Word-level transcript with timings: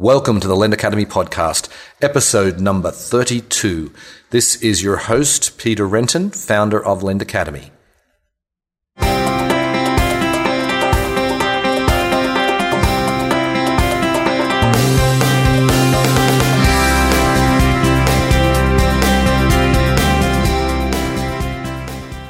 Welcome 0.00 0.40
to 0.40 0.48
the 0.48 0.56
Lend 0.56 0.72
Academy 0.72 1.04
podcast, 1.04 1.68
episode 2.00 2.58
number 2.58 2.90
32. 2.90 3.92
This 4.30 4.56
is 4.62 4.82
your 4.82 4.96
host, 4.96 5.58
Peter 5.58 5.86
Renton, 5.86 6.30
founder 6.30 6.82
of 6.82 7.02
Lend 7.02 7.20
Academy. 7.20 7.70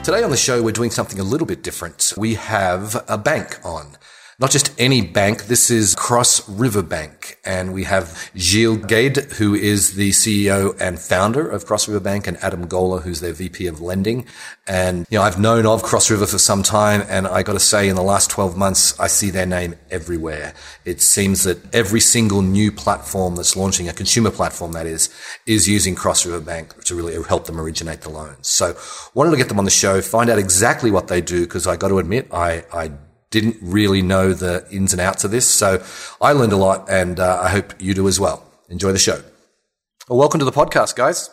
Today 0.03 0.25
on 0.25 0.31
the 0.31 0.37
show, 0.37 0.61
we're 0.61 0.73
doing 0.73 0.91
something 0.91 1.21
a 1.21 1.23
little 1.23 1.47
bit 1.47 1.63
different. 1.63 2.15
We 2.17 2.35
have 2.35 3.05
a 3.07 3.17
bank 3.17 3.61
on 3.65 3.97
not 4.41 4.51
just 4.51 4.73
any 4.81 5.03
bank. 5.03 5.45
This 5.45 5.71
is 5.71 5.95
Cross 5.95 6.49
River 6.49 6.83
Bank. 6.83 7.39
And 7.45 7.75
we 7.75 7.85
have 7.85 8.31
Gilles 8.35 8.79
Gade, 8.79 9.19
who 9.33 9.55
is 9.55 9.97
the 9.97 10.11
CEO 10.13 10.75
and 10.81 10.99
founder 10.99 11.47
of 11.47 11.67
Cross 11.67 11.89
River 11.89 12.01
Bank, 12.01 12.27
and 12.27 12.39
Adam 12.39 12.67
Gola, 12.67 13.01
who's 13.01 13.21
their 13.21 13.35
VP 13.35 13.67
of 13.67 13.83
lending. 13.83 14.25
And, 14.67 15.07
you 15.11 15.19
know, 15.19 15.25
I've 15.25 15.39
known 15.39 15.67
of 15.67 15.83
Cross 15.83 16.11
River 16.11 16.25
for 16.25 16.39
some 16.39 16.63
time. 16.63 17.05
And 17.11 17.27
I 17.27 17.43
got 17.43 17.53
to 17.53 17.61
say, 17.61 17.91
in 17.91 17.97
the 17.97 18.03
last 18.03 18.31
12 18.31 18.57
months, 18.57 18.99
I 18.99 19.09
see 19.09 19.29
their 19.29 19.45
name 19.45 19.75
everywhere. 19.91 20.55
It 20.87 21.03
seems 21.03 21.45
that 21.45 21.75
every 21.75 22.01
single 22.01 22.41
new 22.41 22.73
platform 22.73 23.37
that's 23.37 23.57
launching, 23.57 23.91
a 23.91 23.93
consumer 23.93 24.31
platform 24.31 24.73
that 24.73 24.87
is, 24.87 25.11
is 25.45 25.69
using 25.69 25.95
Cross 25.95 26.25
River 26.25 26.41
Bank 26.41 26.83
to 26.85 26.95
really 26.95 27.23
help 27.25 27.45
them 27.45 27.61
originate 27.61 28.01
the 28.01 28.09
loans. 28.09 28.49
So 28.49 28.75
wanted 29.13 29.33
to 29.33 29.37
get 29.37 29.49
them 29.49 29.59
on 29.59 29.67
the 29.67 29.71
show, 29.71 30.01
find 30.01 30.31
out 30.31 30.39
exactly 30.39 30.91
what 30.91 31.09
they 31.09 31.21
do, 31.21 31.43
because 31.43 31.67
I 31.67 31.77
got 31.77 31.89
to 31.89 31.99
admit, 31.99 32.29
I, 32.33 32.65
I 32.73 32.93
didn't 33.31 33.57
really 33.63 34.03
know 34.03 34.33
the 34.33 34.67
ins 34.71 34.93
and 34.93 35.01
outs 35.01 35.25
of 35.25 35.31
this. 35.31 35.47
So 35.47 35.83
I 36.21 36.33
learned 36.33 36.53
a 36.53 36.57
lot 36.57 36.89
and 36.91 37.19
uh, 37.21 37.41
I 37.43 37.51
hope 37.51 37.75
you 37.81 37.95
do 37.95 38.09
as 38.09 38.19
well. 38.19 38.45
Enjoy 38.69 38.93
the 38.93 38.99
show. 38.99 39.23
Well, 40.09 40.19
welcome 40.19 40.41
to 40.41 40.45
the 40.45 40.53
podcast, 40.53 40.97
guys. 40.97 41.31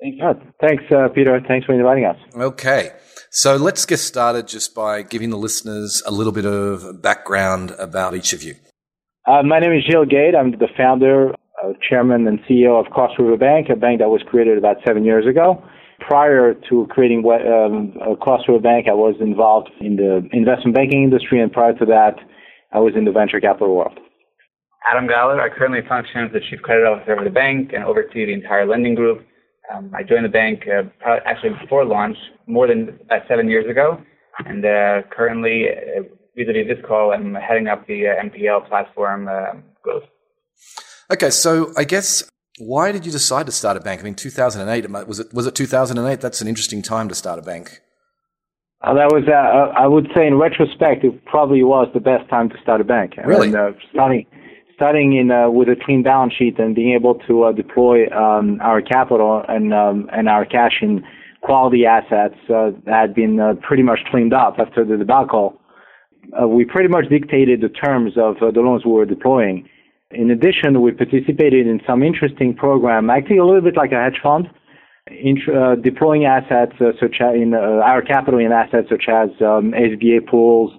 Thank 0.00 0.20
God. 0.20 0.40
Thanks, 0.60 0.84
uh, 0.90 1.08
Peter. 1.14 1.40
Thanks 1.46 1.66
for 1.66 1.74
inviting 1.74 2.04
us. 2.04 2.16
Okay. 2.34 2.90
So 3.30 3.56
let's 3.56 3.84
get 3.84 3.98
started 3.98 4.46
just 4.48 4.74
by 4.74 5.02
giving 5.02 5.30
the 5.30 5.36
listeners 5.36 6.02
a 6.06 6.10
little 6.10 6.32
bit 6.32 6.46
of 6.46 7.02
background 7.02 7.72
about 7.78 8.14
each 8.14 8.32
of 8.32 8.42
you. 8.42 8.54
Uh, 9.26 9.42
my 9.42 9.58
name 9.58 9.72
is 9.72 9.84
Gilles 9.90 10.06
Gade. 10.06 10.34
I'm 10.34 10.52
the 10.52 10.68
founder, 10.76 11.32
uh, 11.32 11.72
chairman, 11.86 12.26
and 12.26 12.38
CEO 12.48 12.78
of 12.78 12.90
Cross 12.92 13.12
River 13.18 13.36
Bank, 13.36 13.68
a 13.70 13.76
bank 13.76 14.00
that 14.00 14.08
was 14.08 14.22
created 14.26 14.56
about 14.56 14.76
seven 14.86 15.04
years 15.04 15.26
ago 15.26 15.62
prior 16.00 16.54
to 16.68 16.86
creating 16.90 17.24
um, 17.26 18.16
Cross 18.20 18.42
River 18.48 18.60
Bank, 18.60 18.86
I 18.88 18.94
was 18.94 19.16
involved 19.20 19.70
in 19.80 19.96
the 19.96 20.28
investment 20.32 20.74
banking 20.74 21.02
industry, 21.02 21.40
and 21.40 21.52
prior 21.52 21.72
to 21.74 21.86
that, 21.86 22.16
I 22.72 22.78
was 22.78 22.94
in 22.96 23.04
the 23.04 23.12
venture 23.12 23.40
capital 23.40 23.74
world. 23.76 23.98
Adam 24.88 25.08
Galler. 25.08 25.40
I 25.40 25.48
currently 25.48 25.80
function 25.88 26.24
as 26.24 26.32
the 26.32 26.40
chief 26.40 26.62
credit 26.62 26.86
officer 26.86 27.14
of 27.14 27.24
the 27.24 27.30
bank 27.30 27.72
and 27.74 27.84
oversee 27.84 28.26
the 28.26 28.32
entire 28.32 28.66
lending 28.66 28.94
group. 28.94 29.26
Um, 29.74 29.90
I 29.94 30.04
joined 30.04 30.24
the 30.24 30.30
bank 30.30 30.62
uh, 30.68 30.84
actually 31.24 31.54
before 31.60 31.84
launch, 31.84 32.16
more 32.46 32.68
than 32.68 32.98
uh, 33.10 33.18
seven 33.26 33.48
years 33.48 33.68
ago, 33.68 34.00
and 34.44 34.64
uh, 34.64 35.02
currently, 35.10 35.66
uh, 35.68 36.02
vis-a-vis 36.36 36.68
this 36.68 36.84
call, 36.86 37.12
I'm 37.12 37.34
heading 37.34 37.66
up 37.66 37.86
the 37.86 38.08
uh, 38.08 38.22
MPL 38.22 38.68
platform 38.68 39.26
uh, 39.28 39.58
growth. 39.82 40.04
Okay, 41.12 41.30
so 41.30 41.72
I 41.76 41.84
guess 41.84 42.22
why 42.58 42.90
did 42.90 43.04
you 43.04 43.12
decide 43.12 43.46
to 43.46 43.52
start 43.52 43.76
a 43.76 43.80
bank? 43.80 44.00
I 44.00 44.04
mean, 44.04 44.14
2008 44.14 44.90
was 45.06 45.20
it? 45.20 45.32
Was 45.32 45.46
it 45.46 45.54
2008? 45.54 46.20
That's 46.20 46.40
an 46.40 46.48
interesting 46.48 46.82
time 46.82 47.08
to 47.08 47.14
start 47.14 47.38
a 47.38 47.42
bank. 47.42 47.80
Uh, 48.82 48.94
that 48.94 49.10
was, 49.10 49.24
uh, 49.26 49.32
uh, 49.32 49.72
I 49.76 49.86
would 49.86 50.06
say, 50.14 50.26
in 50.26 50.38
retrospect, 50.38 51.04
it 51.04 51.24
probably 51.24 51.62
was 51.62 51.88
the 51.92 52.00
best 52.00 52.28
time 52.28 52.48
to 52.50 52.56
start 52.62 52.80
a 52.80 52.84
bank. 52.84 53.14
Really, 53.24 53.48
and, 53.48 53.56
uh, 53.56 53.70
starting 53.92 54.26
starting 54.74 55.16
in 55.16 55.30
uh, 55.30 55.50
with 55.50 55.68
a 55.68 55.76
clean 55.84 56.02
balance 56.02 56.34
sheet 56.34 56.58
and 56.58 56.74
being 56.74 56.94
able 56.94 57.14
to 57.26 57.44
uh, 57.44 57.52
deploy 57.52 58.06
um, 58.10 58.60
our 58.62 58.80
capital 58.80 59.42
and 59.48 59.74
um, 59.74 60.08
and 60.12 60.28
our 60.28 60.44
cash 60.44 60.78
in 60.82 61.02
quality 61.42 61.84
assets 61.86 62.34
that 62.48 62.74
had 62.86 63.14
been 63.14 63.38
pretty 63.62 63.82
much 63.82 64.00
cleaned 64.10 64.34
up 64.34 64.56
after 64.58 64.84
the 64.84 64.96
debacle. 64.96 65.60
we 66.48 66.64
pretty 66.64 66.88
much 66.88 67.04
dictated 67.08 67.60
the 67.60 67.68
terms 67.68 68.14
of 68.16 68.34
the 68.40 68.60
loans 68.60 68.84
we 68.84 68.90
were 68.90 69.04
deploying 69.04 69.68
in 70.16 70.30
addition, 70.30 70.80
we 70.80 70.92
participated 70.92 71.66
in 71.66 71.80
some 71.86 72.02
interesting 72.02 72.54
program, 72.54 73.10
actually 73.10 73.38
a 73.38 73.44
little 73.44 73.60
bit 73.60 73.76
like 73.76 73.92
a 73.92 74.02
hedge 74.02 74.20
fund, 74.22 74.48
uh, 75.08 75.74
deploying 75.76 76.24
assets 76.24 76.72
uh, 76.80 76.92
such 77.00 77.16
as 77.20 77.34
in 77.34 77.54
uh, 77.54 77.58
our 77.84 78.02
capital 78.02 78.40
in 78.40 78.50
assets 78.50 78.88
such 78.88 79.04
as 79.08 79.30
um, 79.40 79.72
SBA 79.72 80.28
pools, 80.28 80.72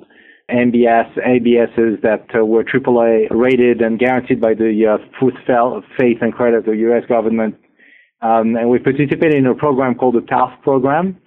MBS, 0.49 1.09
ABSs 1.17 2.01
that 2.01 2.25
uh, 2.35 2.45
were 2.45 2.63
AAA 2.63 3.27
rated 3.31 3.81
and 3.81 3.99
guaranteed 3.99 4.41
by 4.41 4.53
the 4.53 4.85
uh, 4.85 5.19
Full, 5.19 5.31
Faith, 5.97 6.17
and 6.21 6.33
Credit 6.33 6.57
of 6.57 6.65
the 6.65 6.77
U.S. 6.87 7.03
government. 7.07 7.55
Um, 8.21 8.55
and 8.55 8.69
we 8.69 8.79
participated 8.79 9.35
in 9.35 9.45
a 9.45 9.55
program 9.55 9.95
called 9.95 10.15
the 10.15 10.21
TALF 10.21 10.61
program, 10.63 11.17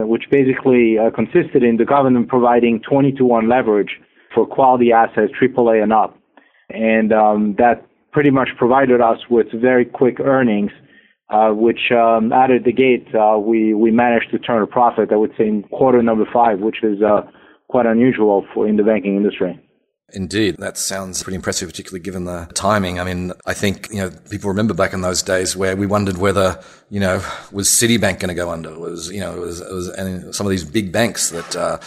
which 0.00 0.24
basically 0.30 0.96
uh, 0.98 1.10
consisted 1.14 1.62
in 1.62 1.76
the 1.76 1.84
government 1.84 2.28
providing 2.28 2.82
20 2.88 3.12
to 3.12 3.24
1 3.24 3.48
leverage 3.48 4.00
for 4.34 4.46
quality 4.46 4.90
assets, 4.92 5.32
AAA 5.40 5.82
and 5.82 5.92
up 5.92 6.18
and 6.70 7.12
um, 7.12 7.54
that 7.58 7.86
pretty 8.12 8.30
much 8.30 8.48
provided 8.56 9.00
us 9.00 9.18
with 9.30 9.46
very 9.52 9.84
quick 9.84 10.20
earnings, 10.20 10.70
uh, 11.30 11.50
which 11.50 11.92
um, 11.92 12.32
out 12.32 12.50
of 12.50 12.64
the 12.64 12.72
gate 12.72 13.06
uh, 13.14 13.38
we 13.38 13.74
we 13.74 13.90
managed 13.90 14.30
to 14.30 14.38
turn 14.38 14.62
a 14.62 14.66
profit. 14.66 15.12
I 15.12 15.16
would 15.16 15.32
say 15.36 15.46
in 15.46 15.62
quarter 15.64 16.02
number 16.02 16.24
five, 16.32 16.60
which 16.60 16.82
is 16.82 17.02
uh, 17.02 17.22
quite 17.68 17.86
unusual 17.86 18.46
for 18.54 18.66
in 18.66 18.76
the 18.76 18.84
banking 18.84 19.16
industry. 19.16 19.60
Indeed, 20.12 20.58
that 20.58 20.78
sounds 20.78 21.20
pretty 21.24 21.34
impressive, 21.34 21.68
particularly 21.68 22.00
given 22.00 22.26
the 22.26 22.48
timing. 22.54 23.00
I 23.00 23.04
mean, 23.04 23.32
I 23.44 23.54
think 23.54 23.88
you 23.90 23.96
know 23.96 24.10
people 24.30 24.48
remember 24.48 24.72
back 24.72 24.92
in 24.92 25.00
those 25.00 25.20
days 25.20 25.56
where 25.56 25.74
we 25.74 25.84
wondered 25.84 26.18
whether 26.18 26.62
you 26.90 27.00
know 27.00 27.24
was 27.50 27.68
Citibank 27.68 28.20
going 28.20 28.28
to 28.28 28.34
go 28.34 28.50
under? 28.50 28.78
Was 28.78 29.10
you 29.10 29.18
know 29.18 29.40
was, 29.40 29.60
was 29.60 29.88
and 29.88 30.32
some 30.32 30.46
of 30.46 30.52
these 30.52 30.62
big 30.62 30.92
banks 30.92 31.30
that 31.30 31.56
uh, 31.56 31.78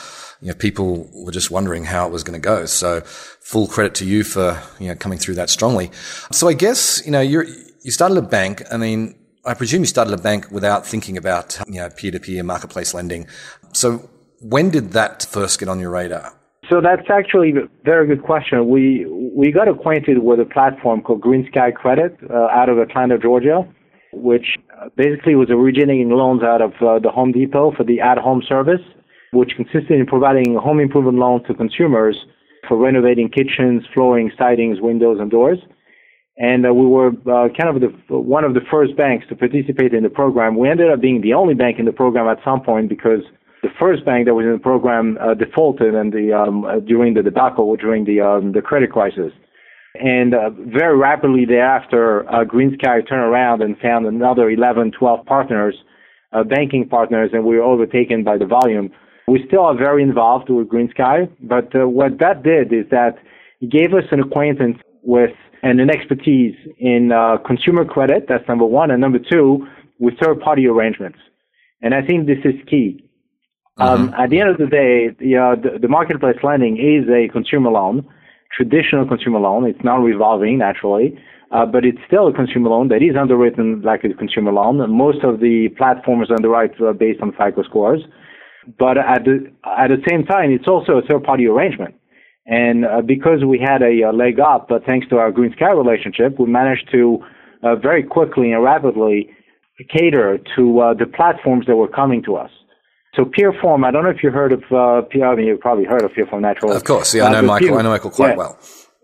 you 0.42 0.48
know, 0.48 0.54
people 0.54 1.10
were 1.14 1.32
just 1.32 1.52
wondering 1.52 1.84
how 1.84 2.08
it 2.08 2.12
was 2.12 2.24
going 2.24 2.40
to 2.40 2.46
go. 2.46 2.66
So 2.66 3.02
full 3.02 3.68
credit 3.68 3.96
to 3.96 4.06
you 4.06 4.24
for, 4.24 4.62
you 4.80 4.88
know, 4.88 4.96
coming 4.96 5.18
through 5.18 5.36
that 5.36 5.50
strongly. 5.50 5.92
So 6.32 6.48
I 6.48 6.54
guess, 6.54 7.06
you 7.06 7.12
know, 7.12 7.22
you're, 7.22 7.46
you 7.82 7.92
started 7.92 8.18
a 8.18 8.22
bank. 8.22 8.64
I 8.72 8.78
mean, 8.78 9.16
I 9.46 9.54
presume 9.54 9.82
you 9.82 9.88
started 9.88 10.14
a 10.14 10.22
bank 10.22 10.50
without 10.52 10.86
thinking 10.86 11.18
about, 11.18 11.60
you 11.68 11.80
know, 11.80 11.90
peer-to-peer 11.90 12.44
marketplace 12.44 12.94
lending. 12.94 13.28
So 13.74 14.10
when 14.40 14.70
did 14.70 14.92
that 14.92 15.26
first 15.30 15.60
get 15.60 15.68
on 15.68 15.80
your 15.80 15.92
radar? 15.92 16.34
So 16.70 16.82
that's 16.82 17.10
actually 17.10 17.52
a 17.52 17.68
very 17.84 18.06
good 18.06 18.24
question. 18.24 18.70
We 18.70 19.06
we 19.10 19.52
got 19.52 19.68
acquainted 19.68 20.20
with 20.20 20.40
a 20.40 20.46
platform 20.46 21.02
called 21.02 21.22
GreenSky 21.22 21.74
Credit 21.74 22.16
uh, 22.30 22.48
out 22.52 22.70
of 22.70 22.78
Atlanta, 22.78 23.18
Georgia, 23.18 23.68
which 24.14 24.56
basically 24.96 25.34
was 25.34 25.50
originating 25.50 26.10
loans 26.10 26.44
out 26.44 26.62
of 26.62 26.74
uh, 26.82 27.00
the 27.00 27.10
Home 27.10 27.32
Depot 27.32 27.72
for 27.76 27.84
the 27.84 28.00
at-home 28.00 28.44
service 28.48 28.82
which 29.32 29.52
consisted 29.56 29.92
in 30.00 30.06
providing 30.06 30.56
home 30.56 30.80
improvement 30.80 31.18
loans 31.18 31.44
to 31.48 31.54
consumers 31.54 32.18
for 32.68 32.78
renovating 32.78 33.30
kitchens, 33.30 33.84
flooring, 33.94 34.32
sidings, 34.38 34.80
windows, 34.82 35.18
and 35.20 35.32
doors. 35.32 35.60
And 36.38 36.66
uh, 36.66 36.74
we 36.74 36.86
were 36.86 37.10
uh, 37.10 37.50
kind 37.60 37.76
of 37.76 37.82
the, 37.82 38.16
one 38.16 38.46
of 38.46 38.54
the 38.54 38.62
first 38.72 38.96
banks 38.96 39.28
to 39.28 39.36
participate 39.36 39.94
in 39.94 40.04
the 40.04 40.10
program. 40.10 40.58
We 40.58 40.70
ended 40.70 40.90
up 40.90 41.02
being 41.02 41.22
the 41.22 41.34
only 41.34 41.54
bank 41.54 41.80
in 41.80 41.86
the 41.86 41.92
program 41.92 42.28
at 42.28 42.44
some 42.46 42.62
point 42.62 42.88
because 42.88 43.20
the 43.62 43.70
first 43.78 44.06
bank 44.06 44.26
that 44.26 44.34
was 44.34 44.46
in 44.46 44.54
the 44.54 44.60
program 44.60 45.18
uh, 45.20 45.34
defaulted 45.34 45.94
and 45.94 46.14
the, 46.14 46.32
um, 46.32 46.64
uh, 46.64 46.80
during 46.80 47.14
the 47.14 47.22
debacle, 47.22 47.76
during 47.76 48.06
the, 48.06 48.22
um, 48.22 48.54
the 48.54 48.62
credit 48.62 48.92
crisis. 48.92 49.34
And 49.96 50.34
uh, 50.34 50.52
very 50.52 50.98
rapidly 50.98 51.44
thereafter, 51.46 52.30
uh, 52.30 52.46
GreenSky 52.46 53.08
turned 53.10 53.24
around 53.24 53.62
and 53.62 53.78
found 53.80 54.06
another 54.06 54.50
11, 54.50 54.94
12 54.98 55.26
partners, 55.26 55.76
banking 56.48 56.88
partners, 56.88 57.32
and 57.34 57.44
we 57.44 57.58
were 57.58 57.64
overtaken 57.64 58.24
by 58.24 58.38
the 58.38 58.46
volume. 58.46 58.92
We 59.30 59.46
still 59.48 59.62
are 59.62 59.78
very 59.78 60.02
involved 60.02 60.50
with 60.50 60.68
GreenSky, 60.68 61.30
but 61.42 61.68
uh, 61.76 61.88
what 61.88 62.18
that 62.20 62.42
did 62.44 62.74
is 62.74 62.86
that 62.90 63.18
it 63.62 63.70
gave 63.70 63.94
us 63.94 64.06
an 64.12 64.20
acquaintance 64.20 64.78
with 65.04 65.36
and 65.62 65.80
an 65.82 65.90
expertise 65.90 66.56
in 66.78 67.12
uh, 67.12 67.38
consumer 67.46 67.84
credit. 67.86 68.26
That's 68.30 68.48
number 68.48 68.66
one, 68.66 68.92
and 68.92 69.02
number 69.02 69.20
two, 69.20 69.68
with 70.00 70.14
third-party 70.22 70.66
arrangements. 70.68 71.20
And 71.82 71.94
I 71.94 72.02
think 72.02 72.28
this 72.28 72.40
is 72.46 72.56
key. 72.68 73.04
Um, 73.78 74.10
mm-hmm. 74.10 74.22
at 74.22 74.30
the 74.30 74.40
end 74.40 74.50
of 74.50 74.58
the 74.58 74.68
day, 74.68 75.10
the, 75.20 75.38
uh, 75.38 75.56
the, 75.56 75.80
the 75.80 75.88
marketplace 75.88 76.38
lending 76.44 76.78
is 76.78 77.10
a 77.10 77.28
consumer 77.32 77.72
loan, 77.72 78.08
traditional 78.56 79.06
consumer 79.06 79.40
loan. 79.40 79.66
It's 79.66 79.84
not 79.84 79.98
revolving 79.98 80.58
naturally, 80.58 81.20
uh, 81.52 81.66
but 81.66 81.86
it's 81.86 82.00
still 82.08 82.28
a 82.28 82.34
consumer 82.34 82.70
loan 82.70 82.88
that 82.90 83.02
is 83.02 83.16
underwritten 83.20 83.82
like 83.82 84.04
a 84.04 84.14
consumer 84.14 84.52
loan. 84.52 84.78
Most 84.92 85.24
of 85.24 85.40
the 85.40 85.70
platforms 85.78 86.30
underwrite 86.32 86.80
uh, 86.82 86.94
based 86.94 87.22
on 87.22 87.32
FICO 87.34 87.64
scores. 87.64 88.02
But 88.78 88.98
at 88.98 89.24
the, 89.24 89.52
at 89.66 89.88
the 89.88 90.04
same 90.08 90.26
time, 90.26 90.52
it's 90.52 90.68
also 90.68 90.98
a 90.98 91.02
third 91.02 91.24
party 91.24 91.48
arrangement. 91.48 91.96
And 92.46 92.86
uh, 92.86 93.02
because 93.02 93.46
we 93.46 93.60
had 93.60 93.82
a, 93.82 94.10
a 94.10 94.12
leg 94.12 94.40
up, 94.40 94.68
but 94.68 94.86
thanks 94.86 95.08
to 95.10 95.18
our 95.18 95.32
GreenSky 95.32 95.72
relationship, 95.72 96.40
we 96.40 96.48
managed 96.48 96.90
to 96.92 97.24
uh, 97.64 97.76
very 97.76 98.04
quickly 98.04 98.52
and 98.52 98.64
rapidly 98.64 99.30
cater 99.96 100.40
to 100.56 100.80
uh, 100.80 100.94
the 100.94 101.06
platforms 101.06 101.66
that 101.68 101.76
were 101.76 101.88
coming 101.88 102.24
to 102.24 102.36
us. 102.36 102.52
So 103.16 103.24
Peerform, 103.24 103.86
I 103.86 103.92
don't 103.92 104.04
know 104.04 104.10
if 104.10 104.24
you 104.24 104.30
heard 104.30 104.52
of 104.52 104.64
uh, 104.72 105.02
I 105.24 105.36
mean, 105.36 105.48
you've 105.48 105.60
probably 105.60 105.86
heard 105.86 106.04
of 106.04 106.12
Peerform 106.12 106.42
Natural. 106.42 106.72
Of 106.74 106.84
course, 106.84 107.14
yeah, 107.14 107.26
I 107.26 107.28
uh, 107.28 107.42
know 107.42 107.48
Michael. 107.48 107.68
Peer, 107.70 107.80
I 107.80 107.82
know 107.82 107.90
Michael 107.90 108.12
quite 108.12 108.30
yeah. 108.32 108.36
well. 108.36 108.60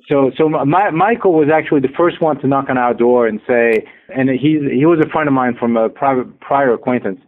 So, 0.08 0.32
so 0.38 0.48
my, 0.48 0.92
Michael 0.92 1.34
was 1.34 1.50
actually 1.52 1.82
the 1.82 1.94
first 1.98 2.22
one 2.22 2.40
to 2.42 2.48
knock 2.48 2.70
on 2.70 2.78
our 2.78 2.94
door 2.94 3.26
and 3.26 3.40
say, 3.48 3.88
and 4.10 4.30
he 4.30 4.60
he 4.72 4.86
was 4.86 5.00
a 5.04 5.10
friend 5.10 5.28
of 5.28 5.34
mine 5.34 5.56
from 5.60 5.78
a 5.78 5.90
private, 5.90 6.40
prior 6.40 6.74
acquaintance, 6.74 7.20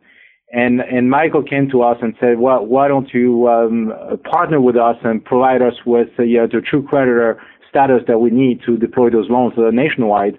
and 0.51 0.79
and 0.79 1.09
Michael 1.09 1.44
came 1.44 1.69
to 1.71 1.81
us 1.81 1.97
and 2.01 2.15
said, 2.19 2.39
well, 2.39 2.65
why 2.65 2.88
don't 2.88 3.13
you 3.13 3.47
um, 3.47 3.91
partner 4.23 4.61
with 4.61 4.77
us 4.77 4.95
and 5.03 5.23
provide 5.23 5.61
us 5.61 5.73
with 5.85 6.07
uh, 6.17 6.23
the 6.23 6.61
true 6.65 6.85
creditor 6.88 7.41
status 7.69 8.01
that 8.07 8.19
we 8.19 8.29
need 8.29 8.61
to 8.65 8.77
deploy 8.77 9.09
those 9.09 9.29
loans 9.29 9.53
uh, 9.57 9.69
nationwide. 9.71 10.38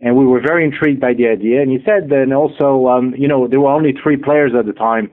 And 0.00 0.16
we 0.16 0.26
were 0.26 0.40
very 0.40 0.64
intrigued 0.64 1.00
by 1.00 1.14
the 1.14 1.28
idea. 1.28 1.62
And 1.62 1.70
he 1.70 1.78
said 1.84 2.10
then 2.10 2.32
also, 2.32 2.86
um, 2.88 3.14
you 3.16 3.28
know, 3.28 3.48
there 3.48 3.60
were 3.60 3.70
only 3.70 3.94
three 4.02 4.16
players 4.16 4.52
at 4.58 4.66
the 4.66 4.72
time, 4.72 5.10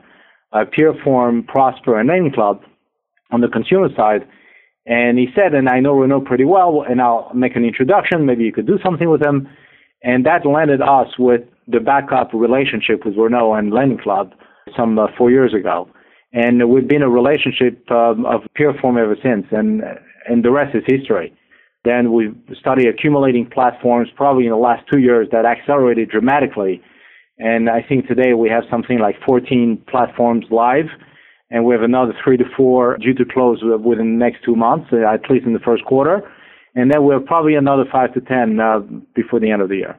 uh, 0.51 0.65
Peerform, 0.75 1.47
Prosper, 1.47 1.99
and 1.99 2.09
Lending 2.09 2.33
Club 2.33 2.61
on 3.31 3.41
the 3.41 3.47
consumer 3.47 3.89
side. 3.95 4.27
And 4.85 5.17
he 5.17 5.27
said, 5.33 5.53
and 5.53 5.69
I 5.69 5.79
know 5.79 5.93
Renaud 5.93 6.21
pretty 6.21 6.43
well, 6.43 6.83
and 6.87 7.01
I'll 7.01 7.31
make 7.33 7.55
an 7.55 7.63
introduction. 7.63 8.25
Maybe 8.25 8.43
you 8.43 8.51
could 8.51 8.67
do 8.67 8.79
something 8.83 9.09
with 9.09 9.21
them. 9.21 9.47
And 10.01 10.25
that 10.25 10.45
landed 10.45 10.81
us 10.81 11.07
with 11.17 11.41
the 11.67 11.79
backup 11.79 12.33
relationship 12.33 13.05
with 13.05 13.15
Renaud 13.17 13.53
and 13.53 13.71
Lending 13.71 13.97
Club 13.97 14.33
some 14.77 14.97
uh, 14.99 15.07
four 15.17 15.31
years 15.31 15.53
ago. 15.53 15.89
And 16.33 16.69
we've 16.69 16.87
been 16.87 17.03
a 17.03 17.09
relationship 17.09 17.89
um, 17.91 18.25
of 18.25 18.41
Peerform 18.57 19.01
ever 19.01 19.15
since, 19.21 19.45
and 19.51 19.83
and 20.27 20.43
the 20.43 20.51
rest 20.51 20.75
is 20.75 20.83
history. 20.87 21.33
Then 21.85 22.13
we 22.13 22.33
started 22.59 22.87
accumulating 22.87 23.49
platforms 23.49 24.09
probably 24.15 24.45
in 24.45 24.51
the 24.51 24.57
last 24.57 24.83
two 24.91 24.99
years 24.99 25.27
that 25.31 25.45
accelerated 25.45 26.09
dramatically. 26.09 26.81
And 27.39 27.69
I 27.69 27.81
think 27.81 28.07
today 28.07 28.33
we 28.33 28.49
have 28.49 28.63
something 28.71 28.99
like 28.99 29.15
14 29.27 29.83
platforms 29.89 30.45
live, 30.49 30.85
and 31.49 31.65
we 31.65 31.73
have 31.73 31.83
another 31.83 32.13
three 32.23 32.37
to 32.37 32.45
four 32.55 32.97
due 32.97 33.13
to 33.15 33.25
close 33.25 33.61
within 33.63 34.17
the 34.17 34.25
next 34.25 34.43
two 34.45 34.55
months, 34.55 34.87
uh, 34.93 35.05
at 35.13 35.29
least 35.29 35.45
in 35.45 35.53
the 35.53 35.59
first 35.59 35.83
quarter. 35.85 36.21
And 36.75 36.89
then 36.91 37.05
we 37.05 37.13
have 37.13 37.25
probably 37.25 37.55
another 37.55 37.83
five 37.91 38.13
to 38.13 38.21
10 38.21 38.59
uh, 38.59 38.79
before 39.13 39.39
the 39.39 39.51
end 39.51 39.61
of 39.61 39.69
the 39.69 39.77
year. 39.77 39.97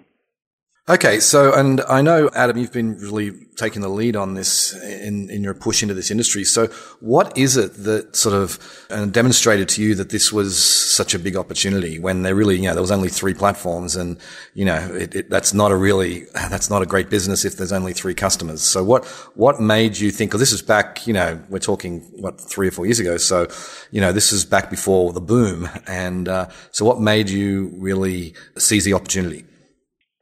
Okay, 0.86 1.18
so 1.18 1.54
and 1.54 1.80
I 1.88 2.02
know 2.02 2.28
Adam, 2.34 2.58
you've 2.58 2.70
been 2.70 2.98
really 2.98 3.30
taking 3.56 3.80
the 3.80 3.88
lead 3.88 4.16
on 4.16 4.34
this 4.34 4.74
in 4.74 5.30
in 5.30 5.42
your 5.42 5.54
push 5.54 5.82
into 5.82 5.94
this 5.94 6.10
industry. 6.10 6.44
So, 6.44 6.66
what 7.00 7.38
is 7.38 7.56
it 7.56 7.72
that 7.84 8.14
sort 8.14 8.34
of 8.34 8.58
demonstrated 9.10 9.70
to 9.70 9.82
you 9.82 9.94
that 9.94 10.10
this 10.10 10.30
was 10.30 10.62
such 10.62 11.14
a 11.14 11.18
big 11.18 11.36
opportunity 11.36 11.98
when 11.98 12.22
there 12.22 12.34
really, 12.34 12.56
you 12.56 12.64
know, 12.64 12.74
there 12.74 12.82
was 12.82 12.90
only 12.90 13.08
three 13.08 13.32
platforms, 13.32 13.96
and 13.96 14.18
you 14.52 14.66
know, 14.66 14.76
it, 14.94 15.14
it, 15.14 15.30
that's 15.30 15.54
not 15.54 15.72
a 15.72 15.76
really 15.76 16.26
that's 16.34 16.68
not 16.68 16.82
a 16.82 16.86
great 16.86 17.08
business 17.08 17.46
if 17.46 17.56
there's 17.56 17.72
only 17.72 17.94
three 17.94 18.14
customers. 18.14 18.60
So, 18.60 18.84
what 18.84 19.06
what 19.36 19.62
made 19.62 19.96
you 19.96 20.10
think? 20.10 20.32
Because 20.32 20.40
this 20.40 20.52
is 20.52 20.60
back, 20.60 21.06
you 21.06 21.14
know, 21.14 21.40
we're 21.48 21.60
talking 21.60 22.00
what 22.20 22.38
three 22.38 22.68
or 22.68 22.72
four 22.72 22.84
years 22.84 23.00
ago. 23.00 23.16
So, 23.16 23.48
you 23.90 24.02
know, 24.02 24.12
this 24.12 24.32
is 24.32 24.44
back 24.44 24.68
before 24.68 25.14
the 25.14 25.22
boom, 25.22 25.66
and 25.86 26.28
uh, 26.28 26.48
so 26.72 26.84
what 26.84 27.00
made 27.00 27.30
you 27.30 27.72
really 27.78 28.34
seize 28.58 28.84
the 28.84 28.92
opportunity? 28.92 29.46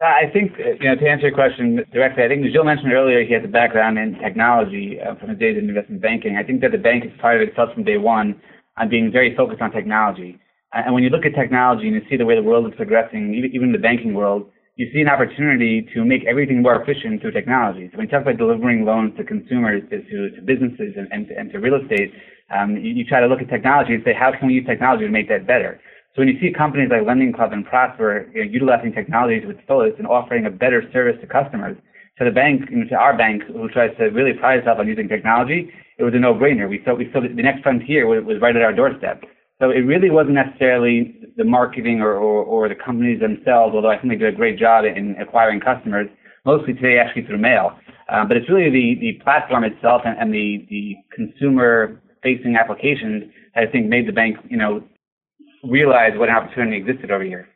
I 0.03 0.31
think, 0.33 0.59
you 0.59 0.89
know, 0.89 0.97
to 0.97 1.09
answer 1.09 1.29
your 1.29 1.35
question 1.35 1.85
directly, 1.93 2.25
I 2.25 2.29
think 2.29 2.45
Gilles 2.51 2.65
mentioned 2.65 2.93
earlier 2.93 3.23
he 3.25 3.33
has 3.35 3.45
a 3.45 3.49
background 3.49 3.99
in 3.99 4.19
technology 4.19 4.99
uh, 4.99 5.15
from 5.15 5.31
his 5.31 5.39
days 5.39 5.57
in 5.57 5.69
investment 5.69 6.03
banking. 6.03 6.37
I 6.37 6.43
think 6.43 6.61
that 6.63 6.73
the 6.73 6.79
bank 6.79 7.05
has 7.05 7.13
prided 7.21 7.49
itself 7.49 7.73
from 7.73 7.85
day 7.85 7.99
one 7.99 8.41
on 8.77 8.89
being 8.89 9.13
very 9.13 9.37
focused 9.37 9.63
on 9.63 9.71
technology. 9.71 10.41
And 10.73 10.95
when 10.95 11.05
you 11.05 11.11
look 11.11 11.25
at 11.25 11.35
technology 11.35 11.87
and 11.87 11.95
you 11.95 12.03
see 12.11 12.17
the 12.17 12.25
way 12.25 12.35
the 12.35 12.43
world 12.43 12.67
is 12.67 12.73
progressing, 12.77 13.35
even 13.53 13.71
the 13.71 13.79
banking 13.79 14.15
world, 14.15 14.51
you 14.77 14.89
see 14.93 15.03
an 15.03 15.09
opportunity 15.09 15.87
to 15.95 16.05
make 16.05 16.25
everything 16.25 16.63
more 16.63 16.81
efficient 16.81 17.21
through 17.21 17.33
technology. 17.33 17.89
So 17.93 17.99
when 17.99 18.07
you 18.07 18.11
talk 18.11 18.23
about 18.23 18.39
delivering 18.39 18.85
loans 18.85 19.13
to 19.19 19.25
consumers, 19.25 19.83
to, 19.91 20.01
to, 20.01 20.43
businesses, 20.43 20.95
and, 20.97 21.07
and, 21.13 21.29
to, 21.29 21.39
and 21.39 21.53
to 21.53 21.59
real 21.59 21.79
estate, 21.81 22.11
um, 22.51 22.77
you, 22.77 22.93
you 22.93 23.05
try 23.05 23.21
to 23.21 23.27
look 23.27 23.41
at 23.41 23.51
technology 23.51 23.95
and 23.95 24.03
say, 24.03 24.15
how 24.19 24.33
can 24.33 24.49
we 24.49 24.55
use 24.55 24.67
technology 24.67 25.05
to 25.05 25.13
make 25.13 25.29
that 25.29 25.47
better? 25.47 25.79
So 26.15 26.21
when 26.21 26.29
you 26.29 26.39
see 26.41 26.53
companies 26.53 26.91
like 26.91 27.07
Lending 27.07 27.33
Club 27.33 27.53
and 27.53 27.65
Prosper 27.65 28.31
you 28.35 28.45
know, 28.45 28.51
utilizing 28.51 28.93
technologies 28.93 29.45
with 29.47 29.57
fullest 29.67 29.99
and 29.99 30.07
offering 30.07 30.45
a 30.45 30.51
better 30.51 30.83
service 30.93 31.17
to 31.23 31.27
customers, 31.27 31.77
to 32.19 32.25
the 32.27 32.31
bank, 32.31 32.69
you 32.71 32.85
know, 32.85 32.89
to 32.91 32.97
our 32.97 33.17
bank, 33.17 33.45
who 33.49 33.67
tries 33.71 33.97
to 33.97 34.05
really 34.13 34.35
pride 34.35 34.59
itself 34.59 34.79
on 34.79 34.87
using 34.87 35.09
technology, 35.09 35.73
it 35.99 36.05
was 36.05 36.13
a 36.15 36.19
no-brainer. 36.19 36.69
We 36.69 36.83
saw, 36.85 36.95
we 36.95 37.09
saw 37.13 37.21
the 37.21 37.43
next 37.43 37.63
frontier 37.63 38.07
was, 38.07 38.23
was 38.25 38.37
right 38.43 38.55
at 38.55 38.61
our 38.61 38.75
doorstep. 38.75 39.25
So 39.59 39.71
it 39.71 39.89
really 39.89 40.11
wasn't 40.11 40.35
necessarily 40.35 41.17
the 41.37 41.45
marketing 41.45 42.01
or, 42.03 42.13
or, 42.13 42.45
or 42.45 42.69
the 42.69 42.75
companies 42.75 43.21
themselves, 43.21 43.75
although 43.75 43.91
I 43.91 43.97
think 43.97 44.13
they 44.13 44.19
did 44.19 44.35
a 44.35 44.37
great 44.37 44.59
job 44.59 44.85
in 44.85 45.17
acquiring 45.19 45.61
customers, 45.61 46.09
mostly 46.45 46.75
today 46.75 46.99
actually 46.99 47.25
through 47.25 47.39
mail. 47.39 47.79
Uh, 48.11 48.27
but 48.27 48.37
it's 48.37 48.51
really 48.51 48.69
the, 48.69 49.01
the 49.01 49.25
platform 49.25 49.65
itself 49.65 50.03
and, 50.05 50.19
and 50.19 50.35
the, 50.35 50.67
the 50.69 50.97
consumer 51.15 52.03
facing 52.23 52.57
applications 52.57 53.33
that 53.55 53.65
I 53.65 53.71
think 53.71 53.87
made 53.87 54.07
the 54.07 54.13
bank, 54.13 54.37
you 54.51 54.59
know, 54.59 54.83
realize 55.63 56.13
what 56.17 56.29
an 56.29 56.35
opportunity 56.35 56.77
existed 56.77 57.11
over 57.11 57.25
here. 57.25 57.49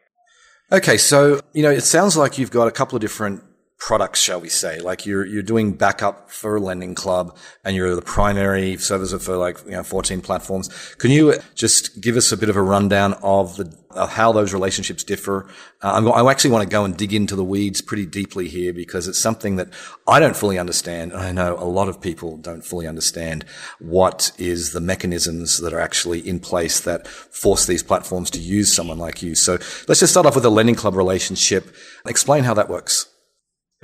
Okay, 0.72 0.96
so 0.96 1.40
you 1.52 1.62
know, 1.62 1.70
it 1.70 1.82
sounds 1.82 2.16
like 2.16 2.38
you've 2.38 2.50
got 2.50 2.68
a 2.68 2.72
couple 2.72 2.96
of 2.96 3.00
different 3.00 3.42
products, 3.78 4.20
shall 4.20 4.40
we 4.40 4.48
say? 4.48 4.80
Like 4.80 5.06
you're 5.06 5.24
you're 5.24 5.42
doing 5.42 5.72
backup 5.72 6.30
for 6.30 6.58
Lending 6.58 6.94
Club, 6.94 7.36
and 7.64 7.76
you're 7.76 7.94
the 7.94 8.02
primary 8.02 8.76
service 8.76 9.12
for 9.22 9.36
like 9.36 9.58
you 9.64 9.72
know 9.72 9.82
14 9.82 10.20
platforms. 10.20 10.68
Can 10.98 11.10
you 11.10 11.34
just 11.54 12.00
give 12.00 12.16
us 12.16 12.32
a 12.32 12.36
bit 12.36 12.48
of 12.48 12.56
a 12.56 12.62
rundown 12.62 13.14
of 13.22 13.56
the 13.56 13.76
of 13.90 14.10
how 14.10 14.32
those 14.32 14.52
relationships 14.52 15.04
differ? 15.04 15.48
Uh, 15.82 16.10
i 16.10 16.30
actually 16.30 16.50
want 16.50 16.62
to 16.62 16.70
go 16.70 16.84
and 16.84 16.96
dig 16.96 17.12
into 17.12 17.36
the 17.36 17.44
weeds 17.44 17.80
pretty 17.80 18.06
deeply 18.06 18.48
here 18.48 18.72
because 18.72 19.08
it's 19.08 19.18
something 19.18 19.56
that 19.56 19.68
I 20.06 20.20
don't 20.20 20.36
fully 20.36 20.58
understand. 20.58 21.12
I 21.12 21.32
know 21.32 21.56
a 21.58 21.64
lot 21.64 21.88
of 21.88 22.00
people 22.00 22.38
don't 22.38 22.64
fully 22.64 22.86
understand 22.86 23.44
what 23.78 24.32
is 24.38 24.72
the 24.72 24.80
mechanisms 24.80 25.60
that 25.60 25.72
are 25.72 25.80
actually 25.80 26.26
in 26.26 26.40
place 26.40 26.80
that 26.80 27.06
force 27.06 27.66
these 27.66 27.82
platforms 27.82 28.30
to 28.30 28.40
use 28.40 28.72
someone 28.74 28.98
like 28.98 29.22
you. 29.22 29.34
So 29.34 29.52
let's 29.86 30.00
just 30.00 30.12
start 30.12 30.26
off 30.26 30.34
with 30.34 30.44
the 30.44 30.50
Lending 30.50 30.74
Club 30.74 30.94
relationship. 30.94 31.74
Explain 32.06 32.44
how 32.44 32.54
that 32.54 32.68
works. 32.68 33.06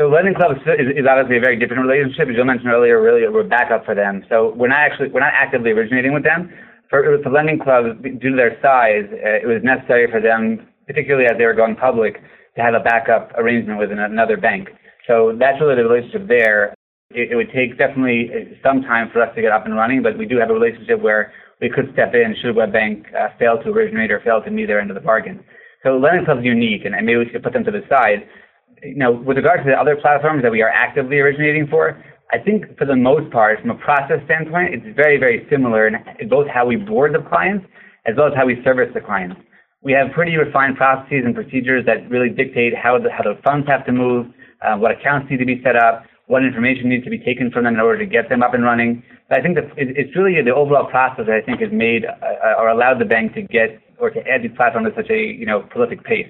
So 0.01 0.09
lending 0.09 0.33
club 0.35 0.57
is, 0.57 0.65
is, 0.97 1.05
obviously 1.05 1.37
a 1.37 1.45
very 1.45 1.59
different 1.61 1.85
relationship. 1.85 2.29
As 2.33 2.37
you 2.37 2.45
mentioned 2.45 2.73
earlier, 2.73 3.03
really 3.03 3.29
we're 3.29 3.45
backup 3.45 3.85
for 3.85 3.95
them. 3.95 4.25
So 4.31 4.55
we're 4.57 4.73
not 4.73 4.81
actually 4.81 5.11
we're 5.13 5.21
not 5.21 5.37
actively 5.37 5.71
originating 5.73 6.15
with 6.15 6.25
them. 6.25 6.49
For, 6.89 7.05
for 7.23 7.31
lending 7.31 7.59
club, 7.59 8.01
due 8.03 8.33
to 8.33 8.37
their 8.37 8.57
size, 8.65 9.05
uh, 9.13 9.45
it 9.45 9.49
was 9.49 9.61
necessary 9.63 10.09
for 10.11 10.21
them, 10.21 10.67
particularly 10.87 11.27
as 11.29 11.37
they 11.37 11.45
were 11.45 11.57
going 11.57 11.77
public, 11.77 12.21
to 12.57 12.61
have 12.61 12.73
a 12.73 12.81
backup 12.81 13.33
arrangement 13.37 13.79
with 13.79 13.93
another 13.93 14.37
bank. 14.37 14.69
So 15.07 15.37
that's 15.39 15.61
really 15.61 15.77
the 15.77 15.85
relationship 15.85 16.29
there. 16.29 16.73
It, 17.13 17.33
it 17.33 17.37
would 17.37 17.53
take 17.53 17.77
definitely 17.77 18.57
some 18.65 18.81
time 18.83 19.11
for 19.13 19.21
us 19.21 19.29
to 19.37 19.43
get 19.43 19.53
up 19.53 19.67
and 19.67 19.77
running, 19.77 20.03
but 20.03 20.17
we 20.17 20.25
do 20.25 20.37
have 20.39 20.49
a 20.49 20.57
relationship 20.57 21.01
where 21.01 21.33
we 21.61 21.69
could 21.69 21.93
step 21.93 22.15
in 22.17 22.35
should 22.41 22.57
a 22.57 22.67
bank 22.67 23.07
uh, 23.13 23.29
fail 23.39 23.61
to 23.61 23.69
originate 23.69 24.11
or 24.11 24.21
fail 24.21 24.41
to 24.41 24.51
meet 24.51 24.67
their 24.67 24.81
end 24.81 24.91
of 24.91 24.97
the 24.97 25.05
bargain. 25.05 25.45
So 25.83 25.99
lending 25.99 26.25
club 26.25 26.39
is 26.39 26.45
unique, 26.45 26.85
and 26.85 26.95
maybe 27.05 27.19
we 27.19 27.29
should 27.29 27.43
put 27.43 27.53
them 27.53 27.65
to 27.65 27.71
the 27.71 27.85
side 27.89 28.25
you 28.83 28.97
know, 28.97 29.13
with 29.13 29.37
regard 29.37 29.65
to 29.65 29.71
the 29.71 29.79
other 29.79 29.97
platforms 29.97 30.43
that 30.43 30.51
we 30.51 30.63
are 30.63 30.69
actively 30.69 31.19
originating 31.19 31.67
for, 31.69 32.03
I 32.33 32.39
think 32.39 32.77
for 32.79 32.85
the 32.85 32.97
most 32.97 33.31
part, 33.31 33.61
from 33.61 33.71
a 33.71 33.75
process 33.75 34.21
standpoint, 34.25 34.75
it's 34.75 34.97
very, 34.97 35.19
very 35.19 35.47
similar 35.51 35.87
in 35.87 36.29
both 36.29 36.49
how 36.49 36.67
we 36.67 36.77
board 36.77 37.15
the 37.15 37.23
clients 37.29 37.67
as 38.07 38.17
well 38.17 38.27
as 38.27 38.33
how 38.35 38.47
we 38.47 38.63
service 38.65 38.91
the 38.95 39.01
clients. 39.01 39.37
We 39.83 39.93
have 39.93 40.13
pretty 40.13 40.37
refined 40.37 40.77
processes 40.77 41.23
and 41.25 41.35
procedures 41.35 41.85
that 41.87 42.09
really 42.11 42.31
dictate 42.31 42.73
how 42.75 42.99
the, 42.99 43.11
how 43.11 43.23
the 43.23 43.39
funds 43.43 43.67
have 43.69 43.85
to 43.87 43.93
move, 43.93 44.27
uh, 44.63 44.77
what 44.77 44.93
accounts 44.93 45.31
need 45.31 45.39
to 45.39 45.45
be 45.45 45.61
set 45.63 45.77
up, 45.77 46.05
what 46.27 46.45
information 46.45 46.89
needs 46.89 47.05
to 47.05 47.11
be 47.11 47.19
taken 47.19 47.51
from 47.51 47.65
them 47.65 47.75
in 47.75 47.81
order 47.81 47.99
to 47.99 48.07
get 48.07 48.29
them 48.29 48.43
up 48.43 48.55
and 48.55 48.65
running. 48.65 49.03
But 49.29 49.39
I 49.39 49.43
think 49.43 49.57
that 49.57 49.65
it's 49.77 50.17
really 50.17 50.41
the 50.41 50.55
overall 50.55 50.87
process 50.87 51.27
that 51.27 51.35
I 51.35 51.43
think 51.43 51.61
has 51.61 51.73
made 51.73 52.07
uh, 52.07 52.59
or 52.59 52.69
allowed 52.69 53.01
the 53.01 53.05
bank 53.05 53.35
to 53.35 53.43
get 53.43 53.81
or 53.99 54.11
to 54.11 54.21
add 54.27 54.43
these 54.43 54.57
platforms 54.57 54.89
at 54.89 54.95
such 54.97 55.11
a 55.11 55.19
you 55.19 55.47
know 55.47 55.61
prolific 55.71 56.03
pace. 56.05 56.29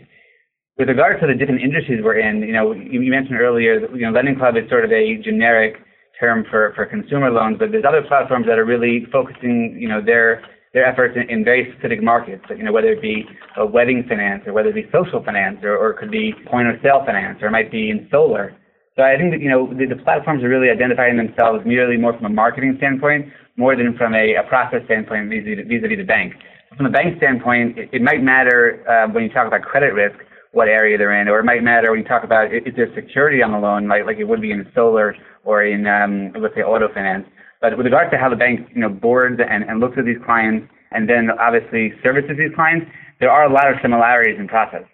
With 0.79 0.89
regard 0.89 1.21
to 1.21 1.27
the 1.27 1.35
different 1.35 1.61
industries 1.61 2.01
we're 2.03 2.19
in, 2.19 2.41
you 2.41 2.53
know, 2.53 2.73
you, 2.73 3.11
mentioned 3.11 3.39
earlier, 3.39 3.79
that, 3.79 3.95
you 3.95 4.07
know, 4.07 4.11
Lending 4.11 4.37
Club 4.37 4.57
is 4.57 4.69
sort 4.71 4.87
of 4.87 4.91
a 4.91 5.17
generic 5.23 5.77
term 6.19 6.47
for, 6.49 6.73
for 6.75 6.87
consumer 6.87 7.31
loans, 7.31 7.57
but 7.59 7.73
there's 7.73 7.85
other 7.87 8.01
platforms 8.01 8.47
that 8.47 8.59
are 8.59 8.65
really 8.65 9.05
focusing, 9.13 9.77
you 9.79 9.89
know, 9.89 10.01
their 10.01 10.43
their 10.73 10.87
efforts 10.87 11.15
in, 11.17 11.29
in 11.29 11.45
very 11.45 11.71
specific 11.77 12.03
markets, 12.03 12.43
you 12.49 12.63
know, 12.63 12.73
whether 12.73 12.89
it 12.89 13.03
be 13.03 13.27
a 13.59 13.67
wedding 13.67 14.03
finance 14.09 14.43
or 14.47 14.55
whether 14.55 14.71
it 14.71 14.75
be 14.75 14.89
social 14.91 15.23
finance 15.23 15.59
or, 15.63 15.77
or 15.77 15.91
it 15.91 15.99
could 15.99 16.11
be 16.11 16.33
point 16.51 16.67
of 16.67 16.77
sale 16.83 17.03
finance 17.05 17.37
or 17.43 17.49
it 17.49 17.51
might 17.51 17.71
be 17.71 17.91
in 17.91 18.09
solar. 18.11 18.57
So 18.97 19.03
I 19.03 19.19
think 19.19 19.33
that, 19.33 19.41
you 19.41 19.51
know, 19.51 19.69
the, 19.69 19.85
the 19.85 20.01
platforms 20.03 20.43
are 20.43 20.49
really 20.49 20.71
identifying 20.71 21.19
themselves 21.19 21.61
merely 21.67 21.99
more 21.99 22.17
from 22.17 22.25
a 22.25 22.31
marketing 22.31 22.75
standpoint, 22.79 23.29
more 23.59 23.77
than 23.77 23.95
from 23.99 24.15
a, 24.15 24.37
a 24.37 24.49
process 24.49 24.81
standpoint 24.87 25.29
vis-a-vis, 25.29 25.99
the 25.99 26.09
bank. 26.09 26.33
From 26.75 26.85
the 26.85 26.93
bank 26.93 27.19
standpoint, 27.19 27.77
it, 27.77 27.91
it 27.93 28.01
might 28.01 28.23
matter 28.23 28.81
uh, 28.89 29.13
when 29.13 29.25
you 29.25 29.29
talk 29.29 29.47
about 29.47 29.61
credit 29.61 29.93
risk 29.93 30.17
what 30.53 30.69
area 30.69 30.97
they're 30.97 31.21
in, 31.21 31.29
or 31.29 31.41
it 31.41 31.45
might 31.45 31.63
matter 31.63 31.91
when 31.91 32.01
you 32.01 32.07
talk 32.07 32.25
about 32.25 32.53
is 32.53 32.75
there 32.77 32.89
security 32.95 33.43
on 33.43 33.53
the 33.53 33.59
loan, 33.59 33.89
like 33.89 34.05
like 34.07 34.19
it 34.19 34.25
would 34.25 34.41
be 34.41 34.53
in 34.53 34.67
solar 34.75 35.17
or 35.45 35.65
in 35.65 35.87
um, 35.87 36.33
let's 36.41 36.55
say 36.55 36.63
auto 36.63 36.93
finance. 36.93 37.27
But 37.61 37.77
with 37.77 37.87
regard 37.87 38.11
to 38.11 38.19
how 38.19 38.29
the 38.29 38.37
bank 38.37 38.69
you 38.75 38.81
know 38.81 38.89
boards 38.89 39.41
and, 39.41 39.65
and 39.65 39.81
looks 39.81 39.97
at 39.99 40.05
these 40.05 40.21
clients 40.25 40.69
and 40.91 41.09
then 41.09 41.31
obviously 41.41 41.93
services 42.03 42.37
these 42.39 42.55
clients, 42.55 42.87
there 43.19 43.31
are 43.31 43.45
a 43.45 43.53
lot 43.53 43.71
of 43.71 43.77
similarities 43.81 44.39
in 44.39 44.47
process. 44.47 44.85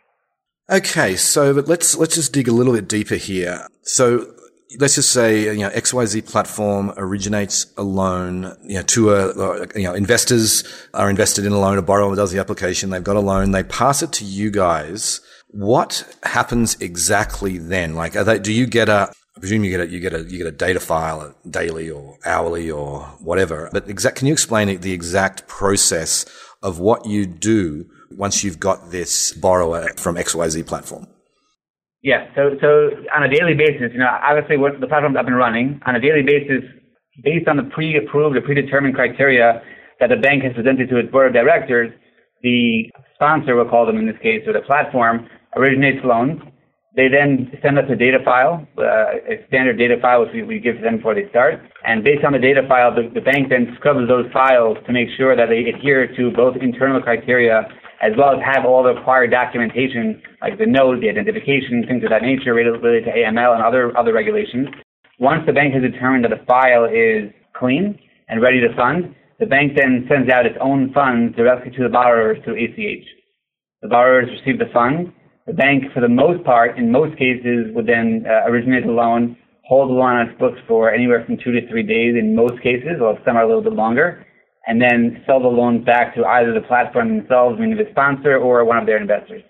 Okay, 0.70 1.16
so 1.16 1.54
but 1.54 1.66
let's 1.66 1.96
let's 1.96 2.14
just 2.14 2.32
dig 2.32 2.46
a 2.46 2.52
little 2.52 2.74
bit 2.74 2.88
deeper 2.88 3.16
here. 3.16 3.66
So 3.82 4.26
let's 4.78 4.96
just 4.96 5.12
say, 5.12 5.44
you 5.44 5.60
know, 5.60 5.70
XYZ 5.70 6.30
platform 6.30 6.92
originates 6.96 7.66
a 7.76 7.82
loan, 7.82 8.56
you 8.64 8.76
know, 8.76 8.82
to 8.82 9.14
a, 9.14 9.66
you 9.74 9.84
know, 9.84 9.94
investors 9.94 10.64
are 10.92 11.08
invested 11.08 11.46
in 11.46 11.52
a 11.52 11.58
loan, 11.58 11.78
a 11.78 11.82
borrower 11.82 12.14
does 12.14 12.32
the 12.32 12.38
application, 12.38 12.90
they've 12.90 13.04
got 13.04 13.16
a 13.16 13.20
loan, 13.20 13.52
they 13.52 13.62
pass 13.62 14.02
it 14.02 14.12
to 14.12 14.24
you 14.24 14.50
guys. 14.50 15.20
What 15.48 16.06
happens 16.22 16.76
exactly 16.80 17.56
then? 17.56 17.94
Like, 17.94 18.12
they, 18.12 18.38
do 18.38 18.52
you 18.52 18.66
get 18.66 18.88
a, 18.88 19.10
I 19.36 19.40
presume 19.40 19.64
you 19.64 19.70
get 19.70 19.80
a, 19.80 19.88
you 19.88 20.00
get 20.00 20.12
a, 20.12 20.22
you 20.24 20.38
get 20.38 20.46
a 20.46 20.52
data 20.52 20.80
file 20.80 21.34
daily 21.48 21.90
or 21.90 22.18
hourly 22.26 22.70
or 22.70 23.02
whatever, 23.20 23.70
but 23.72 23.88
exact, 23.88 24.16
can 24.16 24.26
you 24.26 24.32
explain 24.32 24.80
the 24.80 24.92
exact 24.92 25.46
process 25.48 26.26
of 26.62 26.78
what 26.78 27.06
you 27.06 27.24
do 27.24 27.88
once 28.10 28.44
you've 28.44 28.60
got 28.60 28.90
this 28.90 29.32
borrower 29.32 29.88
from 29.96 30.16
XYZ 30.16 30.66
platform? 30.66 31.06
Yeah. 32.02 32.26
So, 32.34 32.56
so 32.60 32.90
on 33.14 33.24
a 33.24 33.28
daily 33.28 33.54
basis, 33.54 33.90
you 33.92 33.98
know, 33.98 34.10
obviously 34.22 34.56
what 34.56 34.80
the 34.80 34.86
platform's 34.86 35.16
up 35.16 35.26
and 35.26 35.36
running 35.36 35.80
on 35.86 35.96
a 35.96 36.00
daily 36.00 36.22
basis, 36.22 36.62
based 37.22 37.48
on 37.48 37.56
the 37.56 37.64
pre-approved 37.64 38.36
or 38.36 38.40
predetermined 38.40 38.94
criteria 38.94 39.62
that 40.00 40.08
the 40.08 40.16
bank 40.16 40.44
has 40.44 40.54
presented 40.54 40.88
to 40.88 40.96
its 40.98 41.10
board 41.10 41.26
of 41.26 41.32
directors, 41.32 41.92
the 42.42 42.88
sponsor, 43.14 43.56
we'll 43.56 43.68
call 43.68 43.84
them 43.84 43.98
in 43.98 44.06
this 44.06 44.18
case, 44.22 44.46
or 44.46 44.52
the 44.52 44.60
platform, 44.60 45.26
originates 45.56 46.04
loans. 46.04 46.40
They 46.94 47.08
then 47.08 47.50
send 47.62 47.78
us 47.78 47.84
a 47.90 47.96
data 47.96 48.18
file, 48.24 48.66
uh, 48.78 49.18
a 49.26 49.44
standard 49.48 49.78
data 49.78 49.96
file 50.00 50.20
which 50.20 50.30
we, 50.32 50.42
we, 50.42 50.60
give 50.60 50.76
to 50.76 50.82
them 50.82 50.96
before 50.96 51.14
they 51.14 51.28
start. 51.30 51.60
And 51.84 52.02
based 52.02 52.24
on 52.24 52.32
the 52.32 52.38
data 52.38 52.62
file, 52.68 52.94
the, 52.94 53.10
the 53.12 53.20
bank 53.20 53.50
then 53.50 53.74
scrubs 53.76 54.08
those 54.08 54.26
files 54.32 54.78
to 54.86 54.92
make 54.92 55.08
sure 55.16 55.36
that 55.36 55.46
they 55.48 55.68
adhere 55.68 56.06
to 56.16 56.30
both 56.30 56.56
internal 56.60 57.02
criteria 57.02 57.68
as 58.00 58.12
well 58.16 58.30
as 58.30 58.38
have 58.44 58.64
all 58.64 58.82
the 58.82 58.94
required 58.94 59.30
documentation, 59.30 60.22
like 60.40 60.58
the 60.58 60.66
node, 60.66 61.02
the 61.02 61.08
identification, 61.08 61.84
things 61.86 62.04
of 62.04 62.10
that 62.10 62.22
nature 62.22 62.54
related 62.54 63.04
to 63.04 63.10
AML 63.10 63.54
and 63.54 63.62
other, 63.62 63.96
other 63.98 64.12
regulations. 64.12 64.68
Once 65.18 65.42
the 65.46 65.52
bank 65.52 65.74
has 65.74 65.82
determined 65.82 66.24
that 66.24 66.30
the 66.30 66.44
file 66.46 66.84
is 66.84 67.32
clean 67.56 67.98
and 68.28 68.40
ready 68.40 68.60
to 68.60 68.74
fund, 68.76 69.14
the 69.40 69.46
bank 69.46 69.72
then 69.76 70.06
sends 70.08 70.30
out 70.30 70.46
its 70.46 70.56
own 70.60 70.92
funds 70.92 71.34
directly 71.36 71.70
to 71.72 71.82
the 71.82 71.88
borrowers 71.88 72.38
through 72.44 72.54
ACH. 72.54 73.06
The 73.82 73.88
borrowers 73.88 74.28
receive 74.30 74.58
the 74.58 74.72
funds. 74.72 75.10
The 75.46 75.54
bank, 75.54 75.84
for 75.94 76.00
the 76.00 76.08
most 76.08 76.44
part, 76.44 76.78
in 76.78 76.92
most 76.92 77.16
cases, 77.18 77.74
would 77.74 77.86
then 77.86 78.24
uh, 78.28 78.50
originate 78.50 78.84
the 78.84 78.92
loan, 78.92 79.36
hold 79.64 79.90
the 79.90 79.94
loan 79.94 80.16
on 80.16 80.28
its 80.28 80.38
books 80.38 80.58
for 80.68 80.92
anywhere 80.92 81.24
from 81.24 81.38
two 81.38 81.52
to 81.52 81.66
three 81.68 81.82
days 81.82 82.14
in 82.18 82.34
most 82.34 82.60
cases, 82.62 83.00
or 83.00 83.18
some 83.24 83.36
are 83.36 83.42
a 83.42 83.46
little 83.46 83.62
bit 83.62 83.72
longer, 83.72 84.26
and 84.68 84.82
then 84.82 85.22
sell 85.26 85.40
the 85.40 85.48
loans 85.48 85.84
back 85.84 86.14
to 86.14 86.24
either 86.24 86.52
the 86.52 86.60
platform 86.60 87.16
themselves, 87.16 87.58
meaning 87.58 87.78
the 87.78 87.90
sponsor, 87.90 88.36
or 88.36 88.64
one 88.66 88.76
of 88.76 88.84
their 88.84 89.00
investors. 89.00 89.42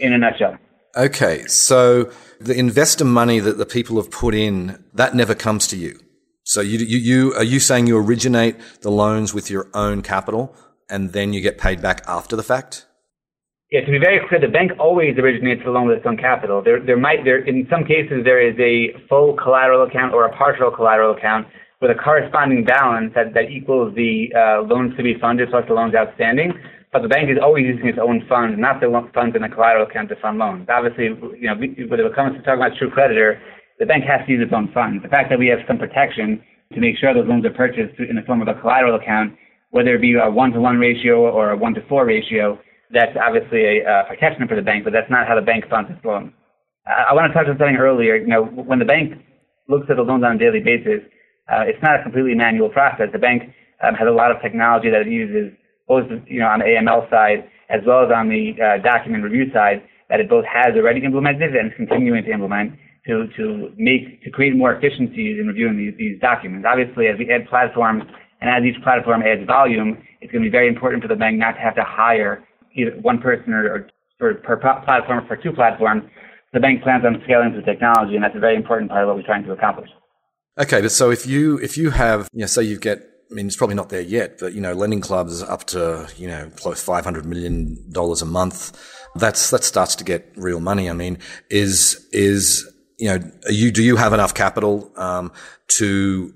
In 0.00 0.12
a 0.12 0.18
nutshell. 0.18 0.58
Okay, 0.96 1.46
so 1.46 2.10
the 2.40 2.58
investor 2.58 3.04
money 3.04 3.38
that 3.38 3.56
the 3.56 3.64
people 3.64 3.96
have 3.96 4.10
put 4.10 4.34
in, 4.34 4.82
that 4.92 5.14
never 5.14 5.34
comes 5.34 5.68
to 5.68 5.76
you. 5.76 6.00
So 6.42 6.60
you, 6.60 6.78
you, 6.78 6.98
you, 6.98 7.34
are 7.34 7.44
you 7.44 7.60
saying 7.60 7.86
you 7.86 7.96
originate 7.96 8.56
the 8.80 8.90
loans 8.90 9.32
with 9.32 9.48
your 9.48 9.68
own 9.74 10.02
capital 10.02 10.56
and 10.90 11.12
then 11.12 11.32
you 11.32 11.40
get 11.40 11.58
paid 11.58 11.80
back 11.80 12.02
after 12.08 12.34
the 12.34 12.42
fact? 12.42 12.86
Yeah, 13.70 13.80
to 13.80 13.90
be 13.90 13.98
very 13.98 14.20
clear, 14.28 14.40
the 14.40 14.48
bank 14.48 14.72
always 14.80 15.16
originates 15.18 15.62
the 15.64 15.70
loan 15.70 15.86
with 15.86 15.98
its 15.98 16.06
own 16.06 16.16
capital. 16.16 16.62
There, 16.62 16.84
there 16.84 16.96
might, 16.96 17.24
there, 17.24 17.44
in 17.44 17.66
some 17.70 17.84
cases, 17.84 18.24
there 18.24 18.40
is 18.40 18.56
a 18.58 18.96
full 19.08 19.36
collateral 19.36 19.86
account 19.86 20.14
or 20.14 20.24
a 20.24 20.36
partial 20.36 20.70
collateral 20.70 21.16
account 21.16 21.46
with 21.80 21.90
a 21.90 21.94
corresponding 21.94 22.64
balance 22.64 23.12
that, 23.14 23.34
that 23.34 23.50
equals 23.50 23.94
the 23.94 24.32
uh, 24.32 24.62
loans 24.62 24.96
to 24.96 25.02
be 25.02 25.14
funded 25.20 25.50
plus 25.50 25.64
the 25.68 25.74
loans 25.74 25.94
outstanding. 25.94 26.52
But 26.92 27.02
the 27.02 27.08
bank 27.08 27.28
is 27.28 27.36
always 27.42 27.66
using 27.66 27.88
its 27.88 27.98
own 28.00 28.24
funds, 28.28 28.56
not 28.58 28.80
the 28.80 28.88
funds 29.12 29.36
in 29.36 29.42
the 29.42 29.48
collateral 29.48 29.86
account 29.86 30.08
to 30.08 30.16
fund 30.16 30.38
loans. 30.38 30.66
Obviously, 30.70 31.12
you 31.36 31.48
know, 31.48 31.56
when 31.56 32.00
it 32.00 32.14
comes 32.14 32.36
to 32.36 32.42
talking 32.42 32.64
about 32.64 32.78
true 32.78 32.90
creditor, 32.90 33.40
the 33.78 33.84
bank 33.84 34.04
has 34.04 34.24
to 34.24 34.32
use 34.32 34.40
its 34.40 34.54
own 34.54 34.72
funds. 34.72 35.02
The 35.02 35.12
fact 35.12 35.28
that 35.28 35.38
we 35.38 35.48
have 35.48 35.60
some 35.68 35.76
protection 35.76 36.40
to 36.72 36.80
make 36.80 36.96
sure 36.96 37.12
those 37.12 37.28
loans 37.28 37.44
are 37.44 37.52
purchased 37.52 38.00
in 38.00 38.16
the 38.16 38.22
form 38.22 38.40
of 38.40 38.48
a 38.48 38.54
collateral 38.54 38.96
account, 38.96 39.36
whether 39.70 39.94
it 39.94 40.00
be 40.00 40.14
a 40.14 40.30
one-to-one 40.30 40.78
ratio 40.78 41.28
or 41.28 41.50
a 41.50 41.56
one-to-four 41.56 42.06
ratio, 42.06 42.58
that's 42.90 43.12
obviously 43.20 43.82
a 43.82 43.84
uh, 43.84 44.04
protection 44.08 44.46
for 44.48 44.56
the 44.56 44.62
bank, 44.62 44.84
but 44.84 44.92
that's 44.92 45.10
not 45.10 45.26
how 45.26 45.34
the 45.34 45.42
bank 45.42 45.68
funds 45.68 45.90
its 45.90 46.04
loans. 46.04 46.32
I, 46.86 47.10
I 47.10 47.14
want 47.14 47.30
to 47.30 47.34
touch 47.34 47.48
on 47.48 47.58
something 47.58 47.76
earlier. 47.76 48.16
You 48.16 48.26
know, 48.26 48.44
when 48.44 48.78
the 48.78 48.84
bank 48.84 49.20
looks 49.68 49.86
at 49.90 49.96
the 49.96 50.02
loans 50.02 50.24
on 50.24 50.36
a 50.36 50.38
daily 50.38 50.60
basis, 50.60 51.02
uh, 51.48 51.62
it's 51.66 51.82
not 51.82 52.00
a 52.00 52.02
completely 52.02 52.34
manual 52.34 52.68
process. 52.68 53.08
The 53.12 53.18
bank 53.18 53.54
um, 53.82 53.94
has 53.94 54.08
a 54.08 54.12
lot 54.12 54.30
of 54.30 54.40
technology 54.42 54.90
that 54.90 55.02
it 55.02 55.12
uses, 55.12 55.52
both 55.86 56.06
you 56.26 56.40
know 56.40 56.46
on 56.46 56.60
the 56.60 56.66
AML 56.66 57.08
side 57.10 57.48
as 57.68 57.80
well 57.86 58.04
as 58.04 58.10
on 58.14 58.28
the 58.28 58.54
uh, 58.62 58.82
document 58.82 59.24
review 59.24 59.50
side, 59.52 59.82
that 60.08 60.20
it 60.20 60.30
both 60.30 60.44
has 60.46 60.74
already 60.76 61.04
implemented 61.04 61.54
and 61.54 61.70
is 61.70 61.76
continuing 61.76 62.22
to 62.24 62.30
implement 62.30 62.72
to 63.06 63.26
to 63.36 63.70
make 63.76 64.22
to 64.22 64.30
create 64.30 64.56
more 64.56 64.74
efficiencies 64.74 65.38
in 65.38 65.46
reviewing 65.46 65.76
these, 65.76 65.94
these 65.98 66.20
documents. 66.20 66.66
Obviously, 66.68 67.06
as 67.06 67.18
we 67.18 67.30
add 67.30 67.46
platforms 67.48 68.02
and 68.40 68.50
as 68.50 68.62
each 68.62 68.80
platform 68.82 69.22
adds 69.22 69.46
volume, 69.46 69.98
it's 70.20 70.30
going 70.32 70.42
to 70.42 70.48
be 70.48 70.52
very 70.52 70.68
important 70.68 71.02
for 71.02 71.08
the 71.08 71.16
bank 71.16 71.38
not 71.38 71.52
to 71.52 71.60
have 71.60 71.74
to 71.74 71.84
hire 71.84 72.44
either 72.74 72.92
one 73.00 73.18
person 73.18 73.52
or, 73.52 73.88
or 74.20 74.34
per 74.34 74.56
platform 74.56 75.26
for 75.26 75.36
two 75.36 75.52
platforms. 75.52 76.04
The 76.52 76.60
bank 76.60 76.82
plans 76.82 77.04
on 77.04 77.20
scaling 77.24 77.54
the 77.54 77.62
technology, 77.62 78.14
and 78.14 78.24
that's 78.24 78.36
a 78.36 78.40
very 78.40 78.56
important 78.56 78.90
part 78.90 79.02
of 79.02 79.08
what 79.08 79.16
we're 79.16 79.26
trying 79.26 79.44
to 79.44 79.52
accomplish. 79.52 79.90
Okay, 80.58 80.80
but 80.80 80.90
so 80.90 81.10
if 81.10 81.26
you 81.26 81.58
if 81.58 81.76
you 81.76 81.90
have, 81.90 82.28
you 82.32 82.40
know, 82.40 82.46
say 82.46 82.62
you 82.62 82.78
get, 82.78 83.06
I 83.30 83.34
mean, 83.34 83.46
it's 83.46 83.56
probably 83.56 83.76
not 83.76 83.90
there 83.90 84.00
yet, 84.00 84.38
but 84.38 84.54
you 84.54 84.60
know, 84.60 84.72
lending 84.72 85.00
clubs 85.00 85.42
up 85.42 85.64
to 85.66 86.08
you 86.16 86.26
know 86.28 86.50
close 86.56 86.82
five 86.82 87.04
hundred 87.04 87.26
million 87.26 87.90
dollars 87.90 88.22
a 88.22 88.26
month. 88.26 88.78
That's 89.14 89.50
that 89.50 89.64
starts 89.64 89.94
to 89.96 90.04
get 90.04 90.32
real 90.36 90.60
money. 90.60 90.88
I 90.88 90.94
mean, 90.94 91.18
is 91.50 92.08
is 92.12 92.66
you 92.98 93.08
know, 93.08 93.30
you 93.50 93.70
do 93.70 93.82
you 93.82 93.96
have 93.96 94.14
enough 94.14 94.34
capital 94.34 94.90
um, 94.96 95.30
to? 95.78 96.32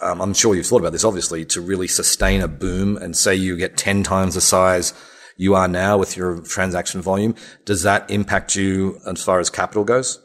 Um, 0.00 0.20
I'm 0.20 0.34
sure 0.34 0.54
you've 0.54 0.66
thought 0.66 0.80
about 0.80 0.92
this, 0.92 1.04
obviously, 1.04 1.44
to 1.46 1.60
really 1.60 1.86
sustain 1.86 2.40
a 2.40 2.48
boom 2.48 2.96
and 2.96 3.16
say 3.16 3.36
you 3.36 3.56
get 3.56 3.76
ten 3.76 4.02
times 4.02 4.34
the 4.34 4.40
size 4.40 4.92
you 5.36 5.54
are 5.54 5.68
now 5.68 5.96
with 5.96 6.16
your 6.16 6.40
transaction 6.42 7.00
volume. 7.00 7.36
Does 7.64 7.82
that 7.82 8.10
impact 8.10 8.56
you 8.56 9.00
as 9.06 9.22
far 9.22 9.38
as 9.38 9.48
capital 9.48 9.84
goes? 9.84 10.23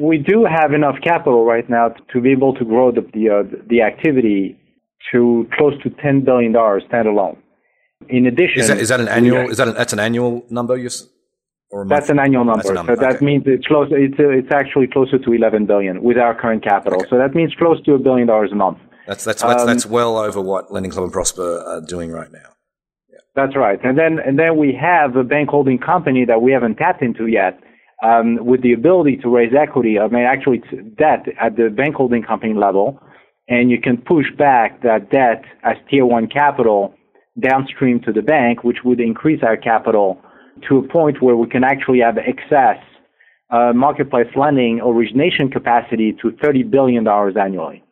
We 0.00 0.18
do 0.18 0.44
have 0.44 0.72
enough 0.72 0.96
capital 1.02 1.44
right 1.44 1.68
now 1.68 1.94
to 2.12 2.20
be 2.20 2.32
able 2.32 2.54
to 2.54 2.64
grow 2.64 2.90
the 2.90 3.02
the, 3.12 3.30
uh, 3.30 3.42
the 3.68 3.82
activity 3.82 4.58
to 5.12 5.46
close 5.56 5.80
to 5.82 5.90
ten 5.90 6.24
billion 6.24 6.52
dollars 6.52 6.82
standalone. 6.90 7.38
In 8.08 8.26
addition, 8.26 8.60
is 8.60 8.68
that, 8.68 8.78
is 8.78 8.88
that 8.88 9.00
an 9.00 9.08
annual? 9.08 9.50
Is 9.50 9.56
that 9.56 9.68
an, 9.68 9.74
that's 9.74 9.92
an 9.92 10.00
annual 10.00 10.44
number? 10.50 10.76
You 10.76 10.90
or 11.70 11.86
that's 11.86 12.08
an 12.08 12.18
annual 12.18 12.44
number. 12.44 12.72
number. 12.72 12.94
So 12.94 13.00
that 13.00 13.20
means 13.20 13.44
it's 13.46 13.66
close. 13.66 13.88
It's 13.90 14.14
it's 14.18 14.52
actually 14.52 14.86
closer 14.86 15.18
to 15.18 15.32
eleven 15.32 15.66
billion 15.66 16.02
with 16.02 16.18
our 16.18 16.34
current 16.38 16.62
capital. 16.62 17.00
Okay. 17.00 17.10
So 17.10 17.18
that 17.18 17.34
means 17.34 17.54
close 17.56 17.82
to 17.84 17.94
a 17.94 17.98
billion 17.98 18.26
dollars 18.28 18.52
a 18.52 18.54
month. 18.54 18.78
That's 19.06 19.24
that's 19.24 19.42
that's, 19.42 19.62
um, 19.62 19.66
that's 19.66 19.86
well 19.86 20.16
over 20.18 20.40
what 20.40 20.72
Lending 20.72 20.92
Club 20.92 21.04
and 21.04 21.12
Prosper 21.12 21.62
are 21.66 21.80
doing 21.80 22.10
right 22.10 22.30
now. 22.30 22.50
Yeah. 23.10 23.18
That's 23.34 23.56
right. 23.56 23.82
And 23.82 23.98
then 23.98 24.18
and 24.24 24.38
then 24.38 24.56
we 24.56 24.78
have 24.80 25.16
a 25.16 25.24
bank 25.24 25.48
holding 25.48 25.78
company 25.78 26.24
that 26.26 26.42
we 26.42 26.52
haven't 26.52 26.76
tapped 26.76 27.02
into 27.02 27.26
yet 27.26 27.60
um, 28.02 28.44
with 28.44 28.62
the 28.62 28.72
ability 28.72 29.16
to 29.18 29.28
raise 29.28 29.52
equity, 29.54 29.98
I 29.98 30.08
mean, 30.08 30.24
actually 30.24 30.62
debt 30.98 31.26
at 31.40 31.56
the 31.56 31.68
bank 31.70 31.94
holding 31.96 32.22
company 32.22 32.54
level, 32.54 33.00
and 33.48 33.70
you 33.70 33.80
can 33.80 33.98
push 33.98 34.26
back 34.36 34.82
that 34.82 35.10
debt 35.10 35.44
as 35.62 35.76
tier 35.90 36.06
one 36.06 36.26
capital 36.26 36.94
downstream 37.38 38.00
to 38.00 38.12
the 38.12 38.22
bank, 38.22 38.64
which 38.64 38.78
would 38.84 39.00
increase 39.00 39.42
our 39.42 39.56
capital 39.56 40.20
to 40.68 40.78
a 40.78 40.82
point 40.88 41.20
where 41.20 41.36
we 41.36 41.48
can 41.48 41.64
actually 41.64 42.00
have 42.00 42.16
excess 42.18 42.78
uh, 43.50 43.72
marketplace 43.74 44.28
lending 44.36 44.80
origination 44.80 45.50
capacity 45.50 46.12
to 46.20 46.30
$30 46.30 46.70
billion 46.70 47.06
annually. 47.06 47.82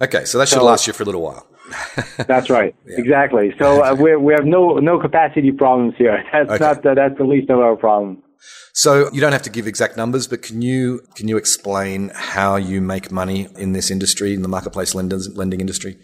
Okay, 0.00 0.24
so 0.24 0.38
that 0.38 0.48
should 0.48 0.58
so, 0.58 0.64
last 0.64 0.86
you 0.86 0.92
for 0.92 1.02
a 1.02 1.06
little 1.06 1.22
while. 1.22 1.46
that's 2.26 2.48
right, 2.48 2.74
yeah. 2.86 2.98
exactly. 2.98 3.52
So 3.58 3.82
uh, 3.82 3.94
we 3.94 4.16
we 4.16 4.32
have 4.32 4.46
no 4.46 4.78
no 4.78 4.98
capacity 4.98 5.52
problems 5.52 5.94
here. 5.98 6.24
That's 6.32 6.50
okay. 6.50 6.64
not 6.64 6.82
that's 6.82 7.18
the 7.18 7.24
least 7.24 7.50
of 7.50 7.58
our 7.58 7.76
problems. 7.76 8.20
So 8.72 9.10
you 9.12 9.20
don't 9.20 9.32
have 9.32 9.42
to 9.42 9.50
give 9.50 9.66
exact 9.66 9.96
numbers, 9.96 10.26
but 10.26 10.42
can 10.42 10.62
you 10.62 11.02
can 11.14 11.28
you 11.28 11.36
explain 11.36 12.10
how 12.14 12.56
you 12.56 12.80
make 12.80 13.10
money 13.10 13.48
in 13.56 13.72
this 13.72 13.90
industry, 13.90 14.34
in 14.34 14.42
the 14.42 14.48
marketplace 14.48 14.94
lenders, 14.94 15.28
lending 15.36 15.60
industry? 15.60 15.96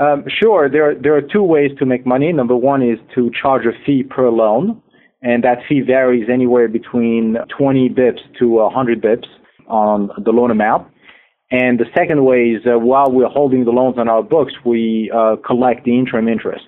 Um, 0.00 0.24
sure. 0.40 0.70
There 0.70 0.90
are, 0.90 0.94
there 0.94 1.14
are 1.14 1.20
two 1.20 1.42
ways 1.42 1.72
to 1.78 1.84
make 1.84 2.06
money. 2.06 2.32
Number 2.32 2.56
one 2.56 2.82
is 2.82 2.98
to 3.14 3.30
charge 3.40 3.66
a 3.66 3.72
fee 3.84 4.02
per 4.02 4.30
loan, 4.30 4.82
and 5.20 5.44
that 5.44 5.58
fee 5.68 5.82
varies 5.82 6.28
anywhere 6.32 6.68
between 6.68 7.36
20 7.56 7.90
bips 7.90 8.20
to 8.38 8.48
100 8.48 9.02
bips 9.02 9.26
on 9.68 10.10
the 10.24 10.30
loan 10.30 10.50
amount. 10.50 10.88
And 11.50 11.78
the 11.78 11.86
second 11.96 12.24
way 12.24 12.50
is 12.56 12.62
uh, 12.64 12.78
while 12.78 13.10
we're 13.10 13.28
holding 13.28 13.64
the 13.64 13.72
loans 13.72 13.98
on 13.98 14.08
our 14.08 14.22
books, 14.22 14.54
we 14.64 15.10
uh, 15.14 15.36
collect 15.44 15.84
the 15.84 15.98
interim 15.98 16.28
interest. 16.28 16.66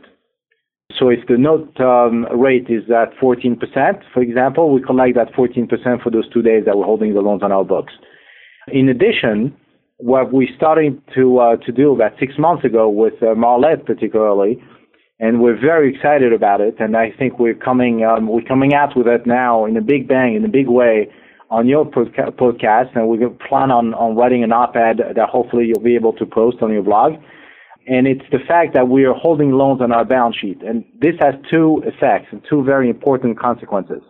So 0.99 1.09
if 1.09 1.27
the 1.27 1.39
note 1.39 1.81
um, 1.81 2.27
rate 2.35 2.67
is 2.69 2.85
at 2.91 3.17
14%, 3.21 3.59
for 4.13 4.23
example, 4.23 4.73
we 4.73 4.83
collect 4.83 5.17
that 5.17 5.33
14% 5.33 6.03
for 6.03 6.11
those 6.11 6.29
two 6.33 6.43
days 6.43 6.65
that 6.67 6.77
we're 6.77 6.85
holding 6.85 7.15
the 7.15 7.21
loans 7.21 7.43
on 7.43 7.53
our 7.53 7.65
books. 7.65 7.93
In 8.69 8.89
addition, 8.89 9.57
what 9.99 10.33
we 10.33 10.49
started 10.57 11.01
to 11.15 11.39
uh, 11.39 11.57
to 11.57 11.73
do 11.73 11.93
about 11.93 12.13
six 12.19 12.35
months 12.39 12.65
ago 12.65 12.89
with 12.89 13.15
uh, 13.23 13.35
Marlette 13.35 13.87
particularly, 13.87 14.63
and 15.21 15.41
we're 15.41 15.59
very 15.59 15.95
excited 15.95 16.33
about 16.33 16.61
it. 16.61 16.77
And 16.79 16.97
I 16.97 17.11
think 17.19 17.39
we're 17.39 17.55
coming 17.55 18.05
um, 18.05 18.29
we're 18.29 18.43
coming 18.43 18.75
out 18.75 18.97
with 18.97 19.07
it 19.07 19.27
now 19.27 19.65
in 19.65 19.77
a 19.77 19.81
big 19.81 20.09
bang, 20.09 20.35
in 20.35 20.45
a 20.45 20.49
big 20.49 20.69
way, 20.69 21.09
on 21.53 21.69
your 21.69 21.85
podcast, 21.85 22.97
and 22.97 23.09
we 23.09 23.19
plan 23.47 23.71
on, 23.71 23.93
on 23.93 24.17
writing 24.17 24.43
an 24.43 24.53
op-ed 24.53 24.99
that 25.15 25.29
hopefully 25.29 25.67
you'll 25.67 25.85
be 25.85 25.95
able 25.95 26.15
to 26.15 26.25
post 26.25 26.57
on 26.63 26.73
your 26.73 26.83
blog. 26.83 27.13
And 27.87 28.07
it's 28.07 28.25
the 28.31 28.39
fact 28.47 28.75
that 28.75 28.89
we 28.89 29.05
are 29.05 29.15
holding 29.15 29.53
loans 29.53 29.81
on 29.81 29.93
our 29.93 30.05
balance 30.05 30.37
sheet. 30.41 30.62
And 30.62 30.85
this 31.01 31.15
has 31.21 31.35
two 31.51 31.83
effects 31.85 32.29
and 32.31 32.43
two 32.49 32.62
very 32.62 32.89
important 32.89 33.39
consequences. 33.39 34.03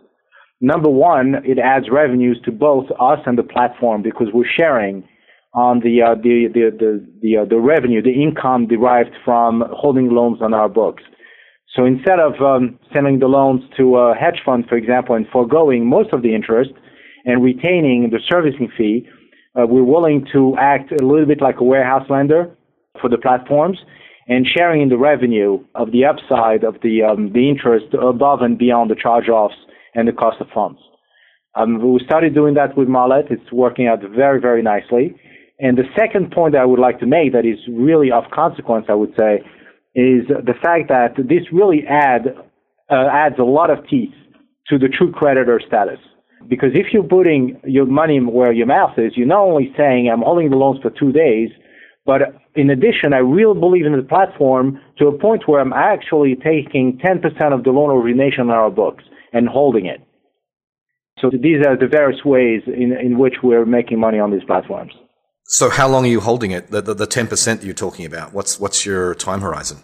Number 0.61 0.89
one, 0.89 1.35
it 1.43 1.59
adds 1.59 1.89
revenues 1.91 2.39
to 2.45 2.51
both 2.51 2.85
us 2.99 3.19
and 3.25 3.37
the 3.37 3.43
platform 3.43 4.01
because 4.01 4.27
we're 4.33 4.45
sharing 4.45 5.03
on 5.53 5.81
the 5.81 6.01
uh, 6.01 6.15
the 6.15 6.47
the 6.53 6.71
the 6.77 7.07
the, 7.21 7.37
uh, 7.37 7.45
the, 7.45 7.59
revenue, 7.59 8.01
the 8.01 8.13
income 8.13 8.67
derived 8.67 9.11
from 9.23 9.63
holding 9.71 10.09
loans 10.09 10.41
on 10.41 10.53
our 10.53 10.69
books. 10.69 11.03
So 11.75 11.85
instead 11.85 12.19
of 12.19 12.33
um, 12.41 12.79
sending 12.93 13.19
the 13.19 13.27
loans 13.27 13.61
to 13.77 13.97
a 13.97 14.15
hedge 14.15 14.41
fund, 14.45 14.65
for 14.69 14.77
example, 14.77 15.15
and 15.15 15.27
foregoing 15.27 15.87
most 15.87 16.13
of 16.13 16.21
the 16.21 16.33
interest 16.33 16.71
and 17.25 17.43
retaining 17.43 18.09
the 18.11 18.19
servicing 18.29 18.69
fee, 18.77 19.07
uh, 19.55 19.65
we're 19.67 19.83
willing 19.83 20.25
to 20.33 20.55
act 20.59 20.91
a 20.91 21.05
little 21.05 21.25
bit 21.25 21.41
like 21.41 21.59
a 21.59 21.63
warehouse 21.63 22.07
lender 22.09 22.55
for 22.99 23.09
the 23.09 23.17
platforms 23.17 23.79
and 24.27 24.47
sharing 24.47 24.81
in 24.81 24.89
the 24.89 24.97
revenue 24.97 25.63
of 25.75 25.91
the 25.91 26.05
upside 26.05 26.63
of 26.63 26.75
the 26.81 27.03
um, 27.03 27.31
the 27.33 27.49
interest 27.49 27.93
above 27.93 28.41
and 28.41 28.57
beyond 28.57 28.89
the 28.89 28.95
charge-offs 28.95 29.55
and 29.95 30.07
the 30.07 30.11
cost 30.11 30.39
of 30.39 30.47
funds. 30.53 30.79
Um, 31.55 31.93
we 31.93 31.99
started 32.05 32.33
doing 32.33 32.55
that 32.55 32.75
with 32.75 32.87
Marlette. 32.87 33.29
It's 33.29 33.51
working 33.51 33.87
out 33.87 33.99
very, 34.01 34.39
very 34.39 34.61
nicely. 34.61 35.15
And 35.59 35.77
the 35.77 35.83
second 35.95 36.31
point 36.31 36.53
that 36.53 36.61
I 36.61 36.65
would 36.65 36.79
like 36.79 36.99
to 36.99 37.05
make 37.05 37.31
that 37.33 37.45
is 37.45 37.59
really 37.69 38.11
of 38.11 38.23
consequence, 38.33 38.87
I 38.89 38.95
would 38.95 39.13
say, 39.17 39.41
is 39.93 40.27
the 40.27 40.55
fact 40.63 40.89
that 40.89 41.13
this 41.17 41.43
really 41.51 41.83
add, 41.87 42.35
uh, 42.89 43.07
adds 43.11 43.35
a 43.37 43.43
lot 43.43 43.69
of 43.69 43.87
teeth 43.87 44.13
to 44.69 44.79
the 44.79 44.87
true 44.87 45.11
creditor 45.11 45.61
status. 45.65 45.99
Because 46.49 46.71
if 46.73 46.87
you're 46.91 47.03
putting 47.03 47.59
your 47.63 47.85
money 47.85 48.19
where 48.19 48.51
your 48.51 48.65
mouth 48.65 48.97
is, 48.97 49.13
you're 49.15 49.27
not 49.27 49.43
only 49.43 49.71
saying, 49.77 50.09
I'm 50.11 50.21
holding 50.21 50.49
the 50.49 50.57
loans 50.57 50.79
for 50.81 50.89
two 50.89 51.11
days, 51.11 51.49
but 52.05 52.21
in 52.55 52.69
addition, 52.69 53.13
I 53.13 53.17
really 53.17 53.59
believe 53.59 53.85
in 53.85 53.95
the 53.95 54.03
platform 54.03 54.79
to 54.99 55.07
a 55.07 55.17
point 55.17 55.47
where 55.47 55.59
I'm 55.59 55.73
actually 55.73 56.35
taking 56.35 56.99
10% 57.03 57.53
of 57.53 57.63
the 57.63 57.71
loan 57.71 57.89
origination 57.89 58.41
on 58.41 58.49
our 58.51 58.69
books 58.69 59.03
and 59.31 59.47
holding 59.47 59.85
it. 59.87 60.01
So 61.19 61.29
these 61.31 61.65
are 61.65 61.77
the 61.77 61.87
various 61.87 62.23
ways 62.23 62.61
in, 62.67 62.91
in 62.93 63.17
which 63.17 63.35
we're 63.41 63.65
making 63.65 63.99
money 63.99 64.19
on 64.19 64.31
these 64.31 64.43
platforms. 64.45 64.93
So 65.45 65.69
how 65.69 65.87
long 65.87 66.05
are 66.05 66.09
you 66.09 66.19
holding 66.19 66.51
it? 66.51 66.69
The, 66.69 66.81
the, 66.81 66.93
the 66.93 67.07
10% 67.07 67.45
that 67.45 67.63
you're 67.63 67.73
talking 67.73 68.05
about, 68.05 68.33
what's, 68.33 68.59
what's 68.59 68.85
your 68.85 69.15
time 69.15 69.41
horizon? 69.41 69.79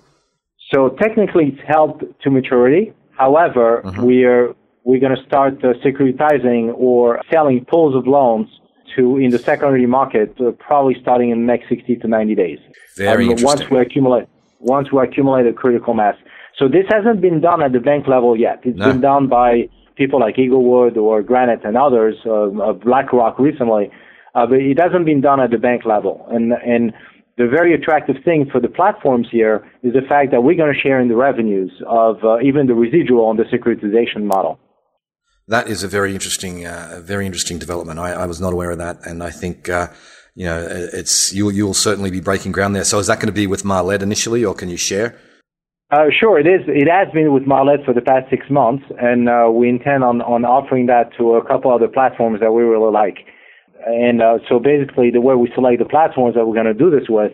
So 0.73 0.89
technically 1.01 1.53
it's 1.53 1.67
held 1.67 2.03
to 2.21 2.29
maturity. 2.29 2.93
However, 3.17 3.81
mm-hmm. 3.83 4.03
we 4.03 4.23
are, 4.25 4.55
we're 4.83 4.99
going 4.99 5.15
to 5.15 5.23
start 5.25 5.63
uh, 5.63 5.73
securitizing 5.85 6.73
or 6.75 7.21
selling 7.31 7.65
pools 7.65 7.95
of 7.95 8.07
loans 8.07 8.47
to 8.96 9.17
in 9.17 9.31
the 9.31 9.39
secondary 9.39 9.86
market, 9.86 10.36
uh, 10.39 10.51
probably 10.51 10.96
starting 11.01 11.29
in 11.29 11.39
the 11.41 11.46
next 11.46 11.69
60 11.69 11.96
to 11.98 12.08
90 12.08 12.36
days. 12.36 12.60
Very 12.96 13.25
um, 13.25 13.31
interesting. 13.31 13.46
Once 13.46 13.69
we 13.69 13.79
accumulate, 13.79 14.27
once 14.60 14.91
we 14.91 15.01
accumulate 15.01 15.48
a 15.48 15.53
critical 15.53 15.93
mass. 15.93 16.15
So 16.58 16.67
this 16.67 16.86
hasn't 16.89 17.22
been 17.22 17.39
done 17.39 17.62
at 17.62 17.72
the 17.72 17.79
bank 17.79 18.08
level 18.08 18.38
yet. 18.38 18.60
It's 18.63 18.77
no. 18.77 18.91
been 18.91 19.01
done 19.01 19.27
by 19.27 19.69
people 19.96 20.19
like 20.19 20.36
Eaglewood 20.36 20.98
or 20.98 21.22
Granite 21.22 21.63
and 21.63 21.77
others, 21.77 22.15
uh, 22.25 22.74
BlackRock 22.74 23.39
recently, 23.39 23.91
uh, 24.36 24.46
but 24.46 24.60
it 24.60 24.79
hasn't 24.79 25.05
been 25.05 25.22
done 25.22 25.39
at 25.39 25.51
the 25.51 25.58
bank 25.58 25.86
level. 25.86 26.25
And 26.29 26.53
and 26.53 26.93
the 27.38 27.48
very 27.48 27.74
attractive 27.74 28.17
thing 28.25 28.50
for 28.51 28.60
the 28.60 28.67
platforms 28.67 29.27
here 29.31 29.65
is 29.81 29.93
the 29.93 30.01
fact 30.01 30.31
that 30.31 30.41
we're 30.41 30.58
going 30.58 30.74
to 30.74 30.79
share 30.79 31.00
in 31.00 31.08
the 31.08 31.15
revenues 31.15 31.72
of 31.88 32.17
uh, 32.24 32.39
even 32.41 32.67
the 32.67 32.74
residual 32.75 33.25
on 33.25 33.38
the 33.38 33.43
securitization 33.43 34.24
model. 34.24 34.60
That 35.50 35.68
is 35.68 35.84
a 35.84 35.88
very 35.88 36.13
interesting, 36.13 36.68
uh, 36.68 37.01
very 37.03 37.25
interesting 37.25 37.58
development. 37.58 37.98
I, 37.98 38.12
I, 38.12 38.25
was 38.27 38.39
not 38.39 38.53
aware 38.53 38.70
of 38.70 38.77
that, 38.77 38.98
and 39.08 39.24
I 39.24 39.32
think 39.32 39.68
uh, 39.68 39.88
you 40.36 40.46
know 40.46 40.63
it's 40.70 41.34
you. 41.34 41.50
You 41.50 41.65
will 41.65 41.74
certainly 41.74 42.12
be 42.12 42.20
breaking 42.20 42.51
ground 42.51 42.75
there. 42.75 42.84
So 42.84 43.00
is 43.00 43.08
that 43.08 43.15
going 43.15 43.34
to 43.34 43.39
be 43.41 43.48
with 43.48 43.65
Marlette 43.65 44.03
initially, 44.03 44.46
or 44.46 44.53
can 44.53 44.70
you 44.70 44.77
share? 44.77 45.18
Uh, 45.89 46.06
sure, 46.20 46.39
it 46.39 46.46
is. 46.46 46.62
It 46.68 46.88
has 46.88 47.12
been 47.12 47.34
with 47.34 47.48
Marlette 47.48 47.84
for 47.84 47.96
the 47.96 48.01
past 48.01 48.29
six 48.29 48.46
months, 48.51 48.86
and 49.01 49.27
uh, 49.27 49.50
we 49.51 49.70
intend 49.70 50.03
on, 50.03 50.22
on 50.22 50.46
offering 50.46 50.86
that 50.86 51.10
to 51.18 51.34
a 51.34 51.44
couple 51.48 51.74
other 51.74 51.88
platforms 51.88 52.41
that 52.41 52.51
we 52.51 52.62
really 52.62 52.91
like. 52.91 53.18
And 53.88 54.22
uh, 54.22 54.38
so 54.48 54.59
basically, 54.59 55.09
the 55.09 55.22
way 55.22 55.33
we 55.33 55.50
select 55.55 55.79
the 55.79 55.90
platforms 55.90 56.35
that 56.35 56.46
we're 56.46 56.53
going 56.53 56.70
to 56.70 56.77
do 56.77 56.92
this 56.92 57.09
with 57.09 57.31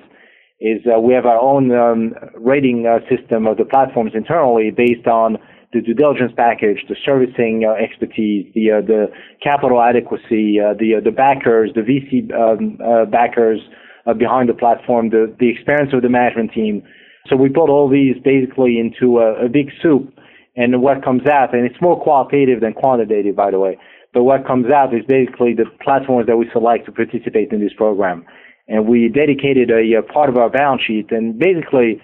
is 0.61 0.79
uh, 0.87 1.01
we 1.01 1.13
have 1.13 1.25
our 1.25 1.37
own 1.37 1.75
um, 1.75 2.15
rating 2.39 2.87
system 3.11 3.45
of 3.45 3.57
the 3.57 3.65
platforms 3.65 4.13
internally 4.15 4.71
based 4.71 5.05
on 5.05 5.35
the 5.75 5.81
due 5.81 5.93
diligence 5.93 6.31
package, 6.35 6.79
the 6.87 6.95
servicing 7.05 7.67
uh, 7.67 7.73
expertise, 7.73 8.49
the 8.55 8.71
uh, 8.71 8.81
the 8.81 9.07
capital 9.43 9.81
adequacy, 9.81 10.57
uh, 10.59 10.73
the 10.73 10.95
uh, 10.97 11.01
the 11.03 11.11
backers, 11.11 11.71
the 11.75 11.81
VC 11.81 12.31
um, 12.33 12.79
uh, 12.79 13.03
backers 13.05 13.59
uh, 14.07 14.13
behind 14.13 14.47
the 14.47 14.53
platform, 14.53 15.09
the 15.09 15.35
the 15.39 15.49
experience 15.49 15.91
of 15.93 16.01
the 16.01 16.09
management 16.09 16.53
team. 16.53 16.81
So 17.27 17.35
we 17.35 17.49
put 17.49 17.69
all 17.69 17.89
these 17.89 18.15
basically 18.23 18.79
into 18.79 19.19
a, 19.19 19.45
a 19.45 19.49
big 19.49 19.69
soup, 19.81 20.17
and 20.55 20.81
what 20.81 21.03
comes 21.03 21.27
out, 21.27 21.53
and 21.53 21.65
it's 21.65 21.81
more 21.81 22.01
qualitative 22.01 22.61
than 22.61 22.73
quantitative, 22.73 23.35
by 23.35 23.51
the 23.51 23.59
way. 23.59 23.77
But 24.13 24.23
what 24.23 24.47
comes 24.47 24.71
out 24.71 24.95
is 24.95 25.03
basically 25.05 25.53
the 25.53 25.65
platforms 25.83 26.27
that 26.27 26.37
we 26.37 26.47
select 26.53 26.85
to 26.85 26.91
participate 26.93 27.51
in 27.51 27.59
this 27.59 27.73
program. 27.75 28.25
And 28.69 28.87
we 28.87 29.09
dedicated 29.09 29.69
a, 29.69 29.99
a 29.99 30.01
part 30.01 30.29
of 30.29 30.37
our 30.37 30.49
balance 30.49 30.81
sheet. 30.87 31.11
And 31.11 31.37
basically, 31.37 32.01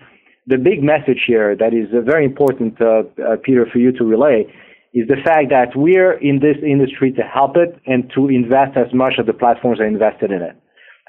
the 0.51 0.57
big 0.57 0.83
message 0.83 1.23
here 1.25 1.55
that 1.55 1.73
is 1.73 1.87
very 2.05 2.25
important, 2.25 2.79
uh, 2.81 3.03
uh, 3.23 3.37
Peter, 3.43 3.65
for 3.71 3.79
you 3.79 3.91
to 3.93 4.03
relay 4.03 4.45
is 4.93 5.07
the 5.07 5.15
fact 5.23 5.49
that 5.49 5.69
we're 5.75 6.13
in 6.19 6.39
this 6.39 6.57
industry 6.61 7.11
to 7.13 7.23
help 7.23 7.55
it 7.55 7.79
and 7.85 8.11
to 8.13 8.27
invest 8.27 8.75
as 8.75 8.93
much 8.93 9.13
as 9.19 9.25
the 9.25 9.33
platforms 9.33 9.79
are 9.79 9.87
invested 9.87 10.31
in 10.31 10.41
it. 10.41 10.55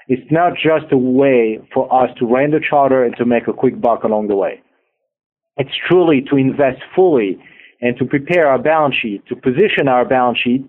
It's 0.07 0.31
not 0.31 0.53
just 0.55 0.93
a 0.93 0.97
way 0.97 1.59
for 1.75 1.93
us 1.93 2.11
to 2.19 2.27
the 2.27 2.61
charter 2.69 3.05
and 3.05 3.17
to 3.17 3.25
make 3.25 3.49
a 3.49 3.53
quick 3.53 3.81
buck 3.81 4.05
along 4.05 4.29
the 4.29 4.37
way. 4.37 4.63
It's 5.57 5.77
truly 5.89 6.23
to 6.31 6.37
invest 6.37 6.81
fully 6.95 7.39
and 7.81 7.97
to 7.99 8.05
prepare 8.05 8.47
our 8.47 8.59
balance 8.59 8.95
sheet, 9.01 9.27
to 9.27 9.35
position 9.37 9.89
our 9.89 10.05
balance 10.05 10.39
sheet 10.39 10.69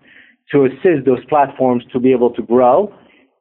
to 0.51 0.65
assist 0.65 1.05
those 1.05 1.23
platforms 1.25 1.83
to 1.93 1.99
be 1.99 2.11
able 2.11 2.31
to 2.33 2.41
grow 2.41 2.93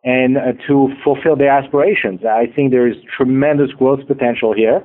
and 0.05 0.37
uh, 0.37 0.53
to 0.67 0.89
fulfill 1.05 1.37
their 1.37 1.51
aspirations. 1.51 2.21
I 2.25 2.47
think 2.55 2.71
there 2.71 2.89
is 2.89 2.97
tremendous 3.17 3.71
growth 3.73 4.07
potential 4.07 4.55
here. 4.55 4.83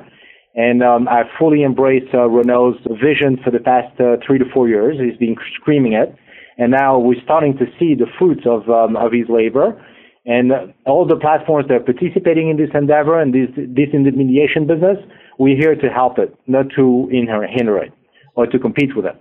And 0.57 0.81
um, 0.81 1.07
I 1.07 1.21
fully 1.37 1.61
embrace 1.61 2.09
uh, 2.15 2.27
Renaud's 2.27 2.79
vision 2.99 3.37
for 3.43 3.51
the 3.51 3.59
past 3.59 3.93
uh, 4.01 4.17
three 4.25 4.39
to 4.39 4.45
four 4.51 4.67
years. 4.67 4.97
He's 4.99 5.17
been 5.17 5.35
screaming 5.55 5.93
it. 5.93 6.15
And 6.57 6.71
now 6.71 6.97
we're 6.97 7.21
starting 7.23 7.55
to 7.59 7.65
see 7.77 7.93
the 7.93 8.07
fruits 8.17 8.41
of, 8.47 8.67
um, 8.67 8.97
of 8.97 9.11
his 9.11 9.29
labor. 9.29 9.79
And 10.25 10.51
uh, 10.51 10.65
all 10.87 11.05
the 11.05 11.15
platforms 11.15 11.67
that 11.67 11.75
are 11.75 11.79
participating 11.79 12.49
in 12.49 12.57
this 12.57 12.71
endeavor 12.73 13.21
and 13.21 13.35
this, 13.35 13.49
this 13.55 13.89
intermediation 13.93 14.65
business, 14.65 14.97
we're 15.37 15.55
here 15.55 15.75
to 15.75 15.89
help 15.89 16.17
it, 16.17 16.35
not 16.47 16.65
to 16.75 17.07
hinder 17.11 17.77
it 17.77 17.93
or 18.33 18.47
to 18.47 18.57
compete 18.57 18.95
with 18.95 19.05
it. 19.05 19.15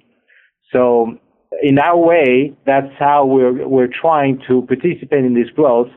So 0.73 1.19
in 1.63 1.79
our 1.79 1.99
way, 1.99 2.57
that's 2.65 2.93
how 2.99 3.27
we're, 3.27 3.69
we're 3.69 3.89
trying 3.89 4.41
to 4.49 4.63
participate 4.63 5.25
in 5.25 5.35
this 5.35 5.51
growth 5.55 5.89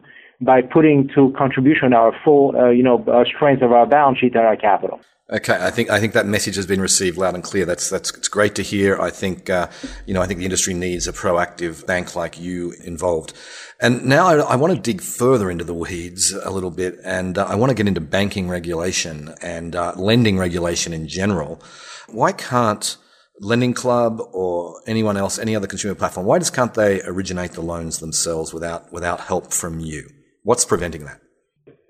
by 0.41 0.61
putting 0.61 1.09
to 1.15 1.33
contribution 1.37 1.93
our 1.93 2.13
full, 2.23 2.55
uh, 2.55 2.69
you 2.69 2.83
know, 2.83 3.03
uh, 3.07 3.23
strength 3.25 3.61
of 3.61 3.71
our 3.71 3.85
balance 3.85 4.19
sheet 4.19 4.35
and 4.35 4.45
our 4.45 4.55
capital. 4.55 4.99
Okay, 5.31 5.57
I 5.59 5.69
think 5.69 5.91
I 5.91 5.99
think 5.99 6.13
that 6.13 6.25
message 6.25 6.55
has 6.55 6.65
been 6.65 6.81
received 6.81 7.15
loud 7.15 7.35
and 7.35 7.43
clear. 7.43 7.63
That's 7.63 7.87
that's 7.87 8.11
it's 8.17 8.27
great 8.27 8.55
to 8.55 8.63
hear. 8.63 8.99
I 8.99 9.11
think 9.11 9.47
uh, 9.47 9.67
you 10.07 10.13
know 10.15 10.23
I 10.23 10.25
think 10.25 10.39
the 10.39 10.45
industry 10.45 10.73
needs 10.73 11.07
a 11.07 11.13
proactive 11.13 11.85
bank 11.85 12.15
like 12.15 12.39
you 12.39 12.73
involved. 12.83 13.33
And 13.79 14.05
now 14.05 14.25
I, 14.25 14.37
I 14.37 14.55
want 14.55 14.73
to 14.73 14.79
dig 14.79 15.01
further 15.01 15.51
into 15.51 15.63
the 15.63 15.73
weeds 15.75 16.33
a 16.33 16.49
little 16.49 16.71
bit, 16.71 16.97
and 17.05 17.37
uh, 17.37 17.45
I 17.45 17.53
want 17.53 17.69
to 17.69 17.75
get 17.75 17.87
into 17.87 18.01
banking 18.01 18.49
regulation 18.49 19.35
and 19.39 19.75
uh, 19.75 19.93
lending 19.97 20.39
regulation 20.39 20.93
in 20.93 21.07
general. 21.07 21.61
Why 22.07 22.31
can't 22.31 22.97
Lending 23.39 23.73
Club 23.73 24.19
or 24.33 24.81
anyone 24.87 25.15
else, 25.15 25.37
any 25.37 25.55
other 25.55 25.67
consumer 25.67 25.95
platform, 25.95 26.25
why 26.25 26.39
just 26.39 26.55
can't 26.55 26.73
they 26.73 27.01
originate 27.03 27.51
the 27.51 27.61
loans 27.61 27.99
themselves 27.99 28.51
without 28.51 28.91
without 28.91 29.21
help 29.21 29.53
from 29.53 29.79
you? 29.79 30.09
What's 30.43 30.65
preventing 30.65 31.05
that? 31.05 31.19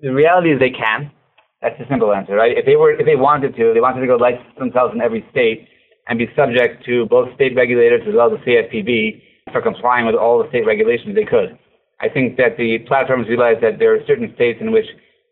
The 0.02 0.14
reality 0.14 0.52
is 0.52 0.60
they 0.60 0.72
can. 0.72 1.12
That's 1.62 1.78
the 1.78 1.86
simple 1.90 2.14
answer, 2.14 2.36
right? 2.36 2.58
If 2.58 2.66
they 2.66 2.76
were, 2.76 2.94
if 2.94 3.06
they 3.06 3.18
wanted 3.18 3.56
to, 3.56 3.74
they 3.74 3.82
wanted 3.82 4.02
to 4.02 4.08
go 4.08 4.16
license 4.16 4.48
themselves 4.58 4.94
in 4.96 5.02
every 5.02 5.26
state 5.32 5.68
and 6.08 6.18
be 6.18 6.28
subject 6.36 6.86
to 6.86 7.06
both 7.08 7.34
state 7.36 7.56
regulators 7.56 8.02
as 8.08 8.16
well 8.16 8.34
as 8.34 8.40
the 8.40 8.52
CFPB 8.52 9.22
for 9.52 9.62
complying 9.62 10.06
with 10.06 10.16
all 10.16 10.42
the 10.42 10.48
state 10.50 10.66
regulations. 10.66 11.16
They 11.16 11.26
could. 11.26 11.60
I 12.02 12.08
think 12.08 12.38
that 12.38 12.56
the 12.58 12.80
platforms 12.88 13.28
realize 13.28 13.58
that 13.62 13.78
there 13.78 13.94
are 13.94 14.00
certain 14.08 14.32
states 14.36 14.60
in 14.62 14.72
which 14.72 14.86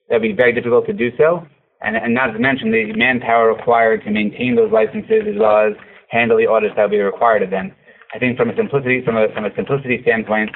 that 0.10 0.20
would 0.20 0.28
be 0.28 0.34
very 0.34 0.54
difficult 0.54 0.86
to 0.88 0.94
do 0.94 1.12
so, 1.18 1.48
and, 1.82 1.96
and 1.96 2.14
not 2.14 2.34
to 2.34 2.40
mention 2.40 2.72
the 2.72 2.92
manpower 2.94 3.54
required 3.54 4.04
to 4.04 4.12
maintain 4.12 4.56
those 4.56 4.72
licenses 4.72 5.24
as 5.28 5.40
well 5.40 5.68
as 5.68 5.74
handle 6.10 6.38
the 6.38 6.46
audits 6.46 6.76
that 6.76 6.84
would 6.84 6.92
be 6.92 7.00
required 7.00 7.42
of 7.42 7.50
them. 7.50 7.72
I 8.14 8.20
think 8.20 8.38
from 8.38 8.50
a 8.50 8.56
simplicity 8.56 9.04
from 9.04 9.18
a 9.18 9.28
from 9.34 9.46
a 9.46 9.54
simplicity 9.56 10.02
standpoint, 10.04 10.52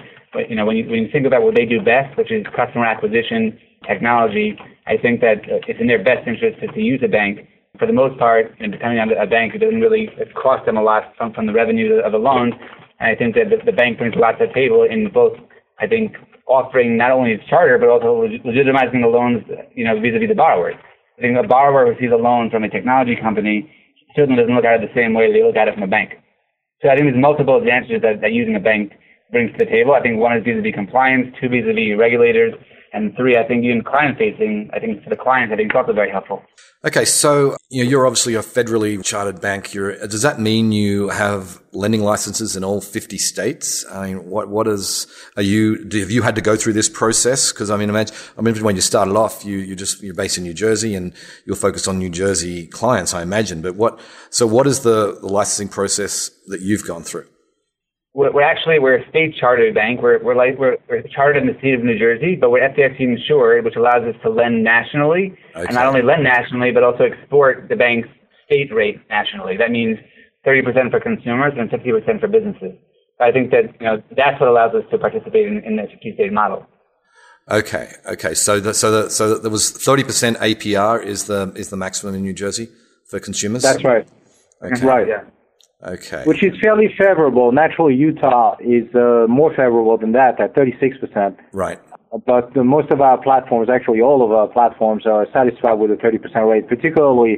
you 0.49 0.55
know, 0.55 0.65
when 0.65 0.77
you 0.77 0.85
when 0.89 1.03
you 1.03 1.09
think 1.11 1.25
about 1.25 1.43
what 1.43 1.55
they 1.55 1.65
do 1.65 1.81
best, 1.81 2.17
which 2.17 2.31
is 2.31 2.45
customer 2.55 2.85
acquisition, 2.85 3.59
technology, 3.85 4.57
I 4.87 4.97
think 4.97 5.21
that 5.21 5.43
uh, 5.49 5.59
it's 5.67 5.79
in 5.79 5.87
their 5.87 6.03
best 6.03 6.27
interest 6.27 6.59
to, 6.61 6.67
to 6.67 6.79
use 6.79 7.01
a 7.03 7.07
bank. 7.07 7.47
For 7.79 7.87
the 7.87 7.93
most 7.93 8.19
part, 8.19 8.53
and 8.59 8.71
depending 8.71 8.99
on 8.99 9.11
a 9.11 9.25
bank, 9.25 9.55
it 9.55 9.59
doesn't 9.59 9.79
really 9.79 10.09
cost 10.35 10.65
them 10.65 10.77
a 10.77 10.83
lot 10.83 11.13
from, 11.17 11.33
from 11.33 11.47
the 11.47 11.53
revenue 11.53 11.99
of 12.03 12.11
the 12.11 12.17
loans, 12.17 12.53
And 12.99 13.09
I 13.09 13.15
think 13.15 13.33
that 13.35 13.49
the, 13.49 13.57
the 13.65 13.71
bank 13.71 13.97
brings 13.97 14.15
a 14.15 14.19
lot 14.19 14.37
to 14.39 14.47
the 14.47 14.53
table 14.53 14.83
in 14.83 15.09
both, 15.09 15.37
I 15.79 15.87
think, 15.87 16.15
offering 16.47 16.97
not 16.97 17.11
only 17.11 17.31
its 17.31 17.45
charter, 17.47 17.77
but 17.79 17.87
also 17.89 18.27
legitimizing 18.45 19.01
the 19.01 19.07
loans, 19.07 19.43
you 19.73 19.85
know, 19.85 19.99
vis-a-vis 19.99 20.27
the 20.27 20.35
borrowers. 20.35 20.75
I 21.17 21.21
think 21.21 21.37
a 21.37 21.47
borrower 21.47 21.91
who 21.91 21.99
sees 21.99 22.11
a 22.11 22.17
loan 22.17 22.49
from 22.51 22.63
a 22.63 22.69
technology 22.69 23.15
company 23.15 23.71
certainly 24.15 24.41
doesn't 24.41 24.53
look 24.53 24.65
at 24.65 24.83
it 24.83 24.87
the 24.87 24.99
same 24.99 25.13
way 25.13 25.31
they 25.31 25.43
look 25.43 25.55
at 25.55 25.67
it 25.67 25.73
from 25.73 25.83
a 25.83 25.87
bank. 25.87 26.19
So 26.81 26.89
I 26.89 26.95
think 26.95 27.05
there's 27.05 27.21
multiple 27.21 27.57
advantages 27.57 28.01
that, 28.01 28.21
that 28.21 28.33
using 28.33 28.55
a 28.55 28.59
bank 28.59 28.93
brings 29.31 29.51
to 29.51 29.57
the 29.59 29.65
table. 29.65 29.93
I 29.93 30.01
think 30.01 30.19
one 30.19 30.35
is 30.35 30.43
vis-a-vis 30.43 30.73
compliance, 30.73 31.33
two 31.39 31.47
vis-a-vis 31.47 31.97
regulators, 31.97 32.53
and 32.93 33.15
three, 33.15 33.37
I 33.37 33.43
think 33.43 33.63
even 33.63 33.83
client 33.83 34.17
facing, 34.17 34.69
I 34.73 34.79
think 34.79 35.03
for 35.03 35.09
the 35.09 35.15
clients, 35.15 35.53
I 35.53 35.55
think 35.55 35.69
it's 35.69 35.75
also 35.75 35.93
very 35.93 36.11
helpful. 36.11 36.43
Okay, 36.83 37.05
so 37.05 37.55
you 37.69 37.83
know, 37.83 37.89
you're 37.89 38.07
obviously 38.07 38.33
a 38.33 38.39
federally 38.39 39.03
chartered 39.03 39.39
bank. 39.39 39.73
You're, 39.73 39.95
does 40.07 40.23
that 40.23 40.39
mean 40.39 40.71
you 40.71 41.09
have 41.09 41.61
lending 41.73 42.01
licenses 42.01 42.55
in 42.55 42.63
all 42.63 42.81
50 42.81 43.19
states? 43.19 43.85
I 43.91 44.07
mean, 44.07 44.25
what 44.25 44.49
what 44.49 44.67
is 44.67 45.05
are 45.37 45.43
you? 45.43 45.85
Do, 45.85 45.99
have 45.99 46.09
you 46.09 46.23
had 46.23 46.33
to 46.35 46.41
go 46.41 46.55
through 46.55 46.73
this 46.73 46.89
process? 46.89 47.51
Because 47.51 47.69
I 47.69 47.77
mean, 47.77 47.89
imagine 47.89 48.15
I 48.35 48.41
mean, 48.41 48.61
when 48.63 48.75
you 48.75 48.81
started 48.81 49.15
off, 49.15 49.45
you 49.45 49.59
you 49.59 49.75
just 49.75 50.01
you're 50.01 50.15
based 50.15 50.39
in 50.39 50.43
New 50.43 50.55
Jersey 50.55 50.95
and 50.95 51.13
you're 51.45 51.55
focused 51.55 51.87
on 51.87 51.99
New 51.99 52.09
Jersey 52.09 52.65
clients, 52.65 53.13
I 53.13 53.21
imagine. 53.21 53.61
But 53.61 53.75
what 53.75 53.99
so 54.31 54.47
what 54.47 54.65
is 54.65 54.79
the, 54.79 55.19
the 55.21 55.27
licensing 55.27 55.69
process 55.69 56.31
that 56.47 56.61
you've 56.61 56.87
gone 56.87 57.03
through? 57.03 57.27
We're, 58.13 58.41
actually 58.41 58.79
we're 58.79 58.97
a 58.97 59.09
state 59.09 59.35
chartered 59.39 59.73
bank. 59.73 60.01
We're 60.01 60.21
we're 60.21 60.35
like 60.35 60.59
we're, 60.59 60.77
we're 60.89 61.01
chartered 61.15 61.37
in 61.37 61.47
the 61.47 61.57
state 61.59 61.75
of 61.75 61.83
New 61.83 61.97
Jersey, 61.97 62.35
but 62.35 62.49
we're 62.51 62.59
FDIC 62.59 62.99
insured, 62.99 63.63
which 63.63 63.77
allows 63.77 64.03
us 64.03 64.15
to 64.23 64.29
lend 64.29 64.63
nationally, 64.63 65.33
okay. 65.55 65.65
and 65.65 65.73
not 65.73 65.85
only 65.85 66.01
lend 66.01 66.23
nationally, 66.23 66.71
but 66.71 66.83
also 66.83 67.05
export 67.05 67.67
the 67.69 67.75
bank's 67.77 68.09
state 68.45 68.73
rate 68.73 68.99
nationally. 69.09 69.55
That 69.55 69.71
means 69.71 69.97
30% 70.45 70.91
for 70.91 70.99
consumers 70.99 71.53
and 71.57 71.69
50% 71.69 72.19
for 72.19 72.27
businesses. 72.27 72.73
I 73.21 73.31
think 73.31 73.51
that 73.51 73.79
you 73.79 73.85
know 73.85 74.03
that's 74.17 74.39
what 74.41 74.49
allows 74.49 74.73
us 74.75 74.83
to 74.91 74.97
participate 74.97 75.47
in, 75.47 75.63
in 75.63 75.77
the 75.77 75.83
50 75.83 76.13
state 76.15 76.33
model. 76.33 76.67
Okay, 77.49 77.91
okay. 78.07 78.33
So 78.33 78.59
the, 78.59 78.73
so 78.73 79.03
the, 79.03 79.09
so 79.09 79.37
there 79.37 79.51
was 79.51 79.71
30% 79.71 80.37
APR 80.37 81.03
is 81.03 81.25
the 81.25 81.53
is 81.55 81.69
the 81.69 81.77
maximum 81.77 82.15
in 82.15 82.23
New 82.23 82.33
Jersey 82.33 82.69
for 83.05 83.19
consumers. 83.19 83.61
That's 83.61 83.83
right. 83.83 84.07
Okay. 84.63 84.85
Right. 84.85 85.07
Yeah. 85.07 85.23
Okay. 85.83 86.23
Which 86.25 86.43
is 86.43 86.53
fairly 86.61 86.93
favorable. 86.97 87.51
Naturally, 87.51 87.95
Utah 87.95 88.55
is 88.59 88.83
uh, 88.93 89.25
more 89.27 89.49
favorable 89.49 89.97
than 89.97 90.11
that 90.11 90.39
at 90.39 90.55
36%. 90.55 91.35
Right. 91.53 91.79
But 92.25 92.53
the, 92.53 92.63
most 92.63 92.91
of 92.91 93.01
our 93.01 93.21
platforms, 93.21 93.69
actually 93.73 94.01
all 94.01 94.23
of 94.23 94.31
our 94.31 94.47
platforms, 94.47 95.05
are 95.05 95.25
satisfied 95.33 95.73
with 95.75 95.89
the 95.89 95.97
30% 95.97 96.49
rate. 96.49 96.67
Particularly, 96.67 97.37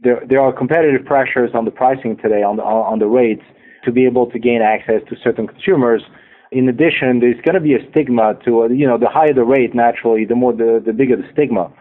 there, 0.00 0.22
there 0.28 0.40
are 0.40 0.52
competitive 0.52 1.06
pressures 1.06 1.50
on 1.54 1.64
the 1.64 1.70
pricing 1.70 2.16
today, 2.16 2.42
on 2.42 2.56
the, 2.56 2.62
on 2.62 2.98
the 2.98 3.06
rates, 3.06 3.42
to 3.84 3.92
be 3.92 4.04
able 4.04 4.28
to 4.30 4.38
gain 4.38 4.60
access 4.60 5.00
to 5.08 5.16
certain 5.22 5.46
consumers. 5.46 6.02
In 6.50 6.68
addition, 6.68 7.20
there's 7.20 7.40
going 7.42 7.54
to 7.54 7.60
be 7.60 7.74
a 7.74 7.90
stigma 7.90 8.34
to, 8.44 8.64
uh, 8.64 8.68
you 8.68 8.86
know, 8.86 8.98
the 8.98 9.08
higher 9.08 9.32
the 9.32 9.44
rate, 9.44 9.74
naturally, 9.74 10.24
the 10.24 10.34
more 10.34 10.52
the, 10.52 10.82
the 10.84 10.92
bigger 10.92 11.16
the 11.16 11.28
stigma. 11.32 11.72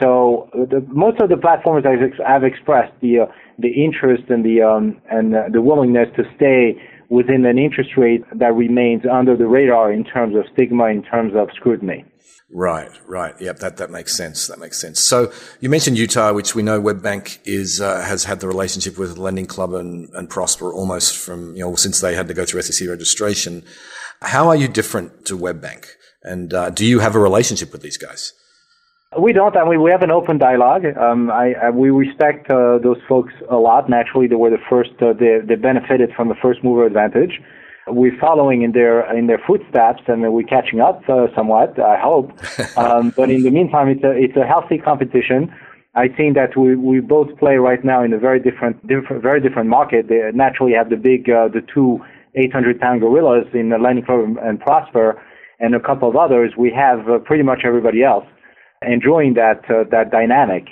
So 0.00 0.50
the, 0.52 0.84
most 0.88 1.20
of 1.20 1.28
the 1.28 1.36
platforms 1.36 1.84
I've 1.86 2.44
expressed 2.44 2.92
the 3.00 3.20
uh, 3.20 3.26
the 3.58 3.84
interest 3.84 4.24
and 4.28 4.44
the 4.44 4.62
um, 4.62 5.00
and 5.10 5.34
uh, 5.34 5.44
the 5.52 5.60
willingness 5.60 6.08
to 6.16 6.24
stay 6.36 6.80
within 7.10 7.44
an 7.46 7.58
interest 7.58 7.90
rate 7.96 8.22
that 8.34 8.54
remains 8.54 9.02
under 9.10 9.36
the 9.36 9.46
radar 9.46 9.92
in 9.92 10.04
terms 10.04 10.36
of 10.36 10.44
stigma, 10.52 10.86
in 10.86 11.02
terms 11.02 11.32
of 11.34 11.48
scrutiny. 11.54 12.04
Right, 12.50 12.90
right. 13.06 13.34
Yep, 13.38 13.58
that, 13.58 13.76
that 13.76 13.90
makes 13.90 14.16
sense. 14.16 14.46
That 14.46 14.58
makes 14.58 14.80
sense. 14.80 15.00
So 15.00 15.30
you 15.60 15.68
mentioned 15.68 15.98
Utah, 15.98 16.32
which 16.32 16.54
we 16.54 16.62
know 16.62 16.80
WebBank 16.80 17.40
is 17.44 17.80
uh, 17.80 18.00
has 18.00 18.24
had 18.24 18.40
the 18.40 18.48
relationship 18.48 18.96
with 18.96 19.18
Lending 19.18 19.46
Club 19.46 19.74
and, 19.74 20.08
and 20.14 20.30
Prosper 20.30 20.72
almost 20.72 21.16
from 21.16 21.54
you 21.54 21.60
know 21.60 21.74
since 21.76 22.00
they 22.00 22.14
had 22.14 22.28
to 22.28 22.34
go 22.34 22.46
through 22.46 22.62
SEC 22.62 22.88
registration. 22.88 23.64
How 24.22 24.48
are 24.48 24.56
you 24.56 24.66
different 24.66 25.26
to 25.26 25.36
WebBank? 25.36 25.86
And 26.22 26.52
uh, 26.54 26.70
do 26.70 26.86
you 26.86 27.00
have 27.00 27.14
a 27.14 27.20
relationship 27.20 27.70
with 27.70 27.82
these 27.82 27.98
guys? 27.98 28.32
We 29.16 29.32
don't. 29.32 29.56
I 29.56 29.66
mean, 29.66 29.82
we 29.82 29.90
have 29.90 30.02
an 30.02 30.10
open 30.10 30.36
dialogue. 30.36 30.84
Um, 30.98 31.30
I, 31.30 31.54
I, 31.54 31.70
we 31.70 31.88
respect 31.88 32.50
uh, 32.50 32.76
those 32.76 32.98
folks 33.08 33.32
a 33.50 33.56
lot. 33.56 33.88
Naturally, 33.88 34.26
they 34.26 34.34
were 34.34 34.50
the 34.50 34.62
first. 34.68 34.90
Uh, 35.00 35.14
they, 35.14 35.38
they 35.42 35.54
benefited 35.54 36.10
from 36.14 36.28
the 36.28 36.34
first 36.34 36.62
mover 36.62 36.84
advantage. 36.84 37.40
We're 37.86 38.18
following 38.20 38.60
in 38.60 38.72
their 38.72 39.10
in 39.16 39.26
their 39.26 39.40
footsteps, 39.46 40.02
and 40.08 40.30
we're 40.30 40.42
catching 40.42 40.80
up 40.80 41.08
uh, 41.08 41.28
somewhat. 41.34 41.78
I 41.78 41.98
hope. 41.98 42.32
Um, 42.76 43.12
but 43.16 43.28
in 43.28 43.42
the 43.42 43.50
meantime, 43.50 43.88
it's 43.88 44.04
a 44.04 44.12
it's 44.12 44.36
a 44.36 44.46
healthy 44.46 44.76
competition. 44.76 45.52
I 45.94 46.06
think 46.06 46.34
that 46.34 46.56
we, 46.56 46.76
we 46.76 47.00
both 47.00 47.36
play 47.38 47.56
right 47.56 47.82
now 47.84 48.04
in 48.04 48.12
a 48.12 48.18
very 48.18 48.38
different, 48.38 48.86
different 48.86 49.22
very 49.22 49.40
different 49.40 49.68
market. 49.68 50.08
They 50.08 50.20
naturally 50.34 50.74
have 50.74 50.90
the 50.90 50.96
big 50.96 51.30
uh, 51.30 51.48
the 51.48 51.62
two 51.74 51.98
800 52.34 52.78
pound 52.78 53.00
gorillas 53.00 53.46
in 53.54 53.70
the 53.70 53.78
Lending 53.78 54.04
Club 54.04 54.36
and 54.42 54.60
Prosper, 54.60 55.20
and 55.58 55.74
a 55.74 55.80
couple 55.80 56.08
of 56.08 56.14
others. 56.14 56.52
We 56.58 56.70
have 56.72 57.08
uh, 57.08 57.18
pretty 57.18 57.42
much 57.42 57.62
everybody 57.64 58.04
else 58.04 58.26
enjoying 58.82 59.34
that 59.34 59.64
uh, 59.70 59.84
that 59.90 60.10
dynamic. 60.10 60.66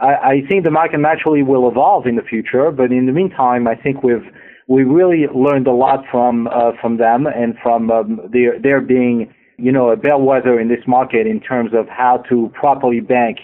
I, 0.00 0.14
I 0.14 0.42
think 0.48 0.64
the 0.64 0.70
market 0.70 0.98
naturally 0.98 1.42
will 1.42 1.68
evolve 1.68 2.06
in 2.06 2.16
the 2.16 2.22
future, 2.22 2.70
but 2.70 2.92
in 2.92 3.06
the 3.06 3.12
meantime, 3.12 3.66
I 3.66 3.74
think 3.74 4.02
we've 4.02 4.26
we 4.66 4.84
really 4.84 5.26
learned 5.34 5.66
a 5.66 5.72
lot 5.72 6.04
from 6.10 6.46
uh, 6.48 6.72
from 6.80 6.98
them 6.98 7.26
and 7.26 7.54
from 7.62 7.90
um, 7.90 8.20
their 8.32 8.58
their 8.60 8.80
being 8.80 9.32
you 9.56 9.72
know 9.72 9.90
a 9.90 9.96
bellwether 9.96 10.60
in 10.60 10.68
this 10.68 10.84
market 10.86 11.26
in 11.26 11.40
terms 11.40 11.70
of 11.72 11.88
how 11.88 12.18
to 12.28 12.50
properly 12.54 13.00
bank 13.00 13.38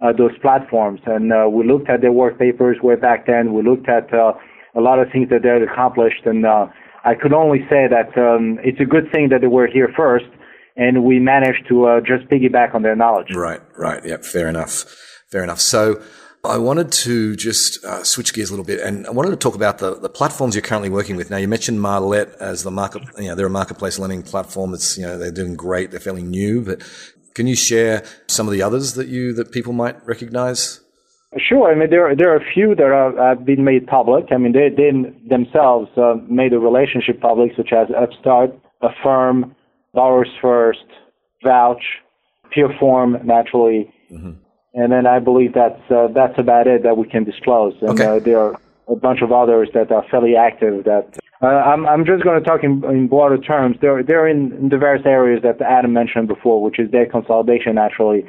uh, 0.00 0.12
those 0.16 0.36
platforms. 0.40 1.00
And 1.06 1.32
uh, 1.32 1.48
we 1.50 1.66
looked 1.66 1.90
at 1.90 2.00
their 2.00 2.12
work 2.12 2.38
papers 2.38 2.78
way 2.82 2.96
back 2.96 3.26
then. 3.26 3.52
We 3.52 3.62
looked 3.62 3.88
at 3.88 4.12
uh, 4.12 4.32
a 4.74 4.80
lot 4.80 4.98
of 4.98 5.10
things 5.12 5.28
that 5.28 5.42
they 5.42 5.50
had 5.50 5.62
accomplished, 5.62 6.24
and 6.24 6.46
uh, 6.46 6.66
I 7.04 7.14
could 7.14 7.32
only 7.32 7.60
say 7.68 7.86
that 7.88 8.16
um, 8.16 8.58
it's 8.62 8.80
a 8.80 8.84
good 8.84 9.10
thing 9.12 9.28
that 9.30 9.42
they 9.42 9.46
were 9.48 9.66
here 9.66 9.92
first 9.96 10.26
and 10.80 11.04
we 11.04 11.18
managed 11.18 11.68
to 11.68 11.84
uh, 11.84 12.00
just 12.00 12.24
piggyback 12.28 12.74
on 12.74 12.82
their 12.82 12.96
knowledge. 12.96 13.34
Right, 13.34 13.60
right. 13.76 14.02
Yep, 14.02 14.24
fair 14.24 14.48
enough. 14.48 14.86
Fair 15.30 15.44
enough. 15.44 15.60
So 15.60 16.02
I 16.42 16.56
wanted 16.56 16.90
to 17.04 17.36
just 17.36 17.84
uh, 17.84 18.02
switch 18.02 18.32
gears 18.32 18.48
a 18.48 18.52
little 18.54 18.64
bit, 18.64 18.80
and 18.80 19.06
I 19.06 19.10
wanted 19.10 19.30
to 19.30 19.36
talk 19.36 19.54
about 19.54 19.76
the, 19.76 19.96
the 19.96 20.08
platforms 20.08 20.54
you're 20.54 20.62
currently 20.62 20.88
working 20.88 21.16
with. 21.16 21.28
Now, 21.30 21.36
you 21.36 21.48
mentioned 21.48 21.82
Marlette 21.82 22.34
as 22.40 22.62
the 22.62 22.70
market, 22.70 23.02
you 23.18 23.28
know, 23.28 23.34
they're 23.34 23.46
a 23.46 23.50
marketplace 23.50 23.98
lending 23.98 24.22
platform. 24.22 24.70
That's, 24.70 24.96
you 24.96 25.04
know, 25.04 25.18
they're 25.18 25.30
doing 25.30 25.54
great. 25.54 25.90
They're 25.90 26.00
fairly 26.00 26.22
new, 26.22 26.64
but 26.64 26.82
can 27.34 27.46
you 27.46 27.56
share 27.56 28.02
some 28.26 28.48
of 28.48 28.52
the 28.52 28.62
others 28.62 28.94
that 28.94 29.08
you, 29.08 29.34
that 29.34 29.52
people 29.52 29.74
might 29.74 30.04
recognize? 30.06 30.80
Sure. 31.36 31.70
I 31.70 31.74
mean, 31.76 31.90
there 31.90 32.08
are, 32.08 32.16
there 32.16 32.32
are 32.32 32.38
a 32.38 32.52
few 32.54 32.74
that 32.74 32.82
are, 32.82 33.14
have 33.28 33.44
been 33.44 33.64
made 33.64 33.86
public. 33.86 34.32
I 34.32 34.38
mean, 34.38 34.52
they, 34.52 34.70
they 34.70 34.90
themselves 35.28 35.90
uh, 35.98 36.14
made 36.26 36.54
a 36.54 36.58
relationship 36.58 37.20
public, 37.20 37.52
such 37.54 37.72
as 37.72 37.86
Upstart, 37.94 38.50
Affirm, 38.80 39.54
Borrowers 39.92 40.30
First, 40.40 40.84
Vouch, 41.44 41.82
Peerform, 42.54 43.24
naturally. 43.24 43.92
Mm-hmm. 44.10 44.32
And 44.74 44.92
then 44.92 45.06
I 45.06 45.18
believe 45.18 45.54
that's 45.54 45.80
uh, 45.90 46.08
that's 46.14 46.38
about 46.38 46.66
it 46.68 46.84
that 46.84 46.96
we 46.96 47.08
can 47.08 47.24
disclose. 47.24 47.74
And 47.80 47.90
okay. 47.90 48.04
uh, 48.04 48.18
there 48.20 48.38
are 48.38 48.60
a 48.88 48.94
bunch 48.94 49.20
of 49.22 49.32
others 49.32 49.68
that 49.74 49.90
are 49.90 50.04
fairly 50.10 50.36
active. 50.36 50.84
That 50.84 51.18
uh, 51.42 51.46
I'm 51.46 51.86
I'm 51.86 52.04
just 52.04 52.22
going 52.22 52.40
to 52.40 52.48
talk 52.48 52.62
in, 52.62 52.84
in 52.84 53.08
broader 53.08 53.38
terms. 53.38 53.76
They're 53.80 54.02
they're 54.02 54.28
in, 54.28 54.52
in 54.52 54.68
the 54.68 54.78
various 54.78 55.04
areas 55.06 55.42
that 55.42 55.60
Adam 55.60 55.92
mentioned 55.92 56.28
before, 56.28 56.62
which 56.62 56.78
is 56.78 56.88
debt 56.90 57.10
consolidation 57.10 57.74
naturally, 57.74 58.24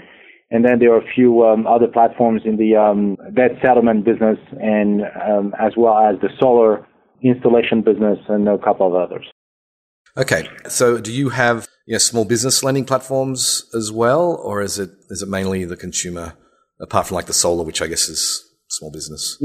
and 0.50 0.65
then 0.65 0.80
there 0.80 0.93
are 0.93 1.00
a 1.00 1.13
few 1.13 1.45
um, 1.45 1.67
other 1.67 1.88
platforms 1.88 2.41
in 2.43 2.58
the 2.58 2.76
um, 2.76 3.17
debt 3.34 3.52
settlement 3.62 4.04
business, 4.04 4.39
and 4.60 5.04
um, 5.21 5.54
as 5.60 5.74
well 5.78 5.97
as 5.97 6.19
the 6.21 6.30
solar 6.39 6.88
installation 7.21 7.82
business, 7.82 8.17
and 8.30 8.47
a 8.47 8.58
couple 8.58 8.88
of 8.88 8.95
others. 8.95 9.31
Okay, 10.17 10.50
so 10.67 11.00
do 11.00 11.12
you 11.12 11.30
have 11.30 11.67
you 11.86 11.93
know, 11.93 12.00
small 12.00 12.26
business 12.26 12.63
lending 12.63 12.86
platforms 12.86 13.65
as 13.74 13.91
well, 13.91 14.39
or 14.43 14.62
is 14.62 14.78
it 14.78 14.89
is 15.10 15.21
it 15.21 15.30
mainly 15.30 15.63
the 15.65 15.78
consumer, 15.78 16.34
apart 16.82 17.08
from 17.08 17.15
like 17.15 17.28
the 17.28 17.34
solar, 17.34 17.63
which 17.63 17.82
I 17.82 17.88
guess 17.88 18.10
is 18.10 18.43
small 18.69 18.91
business? 18.91 19.41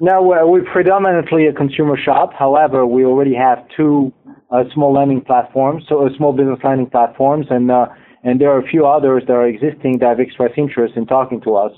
No, 0.00 0.22
we're 0.22 0.64
predominantly 0.64 1.46
a 1.46 1.52
consumer 1.52 1.98
shop. 2.02 2.32
However, 2.32 2.86
we 2.86 3.04
already 3.04 3.34
have 3.34 3.58
two 3.76 4.12
uh, 4.50 4.64
small 4.72 4.94
lending 4.94 5.20
platforms, 5.20 5.84
so 5.88 6.06
uh, 6.06 6.08
small 6.16 6.32
business 6.32 6.58
lending 6.64 6.88
platforms, 6.88 7.46
and 7.50 7.70
uh, 7.70 7.86
and 8.24 8.40
there 8.40 8.50
are 8.50 8.58
a 8.58 8.66
few 8.66 8.86
others 8.86 9.22
that 9.26 9.34
are 9.34 9.46
existing 9.46 9.98
that 10.00 10.08
have 10.08 10.20
expressed 10.20 10.54
interest 10.56 10.94
in 10.96 11.06
talking 11.06 11.42
to 11.42 11.56
us. 11.56 11.72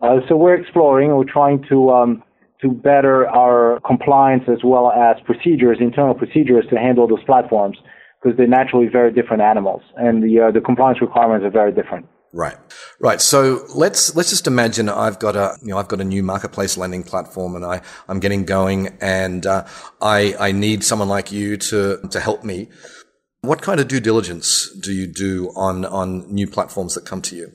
Uh, 0.00 0.18
so 0.28 0.36
we're 0.36 0.54
exploring. 0.54 1.14
We're 1.16 1.24
trying 1.24 1.64
to 1.68 1.90
um, 1.90 2.22
to 2.60 2.70
better 2.70 3.26
our 3.28 3.80
compliance 3.86 4.44
as 4.48 4.58
well 4.64 4.90
as 4.92 5.16
procedures, 5.24 5.78
internal 5.80 6.14
procedures 6.14 6.64
to 6.70 6.76
handle 6.76 7.06
those 7.06 7.22
platforms 7.24 7.76
because 8.22 8.36
they're 8.36 8.46
naturally 8.46 8.86
very 8.88 9.12
different 9.12 9.42
animals 9.42 9.82
and 9.96 10.22
the 10.22 10.40
uh, 10.40 10.50
the 10.50 10.60
compliance 10.60 11.00
requirements 11.00 11.44
are 11.44 11.50
very 11.50 11.72
different. 11.72 12.06
Right, 12.32 12.56
right. 12.98 13.20
So 13.20 13.64
let's 13.76 14.16
let's 14.16 14.28
just 14.28 14.48
imagine 14.48 14.88
I've 14.88 15.20
got 15.20 15.36
a 15.36 15.56
you 15.62 15.68
know 15.68 15.78
I've 15.78 15.86
got 15.86 16.00
a 16.00 16.04
new 16.04 16.22
marketplace 16.22 16.76
lending 16.76 17.04
platform 17.04 17.54
and 17.54 17.64
I 17.64 17.80
I'm 18.08 18.18
getting 18.18 18.44
going 18.44 18.98
and 19.00 19.46
uh, 19.46 19.64
I 20.00 20.34
I 20.40 20.50
need 20.50 20.82
someone 20.82 21.08
like 21.08 21.30
you 21.30 21.56
to 21.56 22.00
to 22.10 22.20
help 22.20 22.42
me. 22.42 22.70
What 23.42 23.62
kind 23.62 23.78
of 23.78 23.86
due 23.86 24.00
diligence 24.00 24.68
do 24.80 24.92
you 24.92 25.06
do 25.06 25.52
on 25.54 25.84
on 25.84 26.32
new 26.32 26.48
platforms 26.48 26.94
that 26.94 27.04
come 27.04 27.22
to 27.22 27.36
you? 27.36 27.52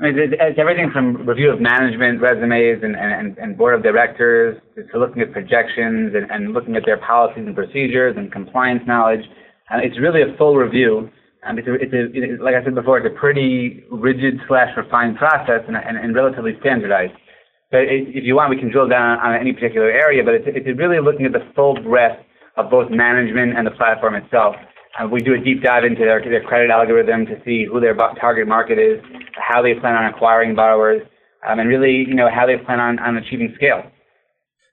I 0.00 0.04
mean, 0.04 0.14
it's 0.18 0.58
everything 0.58 0.90
from 0.90 1.28
review 1.28 1.50
of 1.50 1.60
management 1.60 2.20
resumes 2.20 2.82
and, 2.82 2.96
and, 2.96 3.38
and 3.38 3.56
board 3.56 3.74
of 3.74 3.82
directors 3.82 4.60
to 4.74 4.98
looking 4.98 5.22
at 5.22 5.32
projections 5.32 6.14
and, 6.14 6.30
and 6.30 6.52
looking 6.52 6.76
at 6.76 6.84
their 6.84 6.96
policies 6.96 7.44
and 7.46 7.54
procedures 7.54 8.16
and 8.16 8.32
compliance 8.32 8.82
knowledge. 8.86 9.20
Uh, 9.70 9.78
it's 9.78 9.98
really 10.00 10.22
a 10.22 10.36
full 10.36 10.56
review. 10.56 11.10
Um, 11.46 11.58
it's, 11.58 11.68
a, 11.68 11.74
it's, 11.74 11.92
a, 11.92 12.42
like 12.42 12.54
I 12.54 12.64
said 12.64 12.74
before, 12.74 12.98
it's 12.98 13.06
a 13.06 13.18
pretty 13.18 13.84
rigid 13.90 14.40
slash 14.48 14.70
refined 14.76 15.18
process 15.18 15.60
and, 15.68 15.76
and, 15.76 15.96
and 15.96 16.14
relatively 16.14 16.56
standardized. 16.60 17.12
But 17.70 17.82
it, 17.82 18.08
if 18.08 18.24
you 18.24 18.34
want, 18.34 18.50
we 18.50 18.58
can 18.58 18.70
drill 18.70 18.88
down 18.88 19.18
on 19.18 19.34
any 19.34 19.52
particular 19.52 19.90
area, 19.90 20.24
but 20.24 20.34
it's, 20.34 20.46
it's 20.48 20.78
really 20.78 21.00
looking 21.00 21.26
at 21.26 21.32
the 21.32 21.46
full 21.54 21.80
breadth 21.80 22.24
of 22.56 22.70
both 22.70 22.90
management 22.90 23.56
and 23.56 23.66
the 23.66 23.72
platform 23.72 24.14
itself. 24.14 24.56
Uh, 24.98 25.08
we 25.08 25.20
do 25.20 25.34
a 25.34 25.38
deep 25.38 25.62
dive 25.62 25.84
into 25.84 26.00
their, 26.00 26.20
their 26.20 26.42
credit 26.42 26.70
algorithm 26.70 27.24
to 27.26 27.40
see 27.44 27.64
who 27.64 27.80
their 27.80 27.94
target 28.20 28.46
market 28.46 28.78
is, 28.78 29.00
how 29.36 29.62
they 29.62 29.74
plan 29.74 29.94
on 29.94 30.04
acquiring 30.12 30.54
borrowers, 30.54 31.00
um, 31.48 31.58
and 31.58 31.68
really, 31.68 32.04
you 32.06 32.14
know, 32.14 32.28
how 32.30 32.46
they 32.46 32.56
plan 32.56 32.78
on, 32.78 32.98
on 32.98 33.16
achieving 33.16 33.52
scale. 33.56 33.82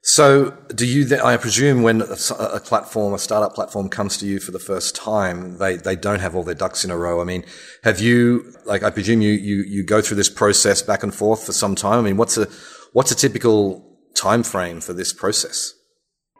So, 0.02 0.56
do 0.74 0.86
you? 0.86 1.04
Then, 1.04 1.20
I 1.20 1.36
presume 1.36 1.82
when 1.82 2.00
a, 2.00 2.16
a, 2.38 2.60
platform, 2.60 3.12
a 3.12 3.18
startup 3.18 3.54
platform, 3.54 3.90
comes 3.90 4.16
to 4.18 4.26
you 4.26 4.40
for 4.40 4.50
the 4.50 4.58
first 4.58 4.96
time, 4.96 5.58
they 5.58 5.76
they 5.76 5.94
don't 5.94 6.20
have 6.20 6.34
all 6.34 6.42
their 6.42 6.54
ducks 6.54 6.86
in 6.86 6.90
a 6.90 6.96
row. 6.96 7.20
I 7.20 7.24
mean, 7.24 7.44
have 7.84 8.00
you? 8.00 8.50
Like, 8.64 8.82
I 8.82 8.88
presume 8.88 9.20
you 9.20 9.32
you 9.32 9.62
you 9.62 9.84
go 9.84 10.00
through 10.00 10.16
this 10.16 10.30
process 10.30 10.80
back 10.80 11.02
and 11.02 11.14
forth 11.14 11.44
for 11.44 11.52
some 11.52 11.74
time. 11.74 11.98
I 11.98 12.02
mean, 12.02 12.16
what's 12.16 12.38
a 12.38 12.48
what's 12.94 13.10
a 13.10 13.14
typical 13.14 13.86
time 14.14 14.42
frame 14.42 14.80
for 14.80 14.94
this 14.94 15.12
process? 15.12 15.74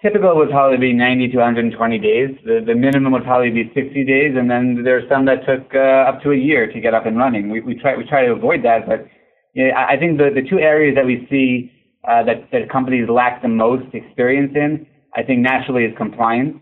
Typical 0.02 0.34
would 0.36 0.48
probably 0.48 0.78
be 0.78 0.92
90 0.94 1.28
to 1.28 1.36
120 1.36 1.98
days. 1.98 2.30
The, 2.46 2.64
the 2.64 2.74
minimum 2.74 3.12
would 3.12 3.24
probably 3.24 3.50
be 3.50 3.70
60 3.74 4.04
days, 4.04 4.34
and 4.34 4.50
then 4.50 4.80
there's 4.82 5.06
some 5.10 5.26
that 5.26 5.44
took 5.44 5.74
uh, 5.74 6.08
up 6.08 6.22
to 6.22 6.30
a 6.30 6.36
year 6.36 6.72
to 6.72 6.80
get 6.80 6.94
up 6.94 7.04
and 7.04 7.18
running. 7.18 7.50
We, 7.50 7.60
we 7.60 7.74
try 7.74 7.96
we 7.96 8.04
try 8.04 8.24
to 8.24 8.32
avoid 8.32 8.64
that, 8.64 8.86
but 8.86 9.06
you 9.52 9.68
know, 9.68 9.74
I 9.76 9.98
think 9.98 10.16
the, 10.16 10.30
the 10.34 10.48
two 10.48 10.58
areas 10.58 10.94
that 10.96 11.04
we 11.04 11.26
see 11.28 11.70
uh, 12.08 12.22
that, 12.24 12.48
that 12.50 12.70
companies 12.70 13.10
lack 13.10 13.42
the 13.42 13.48
most 13.48 13.92
experience 13.92 14.52
in, 14.54 14.86
I 15.14 15.22
think 15.22 15.40
naturally 15.40 15.84
is 15.84 15.94
compliance, 15.98 16.56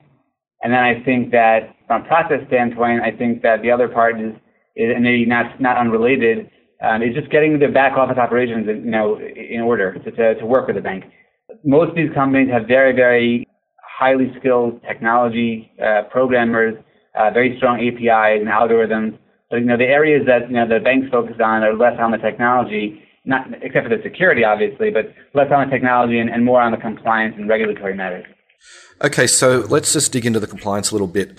and 0.64 0.72
then 0.72 0.80
I 0.80 1.00
think 1.04 1.30
that 1.30 1.76
from 1.86 2.02
a 2.02 2.08
process 2.08 2.40
standpoint, 2.48 3.02
I 3.02 3.12
think 3.12 3.42
that 3.42 3.62
the 3.62 3.70
other 3.70 3.86
part 3.86 4.20
is, 4.20 4.34
is 4.74 4.90
and 4.92 5.04
maybe 5.04 5.26
not 5.26 5.60
not 5.60 5.76
unrelated, 5.76 6.50
um, 6.82 7.02
is 7.02 7.14
just 7.14 7.30
getting 7.30 7.60
the 7.60 7.68
back 7.68 7.96
office 7.96 8.18
operations, 8.18 8.66
you 8.66 8.90
know, 8.90 9.20
in 9.20 9.60
order 9.60 9.94
to, 9.94 10.10
to, 10.10 10.34
to 10.34 10.44
work 10.44 10.66
with 10.66 10.74
the 10.74 10.82
bank 10.82 11.04
most 11.64 11.90
of 11.90 11.96
these 11.96 12.12
companies 12.14 12.50
have 12.50 12.66
very, 12.66 12.92
very 12.94 13.46
highly 13.82 14.32
skilled 14.38 14.80
technology 14.82 15.70
uh, 15.82 16.02
programmers, 16.10 16.74
uh, 17.18 17.30
very 17.30 17.56
strong 17.56 17.80
APIs 17.80 18.40
and 18.40 18.48
algorithms. 18.48 19.18
But 19.50 19.56
you 19.58 19.64
know, 19.64 19.76
the 19.76 19.84
areas 19.84 20.26
that 20.26 20.48
you 20.48 20.56
know 20.56 20.68
the 20.68 20.78
banks 20.80 21.08
focus 21.10 21.36
on 21.42 21.62
are 21.62 21.74
less 21.74 21.98
on 21.98 22.10
the 22.10 22.18
technology, 22.18 23.02
not 23.24 23.46
except 23.62 23.88
for 23.88 23.96
the 23.96 24.02
security, 24.02 24.44
obviously, 24.44 24.90
but 24.90 25.12
less 25.34 25.50
on 25.50 25.68
the 25.68 25.74
technology 25.74 26.18
and, 26.18 26.30
and 26.30 26.44
more 26.44 26.60
on 26.60 26.72
the 26.72 26.78
compliance 26.78 27.34
and 27.36 27.48
regulatory 27.48 27.94
matters. 27.94 28.26
Okay, 29.02 29.26
so 29.26 29.60
let's 29.68 29.92
just 29.92 30.12
dig 30.12 30.26
into 30.26 30.40
the 30.40 30.46
compliance 30.46 30.90
a 30.90 30.94
little 30.94 31.06
bit. 31.06 31.38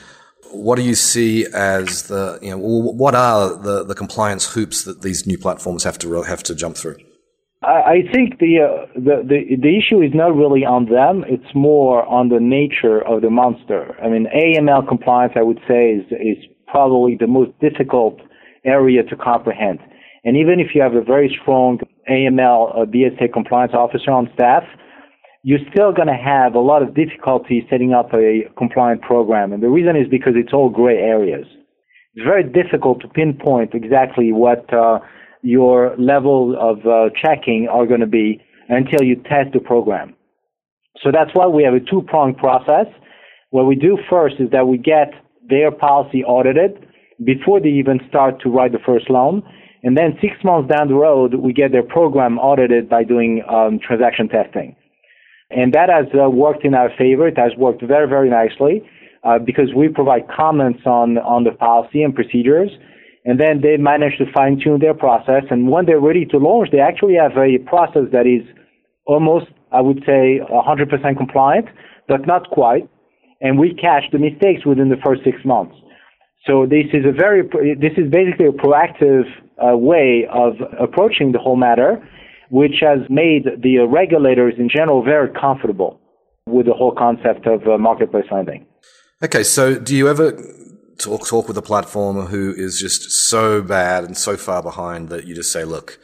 What 0.52 0.78
do 0.78 0.82
you 0.82 0.96
see 0.96 1.46
as 1.54 2.08
the 2.08 2.40
you 2.42 2.50
know 2.50 2.58
what 2.58 3.14
are 3.14 3.56
the, 3.56 3.84
the 3.84 3.96
compliance 3.96 4.54
hoops 4.54 4.84
that 4.84 5.02
these 5.02 5.28
new 5.28 5.38
platforms 5.38 5.84
have 5.84 6.00
to 6.00 6.24
have 6.24 6.42
to 6.44 6.56
jump 6.56 6.76
through? 6.78 6.98
I 7.70 8.02
think 8.14 8.40
the, 8.40 8.60
uh, 8.62 8.86
the, 8.96 9.24
the 9.28 9.56
the 9.62 9.78
issue 9.78 10.02
is 10.02 10.12
not 10.14 10.36
really 10.36 10.66
on 10.66 10.86
them. 10.86 11.24
It's 11.28 11.54
more 11.54 12.06
on 12.06 12.30
the 12.30 12.40
nature 12.40 13.06
of 13.06 13.22
the 13.22 13.30
monster. 13.30 13.96
I 14.02 14.10
mean, 14.10 14.28
AML 14.34 14.88
compliance, 14.88 15.34
I 15.36 15.42
would 15.42 15.60
say, 15.68 15.92
is 15.92 16.06
is 16.12 16.46
probably 16.68 17.18
the 17.20 17.28
most 17.28 17.52
difficult 17.60 18.20
area 18.66 19.04
to 19.04 19.16
comprehend. 19.16 19.80
And 20.24 20.38
even 20.38 20.60
if 20.60 20.76
you 20.76 20.82
have 20.82 20.96
a 20.96 21.02
very 21.02 21.36
strong 21.42 21.80
AML 22.10 22.82
uh, 22.82 22.86
BSA 22.86 23.32
compliance 23.34 23.74
officer 23.74 24.12
on 24.12 24.30
staff, 24.34 24.64
you're 25.44 25.66
still 25.72 25.94
going 25.94 26.08
to 26.08 26.20
have 26.22 26.56
a 26.56 26.60
lot 26.60 26.82
of 26.84 26.94
difficulty 26.94 27.66
setting 27.70 27.94
up 27.94 28.14
a 28.14 28.50
compliant 28.58 29.02
program. 29.02 29.54
And 29.54 29.64
the 29.64 29.70
reason 29.70 29.96
is 29.96 30.08
because 30.10 30.34
it's 30.36 30.54
all 30.54 30.70
gray 30.70 30.98
areas. 30.98 31.46
It's 32.16 32.26
very 32.26 32.44
difficult 32.44 33.02
to 33.02 33.08
pinpoint 33.08 33.74
exactly 33.74 34.34
what 34.34 34.72
uh, 34.74 35.00
your 35.42 35.96
level 35.98 36.56
of 36.60 36.86
uh, 36.86 37.10
checking 37.22 37.68
are 37.72 37.86
going 37.86 38.02
to 38.02 38.08
be 38.08 38.42
until 38.68 39.04
you 39.04 39.16
test 39.16 39.54
the 39.54 39.60
program. 39.60 40.16
So 41.04 41.12
that's 41.12 41.32
why 41.34 41.48
we 41.48 41.64
have 41.64 41.74
a 41.74 41.80
two-pronged 41.80 42.38
process. 42.38 42.88
What 43.52 43.66
we 43.66 43.76
do 43.76 43.98
first 44.10 44.36
is 44.40 44.50
that 44.52 44.68
we 44.68 44.78
get 44.78 45.12
their 45.50 45.72
policy 45.72 46.24
audited 46.24 46.86
before 47.24 47.60
they 47.60 47.70
even 47.70 48.00
start 48.08 48.42
to 48.42 48.50
write 48.50 48.72
the 48.72 48.80
first 48.86 49.10
loan. 49.10 49.44
And 49.82 49.98
then 49.98 50.18
six 50.22 50.36
months 50.44 50.74
down 50.74 50.90
the 50.90 50.96
road, 50.96 51.36
we 51.36 51.54
get 51.54 51.72
their 51.72 51.84
program 51.84 52.38
audited 52.38 52.90
by 52.90 53.04
doing 53.04 53.44
um, 53.50 53.80
transaction 53.80 54.28
testing. 54.28 54.76
And 55.50 55.74
that 55.74 55.90
has 55.90 56.06
uh, 56.14 56.30
worked 56.30 56.66
in 56.66 56.74
our 56.74 56.90
favor. 56.98 57.28
It 57.28 57.38
has 57.38 57.54
worked 57.58 57.82
very, 57.82 58.08
very 58.08 58.30
nicely 58.30 58.84
uh, 59.24 59.40
because 59.40 59.74
we 59.76 59.88
provide 59.88 60.28
comments 60.28 60.82
on, 60.86 61.18
on 61.20 61.44
the 61.44 61.52
policy 61.52 62.04
and 62.04 62.14
procedures 62.14 62.70
and 63.26 63.40
then 63.40 63.62
they 63.62 63.78
manage 63.78 64.18
to 64.18 64.26
fine 64.32 64.60
tune 64.64 64.80
their 64.80 64.94
process. 64.94 65.44
And 65.50 65.70
when 65.70 65.86
they're 65.86 66.00
ready 66.00 66.26
to 66.26 66.38
launch, 66.38 66.70
they 66.72 66.80
actually 66.80 67.16
have 67.16 67.38
a 67.38 67.58
process 67.70 68.08
that 68.12 68.26
is 68.26 68.48
almost, 69.06 69.48
I 69.72 69.82
would 69.82 70.04
say, 70.06 70.40
100% 70.50 71.18
compliant, 71.18 71.68
but 72.08 72.26
not 72.26 72.50
quite. 72.52 72.90
And 73.42 73.60
we 73.60 73.74
catch 73.74 74.04
the 74.12 74.20
mistakes 74.20 74.66
within 74.66 74.90
the 74.90 74.98
first 75.04 75.24
six 75.24 75.38
months. 75.46 75.76
So 76.46 76.66
this 76.66 76.86
is 76.94 77.06
a 77.06 77.12
very, 77.12 77.44
this 77.76 77.94
is 77.98 78.10
basically 78.10 78.48
a 78.48 78.52
proactive 78.52 79.24
uh, 79.58 79.78
way 79.78 80.26
of 80.32 80.54
approaching 80.80 81.32
the 81.32 81.40
whole 81.40 81.58
matter, 81.58 82.02
which 82.50 82.76
has 82.82 83.00
made 83.10 83.46
the 83.62 83.80
regulators 83.80 84.54
in 84.58 84.70
general 84.70 85.04
very 85.04 85.30
comfortable 85.40 86.00
with 86.48 86.66
the 86.66 86.74
whole 86.74 86.94
concept 86.96 87.46
of 87.46 87.68
uh, 87.68 87.78
marketplace 87.78 88.26
lending. 88.32 88.66
Okay, 89.24 89.44
so 89.44 89.78
do 89.78 89.96
you 89.96 90.08
ever 90.08 90.32
talk 91.00 91.28
talk 91.28 91.48
with 91.48 91.58
a 91.58 91.62
platformer 91.62 92.28
who 92.28 92.54
is 92.56 92.80
just 92.80 93.10
so 93.30 93.62
bad 93.62 94.04
and 94.04 94.18
so 94.18 94.38
far 94.38 94.62
behind 94.62 95.10
that 95.10 95.26
you 95.26 95.34
just 95.34 95.52
say, 95.52 95.64
look, 95.64 95.98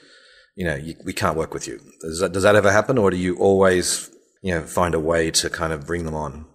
you 0.56 0.66
know, 0.66 0.76
you, 0.76 0.96
we 1.06 1.14
can't 1.14 1.38
work 1.38 1.54
with 1.54 1.68
you. 1.68 1.80
Does 2.02 2.20
that 2.20 2.32
does 2.32 2.44
that 2.44 2.56
ever 2.56 2.72
happen, 2.72 2.98
or 2.98 3.12
do 3.12 3.18
you 3.18 3.38
always 3.38 4.10
you 4.42 4.54
know 4.54 4.62
find 4.62 4.96
a 4.96 5.00
way 5.00 5.32
to 5.32 5.50
kind 5.50 5.74
of 5.74 5.86
bring 5.86 6.06
them 6.06 6.16
on? 6.16 6.46